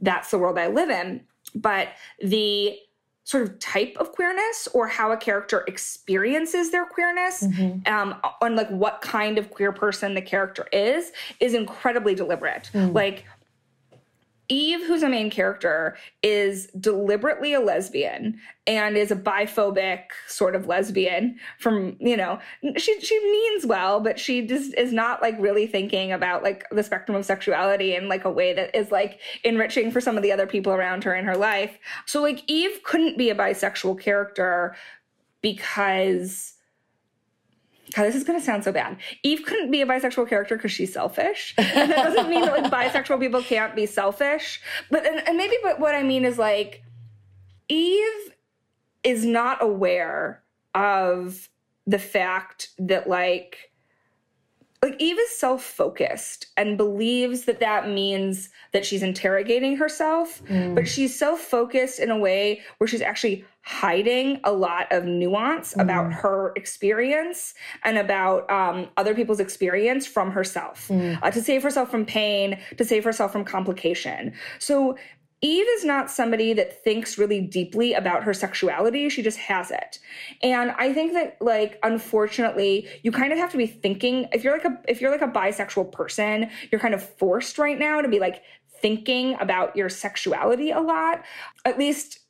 that's 0.00 0.30
the 0.30 0.38
world 0.38 0.58
I 0.58 0.68
live 0.68 0.88
in. 0.88 1.20
But 1.54 1.88
the 2.20 2.78
sort 3.24 3.42
of 3.42 3.58
type 3.58 3.94
of 4.00 4.12
queerness 4.12 4.68
or 4.72 4.88
how 4.88 5.12
a 5.12 5.16
character 5.16 5.62
experiences 5.68 6.70
their 6.70 6.86
queerness 6.86 7.42
mm-hmm. 7.42 7.92
um, 7.92 8.18
on 8.40 8.56
like 8.56 8.70
what 8.70 9.02
kind 9.02 9.36
of 9.36 9.50
queer 9.50 9.70
person 9.70 10.14
the 10.14 10.22
character 10.22 10.66
is 10.72 11.12
is 11.38 11.52
incredibly 11.52 12.14
deliberate 12.14 12.70
mm. 12.72 12.94
like 12.94 13.26
Eve, 14.48 14.86
who's 14.86 15.02
a 15.02 15.08
main 15.08 15.30
character, 15.30 15.96
is 16.22 16.68
deliberately 16.80 17.52
a 17.52 17.60
lesbian 17.60 18.38
and 18.66 18.96
is 18.96 19.10
a 19.10 19.16
biphobic 19.16 20.04
sort 20.26 20.54
of 20.54 20.66
lesbian 20.66 21.38
from, 21.58 21.96
you 22.00 22.16
know, 22.16 22.38
she 22.76 22.98
she 23.00 23.20
means 23.20 23.66
well, 23.66 24.00
but 24.00 24.18
she 24.18 24.46
just 24.46 24.74
is 24.74 24.92
not 24.92 25.20
like 25.20 25.36
really 25.38 25.66
thinking 25.66 26.12
about 26.12 26.42
like 26.42 26.64
the 26.70 26.82
spectrum 26.82 27.16
of 27.16 27.24
sexuality 27.24 27.94
in 27.94 28.08
like 28.08 28.24
a 28.24 28.30
way 28.30 28.54
that 28.54 28.74
is 28.74 28.90
like 28.90 29.20
enriching 29.44 29.90
for 29.90 30.00
some 30.00 30.16
of 30.16 30.22
the 30.22 30.32
other 30.32 30.46
people 30.46 30.72
around 30.72 31.04
her 31.04 31.14
in 31.14 31.24
her 31.24 31.36
life. 31.36 31.78
So 32.06 32.22
like 32.22 32.42
Eve 32.46 32.80
couldn't 32.84 33.18
be 33.18 33.30
a 33.30 33.34
bisexual 33.34 34.00
character 34.00 34.74
because 35.42 36.54
God, 37.94 38.04
this 38.04 38.14
is 38.14 38.24
going 38.24 38.38
to 38.38 38.44
sound 38.44 38.64
so 38.64 38.72
bad. 38.72 38.98
Eve 39.22 39.44
couldn't 39.44 39.70
be 39.70 39.82
a 39.82 39.86
bisexual 39.86 40.28
character 40.28 40.56
because 40.56 40.72
she's 40.72 40.92
selfish. 40.92 41.54
And 41.56 41.90
that 41.90 42.04
doesn't 42.04 42.28
mean 42.28 42.42
that 42.42 42.70
like 42.70 42.72
bisexual 42.92 43.20
people 43.20 43.42
can't 43.42 43.74
be 43.74 43.86
selfish. 43.86 44.60
But 44.90 45.06
and, 45.06 45.26
and 45.26 45.36
maybe 45.36 45.56
but 45.62 45.80
what 45.80 45.94
I 45.94 46.02
mean 46.02 46.24
is 46.24 46.38
like 46.38 46.82
Eve 47.68 48.32
is 49.04 49.24
not 49.24 49.62
aware 49.62 50.42
of 50.74 51.48
the 51.86 51.98
fact 51.98 52.70
that 52.78 53.08
like 53.08 53.67
like 54.82 54.94
Eve 55.00 55.18
is 55.18 55.30
self-focused 55.38 56.46
and 56.56 56.76
believes 56.76 57.44
that 57.46 57.60
that 57.60 57.88
means 57.88 58.48
that 58.72 58.86
she's 58.86 59.02
interrogating 59.02 59.76
herself, 59.76 60.42
mm. 60.44 60.74
but 60.74 60.86
she's 60.86 61.18
self-focused 61.18 61.98
in 61.98 62.10
a 62.10 62.18
way 62.18 62.60
where 62.78 62.86
she's 62.86 63.02
actually 63.02 63.44
hiding 63.62 64.40
a 64.44 64.52
lot 64.52 64.90
of 64.92 65.04
nuance 65.04 65.74
mm. 65.74 65.82
about 65.82 66.12
her 66.12 66.52
experience 66.56 67.54
and 67.84 67.98
about 67.98 68.48
um, 68.50 68.88
other 68.96 69.14
people's 69.14 69.40
experience 69.40 70.06
from 70.06 70.30
herself 70.30 70.88
mm. 70.88 71.18
uh, 71.22 71.30
to 71.30 71.42
save 71.42 71.62
herself 71.62 71.90
from 71.90 72.06
pain, 72.06 72.58
to 72.76 72.84
save 72.84 73.04
herself 73.04 73.32
from 73.32 73.44
complication. 73.44 74.32
So 74.58 74.96
Eve 75.40 75.66
is 75.76 75.84
not 75.84 76.10
somebody 76.10 76.52
that 76.52 76.82
thinks 76.82 77.16
really 77.16 77.40
deeply 77.40 77.94
about 77.94 78.24
her 78.24 78.34
sexuality. 78.34 79.08
She 79.08 79.22
just 79.22 79.38
has 79.38 79.70
it. 79.70 79.98
And 80.42 80.72
I 80.72 80.92
think 80.92 81.12
that 81.12 81.36
like 81.40 81.78
unfortunately, 81.82 82.88
you 83.02 83.12
kind 83.12 83.32
of 83.32 83.38
have 83.38 83.52
to 83.52 83.56
be 83.56 83.66
thinking 83.66 84.28
if 84.32 84.42
you're 84.42 84.52
like 84.52 84.64
a 84.64 84.80
if 84.88 85.00
you're 85.00 85.12
like 85.12 85.22
a 85.22 85.28
bisexual 85.28 85.92
person, 85.92 86.50
you're 86.72 86.80
kind 86.80 86.94
of 86.94 87.02
forced 87.02 87.58
right 87.58 87.78
now 87.78 88.00
to 88.00 88.08
be 88.08 88.18
like 88.18 88.42
thinking 88.80 89.36
about 89.40 89.76
your 89.76 89.88
sexuality 89.88 90.70
a 90.70 90.80
lot. 90.80 91.24
At 91.64 91.78
least 91.78 92.20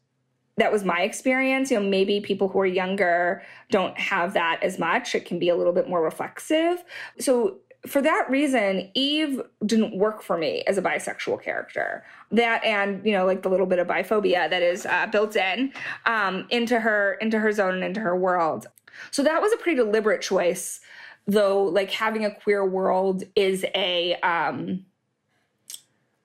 that 0.59 0.73
was 0.73 0.85
my 0.85 1.03
experience. 1.03 1.71
You 1.71 1.81
know, 1.81 1.89
maybe 1.89 2.21
people 2.21 2.49
who 2.49 2.61
are 2.61 2.67
younger 2.67 3.43
don't 3.71 3.99
have 3.99 4.35
that 4.35 4.61
as 4.63 4.79
much. 4.79 5.15
It 5.15 5.25
can 5.25 5.39
be 5.39 5.49
a 5.49 5.57
little 5.57 5.73
bit 5.73 5.89
more 5.89 6.03
reflexive. 6.03 6.85
So 7.19 7.59
for 7.87 8.03
that 8.03 8.27
reason, 8.29 8.91
Eve 8.95 9.41
didn't 9.65 9.97
work 9.97 10.23
for 10.23 10.37
me 10.37 10.63
as 10.67 10.79
a 10.79 10.83
bisexual 10.83 11.43
character. 11.43 12.05
That 12.33 12.65
and 12.65 13.05
you 13.05 13.13
know, 13.13 13.25
like 13.25 13.43
the 13.43 13.49
little 13.49 13.67
bit 13.67 13.79
of 13.79 13.87
biphobia 13.87 14.51
that 14.51 14.63
is 14.63 14.85
uh, 14.85 15.07
built 15.07 15.37
in 15.37 15.73
um, 16.07 16.47
into 16.51 16.81
her 16.81 17.15
into 17.21 17.39
her 17.39 17.53
zone 17.53 17.75
and 17.75 17.85
into 17.85 18.01
her 18.01 18.17
world. 18.17 18.67
So 19.11 19.23
that 19.23 19.41
was 19.41 19.53
a 19.53 19.57
pretty 19.57 19.77
deliberate 19.77 20.23
choice, 20.23 20.81
though. 21.27 21.63
Like 21.63 21.91
having 21.93 22.25
a 22.25 22.35
queer 22.35 22.67
world 22.67 23.23
is 23.37 23.65
a 23.75 24.15
um, 24.23 24.85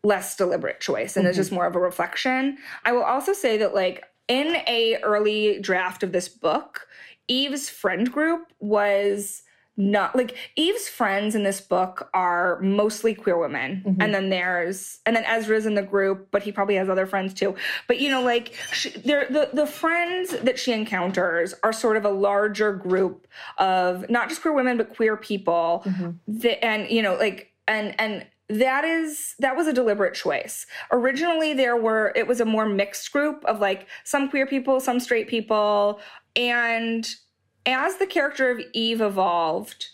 less 0.04 0.36
deliberate 0.36 0.80
choice, 0.80 1.16
and 1.16 1.24
mm-hmm. 1.24 1.30
it's 1.30 1.38
just 1.38 1.52
more 1.52 1.68
of 1.68 1.76
a 1.76 1.80
reflection. 1.80 2.58
I 2.84 2.94
will 2.94 3.04
also 3.04 3.32
say 3.32 3.58
that 3.58 3.76
like 3.76 4.04
in 4.28 4.56
a 4.68 4.98
early 5.04 5.60
draft 5.62 6.02
of 6.02 6.14
this 6.14 6.28
book, 6.30 6.88
Eve's 7.28 7.70
friend 7.70 8.12
group 8.12 8.52
was 8.60 9.44
not 9.76 10.16
like 10.16 10.36
Eve's 10.56 10.88
friends 10.88 11.34
in 11.34 11.44
this 11.44 11.60
book 11.60 12.10
are 12.14 12.60
mostly 12.62 13.16
queer 13.16 13.38
women. 13.38 13.84
Mm-hmm. 13.86 14.02
And 14.02 14.14
then 14.14 14.30
there's 14.30 15.00
and 15.06 15.16
then 15.16 15.26
Ezra's 15.26 15.66
in 15.66 15.74
the 15.74 15.82
group, 15.82 16.28
but 16.32 16.44
he 16.44 16.52
probably 16.52 16.76
has 16.76 16.90
other 16.90 17.08
friends 17.08 17.34
too. 17.34 17.56
But 17.88 18.00
you 18.00 18.10
know, 18.10 18.22
like 18.22 18.54
she, 18.72 18.90
the 18.90 19.50
the 19.52 19.66
friends 19.66 20.38
that 20.40 20.60
she 20.60 20.74
encounters 20.74 21.56
are 21.64 21.74
sort 21.74 21.98
of 21.98 22.06
a 22.06 22.10
larger 22.10 22.74
group 22.74 23.28
of 23.58 24.10
not 24.10 24.30
just 24.30 24.42
queer 24.42 24.54
women 24.54 24.78
but 24.78 24.96
queer 24.96 25.18
people. 25.18 25.84
Mm-hmm. 25.86 26.12
That, 26.28 26.64
and 26.64 26.90
you 26.90 27.02
know, 27.02 27.16
like 27.16 27.52
and 27.68 27.96
and 28.00 28.28
that 28.50 28.84
is 28.84 29.36
that 29.40 29.56
was 29.56 29.68
a 29.68 29.74
deliberate 29.74 30.14
choice. 30.14 30.68
Originally 30.92 31.54
there 31.54 31.78
were 31.78 32.14
it 32.16 32.28
was 32.28 32.40
a 32.40 32.46
more 32.46 32.68
mixed 32.68 33.12
group 33.12 33.44
of 33.46 33.60
like 33.60 33.88
some 34.04 34.30
queer 34.30 34.46
people, 34.46 34.80
some 34.80 35.00
straight 35.00 35.28
people, 35.28 36.00
and 36.36 37.08
as 37.66 37.98
the 37.98 38.06
character 38.06 38.50
of 38.52 38.60
Eve 38.74 39.02
evolved, 39.02 39.88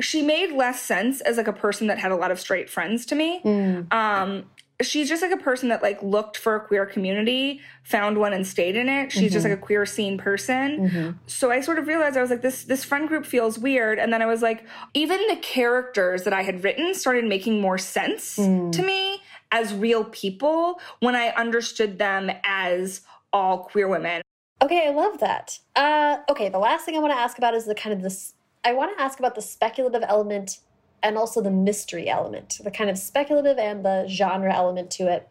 she 0.00 0.22
made 0.22 0.52
less 0.52 0.82
sense 0.82 1.20
as 1.20 1.36
like 1.36 1.48
a 1.48 1.52
person 1.52 1.86
that 1.86 1.98
had 1.98 2.12
a 2.12 2.16
lot 2.16 2.30
of 2.30 2.40
straight 2.40 2.68
friends 2.68 3.06
to 3.06 3.14
me. 3.14 3.40
Mm. 3.44 3.92
Um, 3.92 4.44
she's 4.80 5.08
just 5.08 5.22
like 5.22 5.32
a 5.32 5.36
person 5.36 5.68
that 5.68 5.82
like 5.82 6.02
looked 6.02 6.36
for 6.36 6.56
a 6.56 6.60
queer 6.60 6.86
community, 6.86 7.60
found 7.84 8.18
one 8.18 8.32
and 8.32 8.46
stayed 8.46 8.76
in 8.76 8.88
it. 8.88 9.12
She's 9.12 9.24
mm-hmm. 9.24 9.32
just 9.32 9.44
like 9.44 9.52
a 9.52 9.60
queer 9.60 9.86
scene 9.86 10.18
person. 10.18 10.88
Mm-hmm. 10.88 11.10
So 11.26 11.50
I 11.50 11.60
sort 11.60 11.78
of 11.78 11.86
realized 11.86 12.16
I 12.16 12.20
was 12.20 12.30
like 12.30 12.42
this 12.42 12.64
this 12.64 12.84
friend 12.84 13.08
group 13.08 13.26
feels 13.26 13.58
weird 13.58 13.98
and 13.98 14.12
then 14.12 14.22
I 14.22 14.26
was 14.26 14.42
like 14.42 14.64
even 14.94 15.18
the 15.28 15.36
characters 15.36 16.24
that 16.24 16.32
I 16.32 16.42
had 16.42 16.64
written 16.64 16.94
started 16.94 17.24
making 17.24 17.60
more 17.60 17.78
sense 17.78 18.38
mm. 18.38 18.72
to 18.72 18.82
me 18.82 19.22
as 19.50 19.72
real 19.74 20.04
people 20.04 20.80
when 21.00 21.14
I 21.14 21.28
understood 21.28 21.98
them 21.98 22.30
as 22.44 23.02
all 23.32 23.64
queer 23.64 23.88
women. 23.88 24.22
Okay, 24.62 24.86
I 24.86 24.90
love 24.90 25.18
that. 25.18 25.58
Uh, 25.74 26.18
okay, 26.30 26.48
the 26.48 26.60
last 26.60 26.84
thing 26.84 26.94
I 26.94 27.00
want 27.00 27.12
to 27.12 27.18
ask 27.18 27.36
about 27.36 27.52
is 27.52 27.64
the 27.64 27.74
kind 27.74 27.92
of 27.92 28.00
this. 28.00 28.34
I 28.64 28.72
want 28.74 28.96
to 28.96 29.02
ask 29.02 29.18
about 29.18 29.34
the 29.34 29.42
speculative 29.42 30.04
element 30.06 30.60
and 31.02 31.18
also 31.18 31.42
the 31.42 31.50
mystery 31.50 32.08
element, 32.08 32.60
the 32.62 32.70
kind 32.70 32.88
of 32.88 32.96
speculative 32.96 33.58
and 33.58 33.84
the 33.84 34.06
genre 34.08 34.54
element 34.54 34.92
to 34.92 35.12
it. 35.12 35.28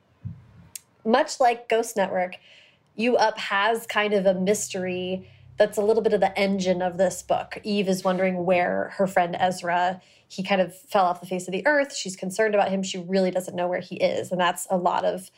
Much 1.06 1.40
like 1.40 1.70
Ghost 1.70 1.96
Network, 1.96 2.36
U 2.98 3.16
Up 3.16 3.38
has 3.38 3.88
kind 3.88 4.14
of 4.14 4.26
a 4.26 4.34
mystery 4.34 5.30
that's 5.58 5.78
a 5.78 5.82
little 5.82 6.04
bit 6.04 6.12
of 6.12 6.20
the 6.20 6.38
engine 6.38 6.82
of 6.82 6.98
this 6.98 7.24
book. 7.24 7.58
Eve 7.64 7.88
is 7.88 8.04
wondering 8.04 8.46
where 8.46 8.92
her 8.98 9.08
friend 9.08 9.38
Ezra, 9.40 10.02
he 10.28 10.44
kind 10.44 10.60
of 10.60 10.76
fell 10.76 11.06
off 11.06 11.22
the 11.22 11.28
face 11.28 11.48
of 11.48 11.54
the 11.54 11.66
earth. 11.66 11.96
She's 11.96 12.18
concerned 12.18 12.54
about 12.54 12.70
him. 12.70 12.84
She 12.84 12.98
really 12.98 13.32
doesn't 13.32 13.56
know 13.56 13.70
where 13.70 13.80
he 13.80 13.96
is. 13.96 14.30
And 14.32 14.42
that's 14.42 14.68
a 14.70 14.76
lot 14.76 15.06
of 15.06 15.32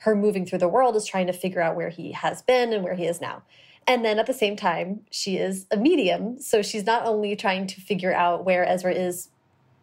her 0.00 0.14
moving 0.14 0.46
through 0.46 0.58
the 0.58 0.68
world 0.68 0.96
is 0.96 1.06
trying 1.06 1.26
to 1.26 1.32
figure 1.32 1.60
out 1.60 1.76
where 1.76 1.90
he 1.90 2.12
has 2.12 2.42
been 2.42 2.72
and 2.72 2.82
where 2.82 2.94
he 2.94 3.06
is 3.06 3.20
now. 3.20 3.42
And 3.86 4.04
then 4.04 4.18
at 4.18 4.26
the 4.26 4.34
same 4.34 4.56
time, 4.56 5.00
she 5.10 5.36
is 5.36 5.66
a 5.70 5.76
medium. 5.76 6.38
So 6.40 6.62
she's 6.62 6.86
not 6.86 7.04
only 7.06 7.36
trying 7.36 7.66
to 7.68 7.80
figure 7.80 8.12
out 8.12 8.44
where 8.44 8.66
Ezra 8.66 8.92
is 8.92 9.28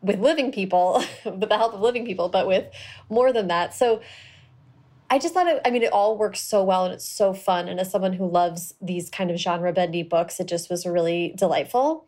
with 0.01 0.19
living 0.19 0.51
people, 0.51 1.03
with 1.25 1.49
the 1.49 1.57
help 1.57 1.73
of 1.73 1.81
living 1.81 2.05
people, 2.05 2.29
but 2.29 2.47
with 2.47 2.65
more 3.09 3.31
than 3.31 3.47
that. 3.47 3.73
So 3.73 4.01
I 5.09 5.19
just 5.19 5.33
thought 5.33 5.47
it, 5.47 5.61
I 5.63 5.71
mean, 5.71 5.83
it 5.83 5.93
all 5.93 6.17
works 6.17 6.41
so 6.41 6.63
well 6.63 6.85
and 6.85 6.93
it's 6.93 7.07
so 7.07 7.33
fun. 7.33 7.67
And 7.67 7.79
as 7.79 7.91
someone 7.91 8.13
who 8.13 8.27
loves 8.27 8.73
these 8.81 9.09
kind 9.09 9.29
of 9.29 9.37
genre 9.37 9.71
bendy 9.71 10.03
books, 10.03 10.39
it 10.39 10.47
just 10.47 10.69
was 10.69 10.85
really 10.85 11.33
delightful. 11.37 12.07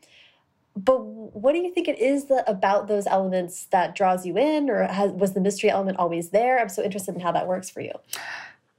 But 0.85 1.03
what 1.03 1.51
do 1.53 1.59
you 1.59 1.73
think 1.73 1.87
it 1.87 1.99
is 1.99 2.25
that 2.25 2.45
about 2.47 2.87
those 2.87 3.05
elements 3.05 3.65
that 3.71 3.95
draws 3.95 4.25
you 4.25 4.37
in, 4.37 4.69
or 4.69 4.83
has, 4.83 5.11
was 5.11 5.33
the 5.33 5.41
mystery 5.41 5.69
element 5.69 5.97
always 5.97 6.29
there? 6.29 6.59
I'm 6.59 6.69
so 6.69 6.81
interested 6.83 7.15
in 7.15 7.21
how 7.21 7.33
that 7.33 7.47
works 7.47 7.69
for 7.69 7.81
you. 7.81 7.91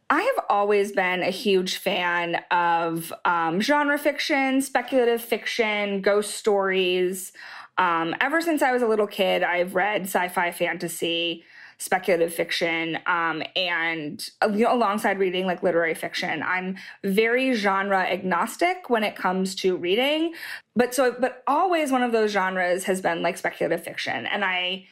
I 0.09 0.23
have 0.23 0.45
always 0.49 0.93
been 0.93 1.23
a 1.23 1.31
huge 1.31 1.77
fan 1.77 2.37
of 2.51 3.13
um, 3.25 3.61
genre 3.61 3.99
fiction, 3.99 4.63
speculative 4.63 5.21
fiction, 5.21 6.01
ghost 6.01 6.35
stories. 6.35 7.33
Um, 7.77 8.17
ever 8.21 8.41
since 8.41 8.63
I 8.63 8.73
was 8.73 8.83
a 8.83 8.89
little 8.89 9.07
kid, 9.07 9.43
I've 9.43 9.75
read 9.75 10.03
sci 10.03 10.29
fi 10.29 10.53
fantasy, 10.53 11.45
speculative 11.81 12.33
fiction, 12.33 12.99
um, 13.07 13.43
and 13.57 14.29
uh, 14.43 14.49
you 14.49 14.65
know, 14.65 14.75
alongside 14.75 15.19
reading 15.19 15.47
like 15.47 15.63
literary 15.63 15.95
fiction. 15.95 16.43
I'm 16.43 16.77
very 17.03 17.55
genre 17.55 18.03
agnostic 18.03 18.91
when 18.91 19.03
it 19.03 19.17
comes 19.17 19.55
to 19.57 19.77
reading. 19.77 20.35
But 20.77 20.95
so, 20.95 21.17
but 21.19 21.43
always 21.47 21.91
one 21.91 22.03
of 22.03 22.13
those 22.13 22.31
genres 22.31 22.85
has 22.85 23.01
been 23.01 23.23
like 23.23 23.39
speculative 23.39 23.83
fiction. 23.83 24.27
And 24.27 24.45
I, 24.45 24.87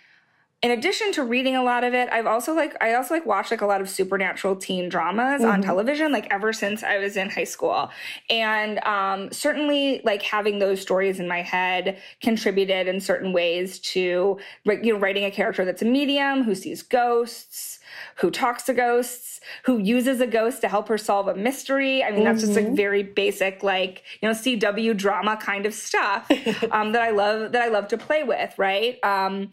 in 0.61 0.73
addition 0.73 1.13
to 1.13 1.23
reading 1.23 1.55
a 1.55 1.63
lot 1.63 1.85
of 1.85 1.95
it, 1.95 2.09
I've 2.11 2.27
also 2.27 2.53
like 2.53 2.77
I 2.83 2.95
also 2.95 3.15
like 3.15 3.25
watched 3.25 3.53
like 3.53 3.61
a 3.61 3.67
lot 3.67 3.81
of 3.81 3.89
supernatural 3.89 4.57
teen 4.57 4.89
dramas 4.89 5.41
mm-hmm. 5.41 5.51
on 5.51 5.63
television 5.63 6.11
like 6.11 6.27
ever 6.33 6.53
since 6.53 6.83
I 6.83 6.99
was 6.99 7.17
in 7.17 7.31
high 7.31 7.45
school. 7.45 7.91
And 8.29 8.85
um 8.85 9.31
certainly 9.31 10.01
like 10.05 10.23
having 10.23 10.59
those 10.59 10.81
stories 10.81 11.21
in 11.21 11.29
my 11.29 11.43
head 11.43 11.99
contributed 12.21 12.89
in 12.89 13.01
certain 13.01 13.33
ways 13.33 13.79
to 13.81 14.39
you 14.65 14.93
know 14.93 14.99
writing 14.99 15.25
a 15.25 15.31
character 15.31 15.65
that's 15.65 15.83
a 15.83 15.85
medium 15.85 16.43
who 16.43 16.57
sees 16.57 16.83
ghosts, 16.83 17.79
who 18.17 18.29
talks 18.29 18.65
to 18.65 18.75
ghosts, 18.75 19.41
who 19.63 19.79
uses 19.79 20.21
a 20.21 20.27
ghost 20.27 20.61
to 20.63 20.69
help 20.69 20.89
her 20.89 20.99
solve 20.99 21.29
a 21.29 21.37
mystery. 21.37 22.03
I 22.03 22.11
mean, 22.11 22.25
that's 22.25 22.39
mm-hmm. 22.39 22.47
just 22.47 22.57
like 22.57 22.67
mm-hmm. 22.67 22.75
very 22.75 23.03
basic, 23.05 23.63
like, 23.63 24.03
you 24.21 24.29
know, 24.29 24.35
CW 24.35 24.97
drama 24.97 25.37
kind 25.37 25.67
of 25.67 25.75
stuff 25.75 26.29
um, 26.73 26.93
that 26.93 27.03
I 27.03 27.11
love 27.11 27.53
that 27.53 27.63
I 27.63 27.69
love 27.69 27.87
to 27.89 27.99
play 27.99 28.25
with, 28.25 28.59
right? 28.59 28.99
Um, 29.05 29.51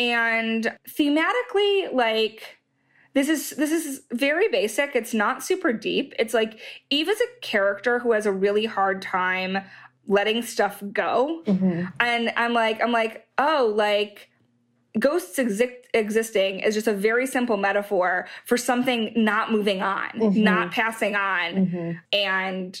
and 0.00 0.76
thematically, 0.88 1.92
like, 1.92 2.58
this 3.12 3.28
is 3.28 3.50
this 3.50 3.70
is 3.70 4.02
very 4.12 4.48
basic. 4.48 4.96
It's 4.96 5.12
not 5.12 5.44
super 5.44 5.72
deep. 5.72 6.14
It's 6.18 6.32
like 6.32 6.58
Eve 6.88 7.08
is 7.08 7.20
a 7.20 7.40
character 7.42 7.98
who 7.98 8.12
has 8.12 8.24
a 8.24 8.32
really 8.32 8.64
hard 8.64 9.02
time 9.02 9.58
letting 10.06 10.42
stuff 10.42 10.82
go. 10.92 11.42
Mm-hmm. 11.44 11.86
And 12.00 12.32
I'm 12.36 12.54
like, 12.54 12.82
I'm 12.82 12.92
like, 12.92 13.26
oh, 13.36 13.72
like 13.76 14.30
ghosts 14.98 15.38
exi- 15.38 15.84
existing 15.92 16.60
is 16.60 16.74
just 16.74 16.86
a 16.86 16.94
very 16.94 17.26
simple 17.26 17.56
metaphor 17.56 18.26
for 18.46 18.56
something 18.56 19.12
not 19.14 19.52
moving 19.52 19.82
on, 19.82 20.08
mm-hmm. 20.10 20.42
not 20.42 20.72
passing 20.72 21.14
on, 21.14 21.54
mm-hmm. 21.54 21.92
and 22.12 22.80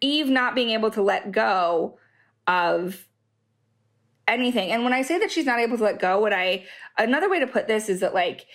Eve 0.00 0.28
not 0.28 0.54
being 0.54 0.70
able 0.70 0.90
to 0.90 1.02
let 1.02 1.32
go 1.32 1.98
of 2.46 3.08
anything. 4.28 4.70
And 4.70 4.84
when 4.84 4.92
I 4.92 5.02
say 5.02 5.18
that 5.18 5.30
she's 5.30 5.46
not 5.46 5.60
able 5.60 5.76
to 5.76 5.84
let 5.84 5.98
go, 6.00 6.20
what 6.20 6.32
I 6.32 6.64
another 6.98 7.30
way 7.30 7.40
to 7.40 7.46
put 7.46 7.66
this 7.66 7.88
is 7.88 8.00
that 8.00 8.14
like 8.14 8.46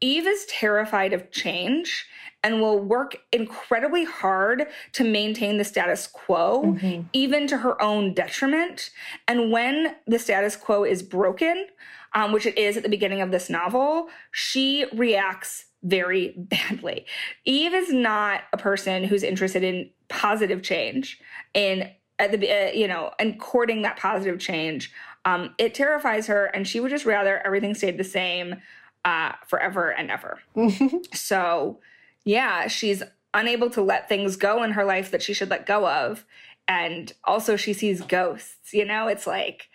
Eve 0.00 0.26
is 0.26 0.46
terrified 0.46 1.12
of 1.12 1.30
change 1.30 2.06
and 2.42 2.60
will 2.60 2.78
work 2.78 3.16
incredibly 3.32 4.04
hard 4.04 4.66
to 4.92 5.04
maintain 5.04 5.58
the 5.58 5.64
status 5.64 6.06
quo, 6.06 6.62
mm-hmm. 6.62 7.02
even 7.12 7.46
to 7.48 7.58
her 7.58 7.80
own 7.82 8.14
detriment. 8.14 8.90
And 9.26 9.50
when 9.50 9.96
the 10.06 10.18
status 10.18 10.54
quo 10.54 10.84
is 10.84 11.02
broken, 11.02 11.66
um, 12.14 12.32
which 12.32 12.46
it 12.46 12.56
is 12.56 12.76
at 12.76 12.82
the 12.82 12.88
beginning 12.88 13.20
of 13.20 13.30
this 13.30 13.50
novel, 13.50 14.08
she 14.30 14.84
reacts 14.92 15.66
very 15.82 16.34
badly. 16.36 17.06
Eve 17.44 17.74
is 17.74 17.92
not 17.92 18.42
a 18.52 18.58
person 18.58 19.04
who's 19.04 19.22
interested 19.22 19.64
in 19.64 19.90
positive 20.08 20.62
change 20.62 21.20
in 21.52 21.90
at 22.18 22.32
the 22.32 22.50
uh, 22.50 22.70
you 22.72 22.88
know 22.88 23.10
and 23.18 23.38
courting 23.40 23.82
that 23.82 23.98
positive 23.98 24.38
change 24.38 24.92
um, 25.26 25.54
it 25.58 25.74
terrifies 25.74 26.28
her, 26.28 26.46
and 26.46 26.66
she 26.66 26.78
would 26.78 26.90
just 26.90 27.04
rather 27.04 27.44
everything 27.44 27.74
stayed 27.74 27.98
the 27.98 28.04
same 28.04 28.62
uh, 29.04 29.32
forever 29.46 29.90
and 29.90 30.08
ever. 30.10 30.38
so, 31.12 31.80
yeah, 32.24 32.68
she's 32.68 33.02
unable 33.34 33.68
to 33.70 33.82
let 33.82 34.08
things 34.08 34.36
go 34.36 34.62
in 34.62 34.70
her 34.70 34.84
life 34.84 35.10
that 35.10 35.22
she 35.22 35.34
should 35.34 35.50
let 35.50 35.66
go 35.66 35.86
of. 35.86 36.24
And 36.68 37.12
also, 37.24 37.56
she 37.56 37.72
sees 37.72 38.00
ghosts. 38.02 38.72
You 38.72 38.84
know, 38.84 39.08
it's 39.08 39.26
like, 39.26 39.68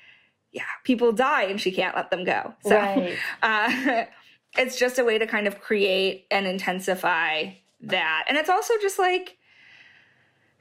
yeah, 0.54 0.64
people 0.86 1.12
die 1.12 1.44
and 1.44 1.60
she 1.60 1.72
can't 1.72 1.98
let 1.98 2.12
them 2.12 2.24
go. 2.24 2.54
So, 2.64 2.76
right. 2.78 3.18
uh, 3.44 4.06
it's 4.58 4.80
just 4.80 5.00
a 5.00 5.04
way 5.04 5.18
to 5.18 5.28
kind 5.28 5.48
of 5.48 5.60
create 5.60 6.28
and 6.32 6.48
intensify 6.48 7.52
that. 7.82 8.24
And 8.28 8.38
it's 8.38 8.50
also 8.50 8.74
just 8.82 8.98
like, 8.98 9.38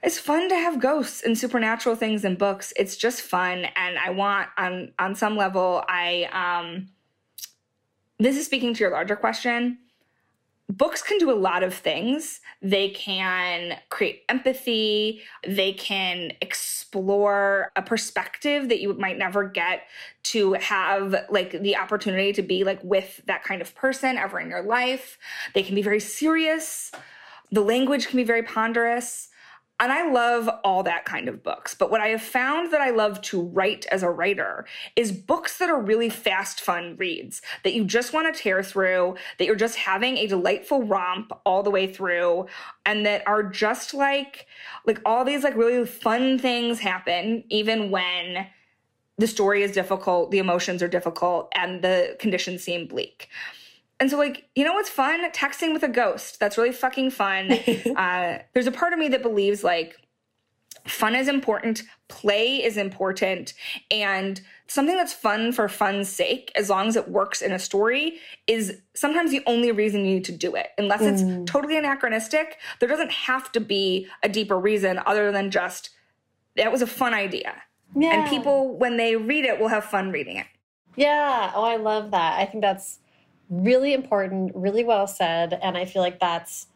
it's 0.03 0.17
fun 0.17 0.49
to 0.49 0.55
have 0.55 0.79
ghosts 0.79 1.21
and 1.21 1.37
supernatural 1.37 1.95
things 1.95 2.25
in 2.25 2.35
books. 2.35 2.73
It's 2.75 2.97
just 2.97 3.21
fun, 3.21 3.65
and 3.75 3.97
I 3.99 4.09
want 4.09 4.49
on 4.57 4.93
on 4.97 5.15
some 5.15 5.37
level. 5.37 5.83
I 5.87 6.27
um, 6.31 6.89
this 8.19 8.35
is 8.35 8.45
speaking 8.45 8.73
to 8.73 8.79
your 8.79 8.91
larger 8.91 9.15
question. 9.15 9.77
Books 10.69 11.01
can 11.03 11.17
do 11.17 11.29
a 11.29 11.35
lot 11.35 11.63
of 11.63 11.73
things. 11.73 12.39
They 12.61 12.89
can 12.89 13.77
create 13.89 14.21
empathy. 14.29 15.21
They 15.45 15.73
can 15.73 16.31
explore 16.39 17.71
a 17.75 17.81
perspective 17.81 18.69
that 18.69 18.79
you 18.79 18.93
might 18.93 19.17
never 19.17 19.43
get 19.43 19.81
to 20.23 20.53
have 20.53 21.25
like 21.29 21.61
the 21.61 21.75
opportunity 21.75 22.31
to 22.33 22.41
be 22.41 22.63
like 22.63 22.81
with 22.83 23.21
that 23.25 23.43
kind 23.43 23.61
of 23.61 23.75
person 23.75 24.17
ever 24.17 24.39
in 24.39 24.49
your 24.49 24.63
life. 24.63 25.17
They 25.53 25.61
can 25.61 25.75
be 25.75 25.81
very 25.81 25.99
serious. 25.99 26.91
The 27.51 27.61
language 27.61 28.07
can 28.07 28.15
be 28.15 28.23
very 28.23 28.43
ponderous 28.43 29.27
and 29.81 29.91
I 29.91 30.09
love 30.09 30.47
all 30.63 30.83
that 30.83 31.05
kind 31.05 31.27
of 31.27 31.41
books. 31.41 31.73
But 31.73 31.89
what 31.89 32.01
I 32.01 32.09
have 32.09 32.21
found 32.21 32.71
that 32.71 32.81
I 32.81 32.91
love 32.91 33.19
to 33.23 33.41
write 33.41 33.87
as 33.87 34.03
a 34.03 34.11
writer 34.11 34.65
is 34.95 35.11
books 35.11 35.57
that 35.57 35.71
are 35.71 35.81
really 35.81 36.09
fast, 36.09 36.61
fun 36.61 36.95
reads 36.97 37.41
that 37.63 37.73
you 37.73 37.83
just 37.83 38.13
want 38.13 38.33
to 38.33 38.41
tear 38.41 38.61
through, 38.61 39.15
that 39.39 39.45
you're 39.45 39.55
just 39.55 39.77
having 39.77 40.17
a 40.17 40.27
delightful 40.27 40.83
romp 40.83 41.31
all 41.45 41.63
the 41.63 41.71
way 41.71 41.91
through, 41.91 42.45
and 42.85 43.07
that 43.07 43.27
are 43.27 43.41
just 43.41 43.95
like, 43.95 44.45
like 44.85 45.01
all 45.03 45.25
these 45.25 45.43
like 45.43 45.55
really 45.55 45.83
fun 45.85 46.37
things 46.37 46.79
happen, 46.79 47.43
even 47.49 47.89
when 47.89 48.47
the 49.17 49.27
story 49.27 49.63
is 49.63 49.71
difficult, 49.71 50.29
the 50.29 50.37
emotions 50.37 50.83
are 50.83 50.87
difficult, 50.87 51.51
and 51.55 51.81
the 51.81 52.15
conditions 52.19 52.63
seem 52.63 52.85
bleak. 52.85 53.29
And 54.01 54.09
so, 54.09 54.17
like, 54.17 54.49
you 54.55 54.65
know 54.65 54.73
what's 54.73 54.89
fun? 54.89 55.29
Texting 55.31 55.73
with 55.73 55.83
a 55.83 55.87
ghost. 55.87 56.39
That's 56.39 56.57
really 56.57 56.71
fucking 56.71 57.11
fun. 57.11 57.51
uh, 57.95 58.39
there's 58.51 58.65
a 58.65 58.71
part 58.71 58.93
of 58.93 58.99
me 58.99 59.09
that 59.09 59.21
believes, 59.21 59.63
like, 59.63 59.95
fun 60.87 61.13
is 61.13 61.27
important, 61.27 61.83
play 62.07 62.63
is 62.63 62.77
important, 62.77 63.53
and 63.91 64.41
something 64.65 64.97
that's 64.97 65.13
fun 65.13 65.51
for 65.51 65.69
fun's 65.69 66.09
sake, 66.09 66.51
as 66.55 66.67
long 66.67 66.87
as 66.87 66.95
it 66.95 67.09
works 67.09 67.43
in 67.43 67.51
a 67.51 67.59
story, 67.59 68.17
is 68.47 68.81
sometimes 68.95 69.29
the 69.29 69.43
only 69.45 69.71
reason 69.71 70.03
you 70.03 70.15
need 70.15 70.25
to 70.25 70.31
do 70.31 70.55
it. 70.55 70.69
Unless 70.79 71.01
it's 71.01 71.21
mm. 71.21 71.45
totally 71.45 71.77
anachronistic, 71.77 72.57
there 72.79 72.89
doesn't 72.89 73.11
have 73.11 73.51
to 73.51 73.59
be 73.59 74.07
a 74.23 74.29
deeper 74.29 74.57
reason 74.57 74.99
other 75.05 75.31
than 75.31 75.51
just 75.51 75.91
that 76.57 76.71
was 76.71 76.81
a 76.81 76.87
fun 76.87 77.13
idea. 77.13 77.53
Yeah. 77.95 78.19
And 78.19 78.27
people, 78.27 78.75
when 78.79 78.97
they 78.97 79.15
read 79.15 79.45
it, 79.45 79.59
will 79.59 79.67
have 79.67 79.85
fun 79.85 80.11
reading 80.11 80.37
it. 80.37 80.47
Yeah. 80.95 81.51
Oh, 81.53 81.63
I 81.63 81.75
love 81.75 82.09
that. 82.09 82.39
I 82.39 82.45
think 82.45 82.63
that's 82.63 82.97
really 83.51 83.93
important, 83.93 84.53
really 84.55 84.83
well 84.83 85.05
said. 85.05 85.59
And 85.61 85.77
I 85.77 85.85
feel 85.85 86.01
like 86.01 86.19
that's 86.19 86.67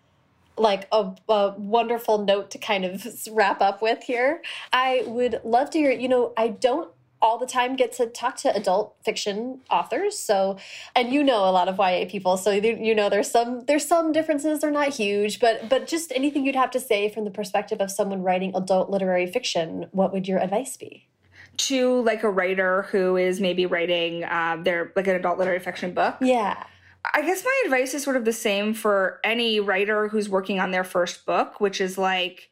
like 0.57 0.87
a, 0.91 1.11
a, 1.27 1.53
wonderful 1.57 2.19
note 2.19 2.51
to 2.51 2.57
kind 2.57 2.85
of 2.85 3.05
wrap 3.31 3.61
up 3.61 3.81
with 3.81 4.03
here. 4.03 4.41
I 4.71 5.03
would 5.07 5.41
love 5.43 5.69
to 5.71 5.79
hear, 5.79 5.91
you 5.91 6.07
know, 6.07 6.33
I 6.37 6.49
don't 6.49 6.89
all 7.21 7.37
the 7.39 7.45
time 7.45 7.75
get 7.75 7.91
to 7.93 8.05
talk 8.05 8.35
to 8.35 8.55
adult 8.55 8.93
fiction 9.03 9.59
authors 9.71 10.19
so 10.19 10.57
and 10.95 11.11
you 11.11 11.23
know 11.23 11.49
a 11.49 11.49
lot 11.49 11.67
of 11.67 11.77
YA 11.79 12.05
people 12.07 12.37
so 12.37 12.51
you 12.51 12.93
know 12.93 13.09
there's 13.09 13.31
some 13.31 13.65
there's 13.65 13.85
some 13.85 14.11
differences 14.11 14.59
they're 14.59 14.69
not 14.69 14.89
huge 14.89 15.39
but 15.39 15.67
but 15.67 15.87
just 15.87 16.11
anything 16.13 16.45
you'd 16.45 16.55
have 16.55 16.69
to 16.69 16.79
say 16.79 17.09
from 17.09 17.23
the 17.23 17.31
perspective 17.31 17.79
of 17.79 17.89
someone 17.89 18.21
writing 18.21 18.51
adult 18.53 18.89
literary 18.89 19.25
fiction 19.25 19.87
what 19.91 20.13
would 20.13 20.27
your 20.27 20.39
advice 20.39 20.77
be 20.77 21.07
to 21.57 22.01
like 22.01 22.23
a 22.23 22.29
writer 22.29 22.83
who 22.83 23.17
is 23.17 23.39
maybe 23.39 23.65
writing 23.65 24.23
uh, 24.23 24.57
their 24.61 24.91
like 24.95 25.07
an 25.07 25.15
adult 25.15 25.37
literary 25.37 25.59
fiction 25.59 25.93
book 25.93 26.15
yeah 26.21 26.63
I 27.13 27.21
guess 27.21 27.43
my 27.43 27.61
advice 27.65 27.93
is 27.93 28.03
sort 28.03 28.15
of 28.15 28.25
the 28.25 28.33
same 28.33 28.73
for 28.73 29.19
any 29.23 29.59
writer 29.59 30.07
who's 30.07 30.29
working 30.29 30.59
on 30.59 30.71
their 30.71 30.83
first 30.83 31.25
book, 31.25 31.59
which 31.59 31.79
is 31.79 31.97
like, 31.97 32.49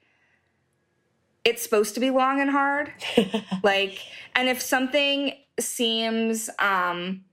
it's 1.43 1.62
supposed 1.64 1.93
to 1.95 1.99
be 1.99 2.10
long 2.10 2.39
and 2.39 2.49
hard. 2.49 2.93
like, 3.64 3.99
and 4.36 4.49
if 4.49 4.62
something 4.62 5.34
seems, 5.60 6.49
um, 6.60 7.24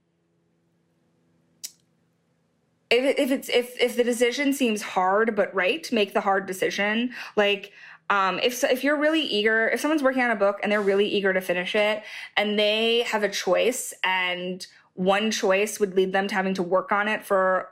if, 2.91 3.19
if 3.19 3.31
it's 3.31 3.49
if 3.49 3.81
if 3.81 3.97
the 3.97 4.03
decision 4.03 4.53
seems 4.53 4.83
hard 4.83 5.37
but 5.37 5.55
right, 5.55 5.91
make 5.93 6.13
the 6.13 6.21
hard 6.21 6.47
decision. 6.47 7.13
Like, 7.37 7.73
um, 8.11 8.41
if 8.41 8.63
if 8.65 8.85
you're 8.85 8.97
really 8.97 9.23
eager, 9.23 9.69
if 9.69 9.81
someone's 9.81 10.03
working 10.03 10.23
on 10.23 10.31
a 10.31 10.37
book 10.37 10.59
and 10.63 10.71
they're 10.71 10.83
really 10.83 11.09
eager 11.09 11.33
to 11.33 11.41
finish 11.41 11.75
it, 11.75 12.03
and 12.37 12.59
they 12.59 13.03
have 13.03 13.23
a 13.23 13.29
choice 13.29 13.95
and 14.05 14.67
one 14.95 15.31
choice 15.31 15.81
would 15.81 15.95
lead 15.95 16.13
them 16.13 16.27
to 16.29 16.35
having 16.35 16.53
to 16.55 16.63
work 16.63 16.93
on 16.93 17.09
it 17.09 17.25
for 17.25 17.71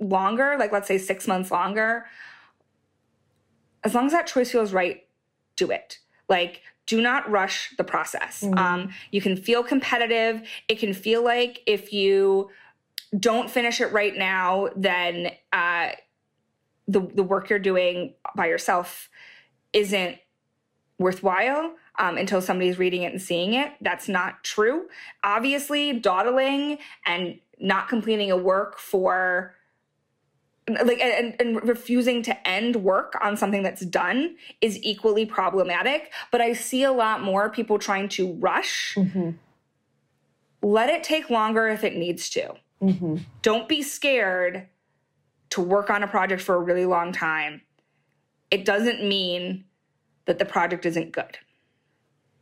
longer, 0.00 0.56
like 0.58 0.72
let's 0.72 0.88
say 0.88 0.98
six 0.98 1.28
months 1.28 1.50
longer, 1.50 2.04
as 3.84 3.94
long 3.94 4.06
as 4.06 4.12
that 4.12 4.26
choice 4.26 4.50
feels 4.50 4.72
right, 4.72 5.06
do 5.56 5.70
it. 5.70 5.98
Like, 6.28 6.62
do 6.86 7.00
not 7.00 7.30
rush 7.30 7.72
the 7.76 7.84
process. 7.84 8.42
Mm-hmm. 8.42 8.58
Um, 8.58 8.90
you 9.12 9.20
can 9.20 9.36
feel 9.36 9.62
competitive. 9.62 10.42
It 10.66 10.80
can 10.80 10.92
feel 10.92 11.22
like 11.24 11.62
if 11.66 11.92
you 11.92 12.50
don't 13.16 13.48
finish 13.48 13.80
it 13.80 13.92
right 13.92 14.16
now, 14.16 14.70
then 14.74 15.30
uh, 15.52 15.90
the 16.88 17.00
the 17.00 17.22
work 17.22 17.48
you're 17.48 17.60
doing 17.60 18.14
by 18.34 18.48
yourself 18.48 19.08
isn't 19.72 20.18
worthwhile 20.98 21.74
um, 21.98 22.16
until 22.16 22.40
somebody's 22.40 22.78
reading 22.78 23.02
it 23.02 23.12
and 23.12 23.20
seeing 23.20 23.54
it. 23.54 23.72
That's 23.80 24.08
not 24.08 24.42
true. 24.44 24.88
Obviously, 25.22 25.92
dawdling 25.92 26.78
and 27.06 27.38
not 27.58 27.88
completing 27.88 28.30
a 28.30 28.36
work 28.36 28.78
for 28.78 29.54
like 30.68 31.00
and, 31.00 31.34
and, 31.40 31.68
refusing 31.68 32.22
to 32.22 32.48
end 32.48 32.76
work 32.76 33.14
on 33.20 33.36
something 33.36 33.62
that's 33.62 33.84
done 33.84 34.36
is 34.60 34.78
equally 34.82 35.26
problematic 35.26 36.12
but 36.30 36.40
i 36.40 36.52
see 36.52 36.84
a 36.84 36.92
lot 36.92 37.20
more 37.20 37.50
people 37.50 37.80
trying 37.80 38.08
to 38.08 38.34
rush 38.34 38.94
mm-hmm. 38.96 39.30
let 40.62 40.88
it 40.88 41.02
take 41.02 41.30
longer 41.30 41.66
if 41.68 41.82
it 41.82 41.96
needs 41.96 42.30
to 42.30 42.54
mm-hmm. 42.80 43.16
don't 43.42 43.68
be 43.68 43.82
scared 43.82 44.68
to 45.50 45.60
work 45.60 45.90
on 45.90 46.04
a 46.04 46.06
project 46.06 46.40
for 46.40 46.54
a 46.54 46.60
really 46.60 46.86
long 46.86 47.10
time 47.10 47.60
it 48.52 48.64
doesn't 48.64 49.02
mean 49.02 49.64
that 50.26 50.38
the 50.38 50.44
project 50.44 50.86
isn't 50.86 51.10
good 51.10 51.38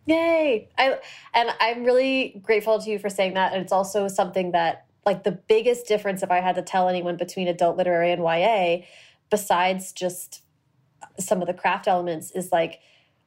Yay! 0.06 0.68
I 0.76 0.98
and 1.34 1.50
I'm 1.60 1.84
really 1.84 2.40
grateful 2.42 2.80
to 2.80 2.90
you 2.90 2.98
for 2.98 3.08
saying 3.08 3.34
that. 3.34 3.52
And 3.52 3.62
it's 3.62 3.72
also 3.72 4.08
something 4.08 4.52
that 4.52 4.86
like 5.06 5.24
the 5.24 5.32
biggest 5.32 5.86
difference 5.86 6.22
if 6.22 6.30
I 6.30 6.40
had 6.40 6.56
to 6.56 6.62
tell 6.62 6.88
anyone 6.88 7.16
between 7.16 7.48
adult 7.48 7.76
literary 7.76 8.10
and 8.10 8.22
YA, 8.22 8.86
besides 9.30 9.92
just 9.92 10.42
some 11.18 11.40
of 11.40 11.46
the 11.46 11.54
craft 11.54 11.86
elements, 11.86 12.30
is 12.32 12.50
like 12.50 12.80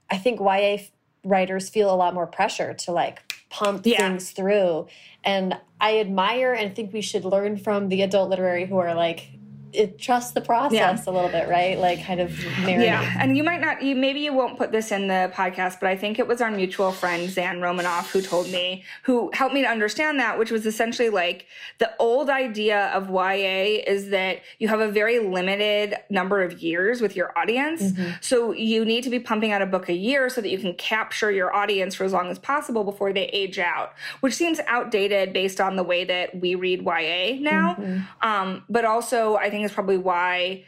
I 0.09 0.17
think 0.17 0.39
YA 0.39 0.77
writers 1.23 1.69
feel 1.69 1.93
a 1.93 1.95
lot 1.95 2.13
more 2.13 2.27
pressure 2.27 2.73
to 2.73 2.91
like 2.91 3.33
pump 3.49 3.85
yeah. 3.85 3.97
things 3.97 4.31
through. 4.31 4.87
And 5.23 5.57
I 5.79 5.99
admire 5.99 6.53
and 6.53 6.75
think 6.75 6.91
we 6.91 7.01
should 7.01 7.23
learn 7.23 7.57
from 7.57 7.87
the 7.87 8.01
adult 8.01 8.29
literary 8.29 8.65
who 8.65 8.77
are 8.77 8.93
like 8.93 9.29
it, 9.73 9.99
trust 9.99 10.33
the 10.33 10.41
process 10.41 10.73
yeah. 10.73 11.03
a 11.07 11.11
little 11.11 11.29
bit, 11.29 11.47
right? 11.49 11.77
Like 11.77 12.03
kind 12.03 12.19
of 12.19 12.29
marinate. 12.29 12.83
Yeah, 12.83 13.17
and 13.19 13.35
you 13.35 13.43
might 13.43 13.61
not, 13.61 13.81
you 13.81 13.95
maybe 13.95 14.19
you 14.19 14.33
won't 14.33 14.57
put 14.57 14.71
this 14.71 14.91
in 14.91 15.07
the 15.07 15.31
podcast, 15.33 15.79
but 15.79 15.89
I 15.89 15.97
think 15.97 16.19
it 16.19 16.27
was 16.27 16.41
our 16.41 16.51
mutual 16.51 16.91
friend 16.91 17.29
Zan 17.29 17.61
Romanoff 17.61 18.11
who 18.11 18.21
told 18.21 18.49
me, 18.51 18.83
who 19.03 19.31
helped 19.33 19.53
me 19.53 19.61
to 19.61 19.67
understand 19.67 20.19
that, 20.19 20.37
which 20.37 20.51
was 20.51 20.65
essentially 20.65 21.09
like 21.09 21.45
the 21.79 21.91
old 21.99 22.29
idea 22.29 22.87
of 22.93 23.09
YA 23.09 23.81
is 23.87 24.09
that 24.09 24.41
you 24.59 24.67
have 24.67 24.79
a 24.79 24.89
very 24.89 25.19
limited 25.19 25.95
number 26.09 26.43
of 26.43 26.61
years 26.61 27.01
with 27.01 27.15
your 27.15 27.37
audience, 27.37 27.81
mm-hmm. 27.81 28.11
so 28.21 28.51
you 28.51 28.85
need 28.85 29.03
to 29.03 29.09
be 29.09 29.19
pumping 29.19 29.51
out 29.51 29.61
a 29.61 29.65
book 29.65 29.89
a 29.89 29.93
year 29.93 30.29
so 30.29 30.41
that 30.41 30.49
you 30.49 30.57
can 30.57 30.73
capture 30.75 31.31
your 31.31 31.53
audience 31.53 31.95
for 31.95 32.03
as 32.03 32.13
long 32.13 32.29
as 32.29 32.39
possible 32.39 32.83
before 32.83 33.11
they 33.11 33.25
age 33.27 33.59
out, 33.59 33.93
which 34.19 34.33
seems 34.33 34.59
outdated 34.67 35.33
based 35.33 35.59
on 35.59 35.75
the 35.75 35.83
way 35.83 36.03
that 36.03 36.39
we 36.39 36.55
read 36.55 36.81
YA 36.81 37.37
now. 37.39 37.75
Mm-hmm. 37.75 38.27
Um, 38.27 38.63
but 38.69 38.85
also, 38.85 39.35
I 39.35 39.49
think 39.49 39.62
think 39.63 39.71
is 39.71 39.75
probably 39.75 39.97
why, 39.97 40.65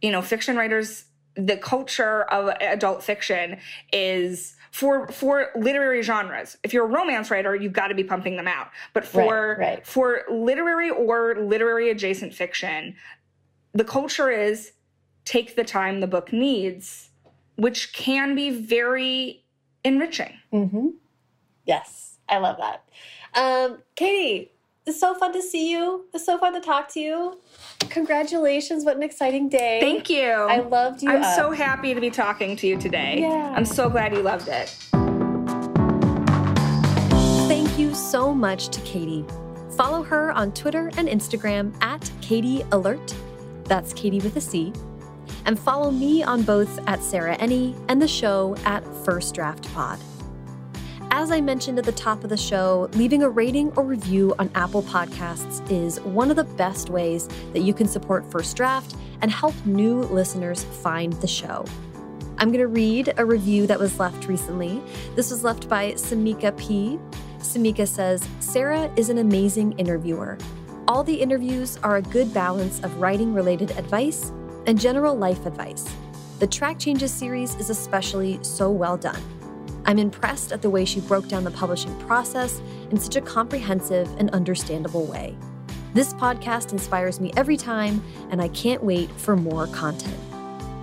you 0.00 0.10
know, 0.10 0.22
fiction 0.22 0.56
writers, 0.56 1.04
the 1.34 1.56
culture 1.56 2.22
of 2.22 2.48
adult 2.60 3.02
fiction 3.02 3.58
is 3.92 4.56
for 4.70 5.08
for 5.08 5.48
literary 5.56 6.02
genres. 6.02 6.56
If 6.62 6.72
you're 6.72 6.84
a 6.84 6.88
romance 6.88 7.30
writer, 7.30 7.54
you've 7.54 7.72
got 7.72 7.88
to 7.88 7.94
be 7.94 8.04
pumping 8.04 8.36
them 8.36 8.46
out. 8.46 8.68
But 8.92 9.04
for 9.04 9.56
right, 9.58 9.68
right. 9.76 9.86
for 9.86 10.22
literary 10.30 10.90
or 10.90 11.36
literary 11.36 11.90
adjacent 11.90 12.34
fiction, 12.34 12.94
the 13.72 13.84
culture 13.84 14.30
is 14.30 14.72
take 15.24 15.56
the 15.56 15.64
time 15.64 16.00
the 16.00 16.06
book 16.06 16.32
needs, 16.32 17.10
which 17.56 17.92
can 17.92 18.34
be 18.34 18.50
very 18.50 19.44
enriching. 19.84 20.34
Mm-hmm. 20.52 20.88
Yes, 21.64 22.18
I 22.28 22.38
love 22.38 22.58
that. 22.58 22.84
Um, 23.34 23.82
Catie, 23.94 24.52
it's 24.86 24.98
so 24.98 25.14
fun 25.14 25.32
to 25.32 25.42
see 25.42 25.70
you. 25.70 26.06
It's 26.14 26.24
so 26.24 26.38
fun 26.38 26.54
to 26.54 26.60
talk 26.60 26.88
to 26.94 27.00
you. 27.00 27.38
Congratulations. 27.90 28.84
What 28.84 28.96
an 28.96 29.02
exciting 29.02 29.48
day. 29.48 29.78
Thank 29.80 30.08
you. 30.08 30.30
I 30.30 30.60
loved 30.60 31.02
you. 31.02 31.10
I'm 31.10 31.22
up. 31.22 31.36
so 31.36 31.50
happy 31.52 31.94
to 31.94 32.00
be 32.00 32.10
talking 32.10 32.56
to 32.56 32.66
you 32.66 32.78
today. 32.78 33.18
Yeah. 33.20 33.52
I'm 33.54 33.64
so 33.64 33.88
glad 33.88 34.12
you 34.14 34.22
loved 34.22 34.48
it. 34.48 34.68
Thank 37.48 37.78
you 37.78 37.94
so 37.94 38.34
much 38.34 38.68
to 38.68 38.80
Catie. 38.80 39.24
Follow 39.76 40.02
her 40.02 40.32
on 40.32 40.52
Twitter 40.52 40.90
and 40.96 41.08
Instagram 41.08 41.74
at 41.82 42.10
Catie 42.20 42.62
Alert. 42.72 43.14
That's 43.64 43.92
Catie 43.92 44.20
with 44.20 44.36
a 44.36 44.40
C. 44.40 44.72
And 45.44 45.58
follow 45.58 45.90
me 45.90 46.22
on 46.22 46.42
both 46.42 46.80
at 46.86 47.02
Sarah 47.02 47.36
Enni 47.38 47.76
and 47.88 48.00
the 48.00 48.08
show 48.08 48.56
at 48.64 48.84
First 49.04 49.34
Draft 49.34 49.72
Pod. 49.72 49.98
As 51.12 51.32
I 51.32 51.40
mentioned 51.40 51.76
at 51.76 51.84
the 51.84 51.90
top 51.90 52.22
of 52.22 52.30
the 52.30 52.36
show, 52.36 52.88
leaving 52.92 53.24
a 53.24 53.28
rating 53.28 53.72
or 53.72 53.82
review 53.82 54.32
on 54.38 54.48
Apple 54.54 54.82
Podcasts 54.84 55.68
is 55.68 56.00
one 56.02 56.30
of 56.30 56.36
the 56.36 56.44
best 56.44 56.88
ways 56.88 57.28
that 57.52 57.60
you 57.60 57.74
can 57.74 57.88
support 57.88 58.30
First 58.30 58.56
Draft 58.56 58.94
and 59.20 59.28
help 59.28 59.54
new 59.66 60.02
listeners 60.02 60.62
find 60.62 61.12
the 61.14 61.26
show. 61.26 61.64
I'm 62.38 62.52
going 62.52 62.60
to 62.60 62.68
read 62.68 63.12
a 63.16 63.24
review 63.24 63.66
that 63.66 63.80
was 63.80 63.98
left 63.98 64.28
recently. 64.28 64.80
This 65.16 65.32
was 65.32 65.42
left 65.42 65.68
by 65.68 65.92
Samika 65.94 66.56
P. 66.56 66.96
Samika 67.38 67.88
says, 67.88 68.26
Sarah 68.38 68.88
is 68.94 69.10
an 69.10 69.18
amazing 69.18 69.72
interviewer. 69.78 70.38
All 70.86 71.02
the 71.02 71.20
interviews 71.20 71.76
are 71.82 71.96
a 71.96 72.02
good 72.02 72.32
balance 72.32 72.78
of 72.84 72.96
writing 72.98 73.34
related 73.34 73.72
advice 73.72 74.30
and 74.68 74.80
general 74.80 75.16
life 75.16 75.44
advice. 75.44 75.92
The 76.38 76.46
Track 76.46 76.78
Changes 76.78 77.12
series 77.12 77.56
is 77.56 77.68
especially 77.68 78.38
so 78.42 78.70
well 78.70 78.96
done. 78.96 79.20
I'm 79.84 79.98
impressed 79.98 80.52
at 80.52 80.62
the 80.62 80.70
way 80.70 80.84
she 80.84 81.00
broke 81.00 81.28
down 81.28 81.44
the 81.44 81.50
publishing 81.50 81.98
process 82.00 82.60
in 82.90 82.98
such 82.98 83.16
a 83.16 83.20
comprehensive 83.20 84.08
and 84.18 84.30
understandable 84.30 85.06
way. 85.06 85.36
This 85.94 86.14
podcast 86.14 86.72
inspires 86.72 87.20
me 87.20 87.32
every 87.36 87.56
time, 87.56 88.02
and 88.30 88.40
I 88.40 88.48
can't 88.48 88.82
wait 88.82 89.10
for 89.12 89.36
more 89.36 89.66
content. 89.68 90.18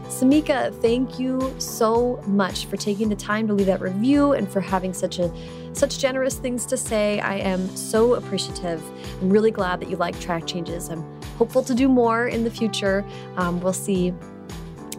Samika, 0.07 0.73
thank 0.81 1.19
you 1.19 1.53
so 1.59 2.21
much 2.25 2.65
for 2.65 2.75
taking 2.75 3.07
the 3.07 3.15
time 3.15 3.45
to 3.47 3.53
leave 3.53 3.67
that 3.67 3.81
review 3.81 4.33
and 4.33 4.49
for 4.49 4.61
having 4.61 4.93
such 4.93 5.19
a 5.19 5.31
such 5.73 5.99
generous 5.99 6.39
things 6.39 6.65
to 6.65 6.75
say. 6.75 7.19
I 7.19 7.35
am 7.35 7.67
so 7.75 8.15
appreciative. 8.15 8.81
I'm 9.21 9.29
really 9.29 9.51
glad 9.51 9.79
that 9.81 9.89
you 9.89 9.95
like 9.97 10.19
track 10.19 10.47
changes. 10.47 10.89
I'm 10.89 11.03
hopeful 11.37 11.61
to 11.63 11.75
do 11.75 11.87
more 11.87 12.27
in 12.27 12.43
the 12.43 12.49
future. 12.49 13.05
Um, 13.35 13.61
we'll 13.61 13.73
see 13.73 14.11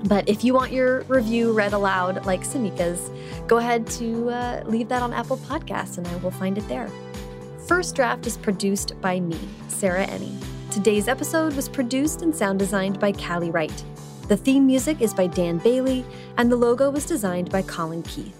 But 0.05 0.29
if 0.29 0.45
you 0.45 0.55
want 0.55 0.73
your 0.73 1.03
review 1.03 1.53
read 1.53 1.73
aloud 1.73 2.25
like 2.25 2.43
Samika's, 2.43 3.11
go 3.47 3.57
ahead 3.57 3.87
to 3.89 4.31
uh, 4.31 4.63
leave 4.67 4.89
that 4.89 5.03
on 5.03 5.13
Apple 5.13 5.39
Podcasts 5.39 5.99
and 5.99 6.07
I 6.07 6.17
will 6.17 6.31
find 6.31 6.57
it 6.57 6.69
there. 6.69 6.89
First 7.67 7.97
Draft 7.97 8.27
is 8.27 8.37
produced 8.37 8.99
by 9.01 9.21
me, 9.21 9.39
Sarah 9.69 10.07
Enni. 10.07 10.35
Today's 10.71 11.09
episode 11.09 11.55
was 11.55 11.69
produced 11.69 12.23
and 12.23 12.35
sound 12.35 12.59
designed 12.59 13.01
by 13.01 13.13
Callie 13.13 13.51
Wright. 13.51 13.85
The 14.29 14.37
theme 14.37 14.67
music 14.67 15.01
is 15.01 15.15
by 15.15 15.27
Dan 15.27 15.59
Bailey, 15.59 16.05
and 16.37 16.53
the 16.53 16.57
logo 16.57 16.91
was 16.91 17.07
designed 17.07 17.51
by 17.51 17.63
Colin 17.63 18.03
Keith. 18.03 18.37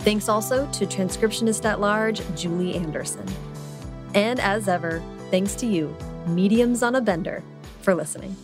Thanks 0.00 0.28
also 0.28 0.70
to 0.72 0.86
transcriptionist 0.86 1.64
at 1.64 1.80
large, 1.80 2.20
Julie 2.36 2.74
Anderson. 2.74 3.26
And 4.14 4.38
as 4.40 4.68
ever, 4.68 5.02
thanks 5.30 5.54
to 5.56 5.66
you, 5.66 5.96
Mediums 6.26 6.82
on 6.82 6.96
a 6.96 7.00
Bender, 7.00 7.42
for 7.80 7.94
listening. 7.94 8.36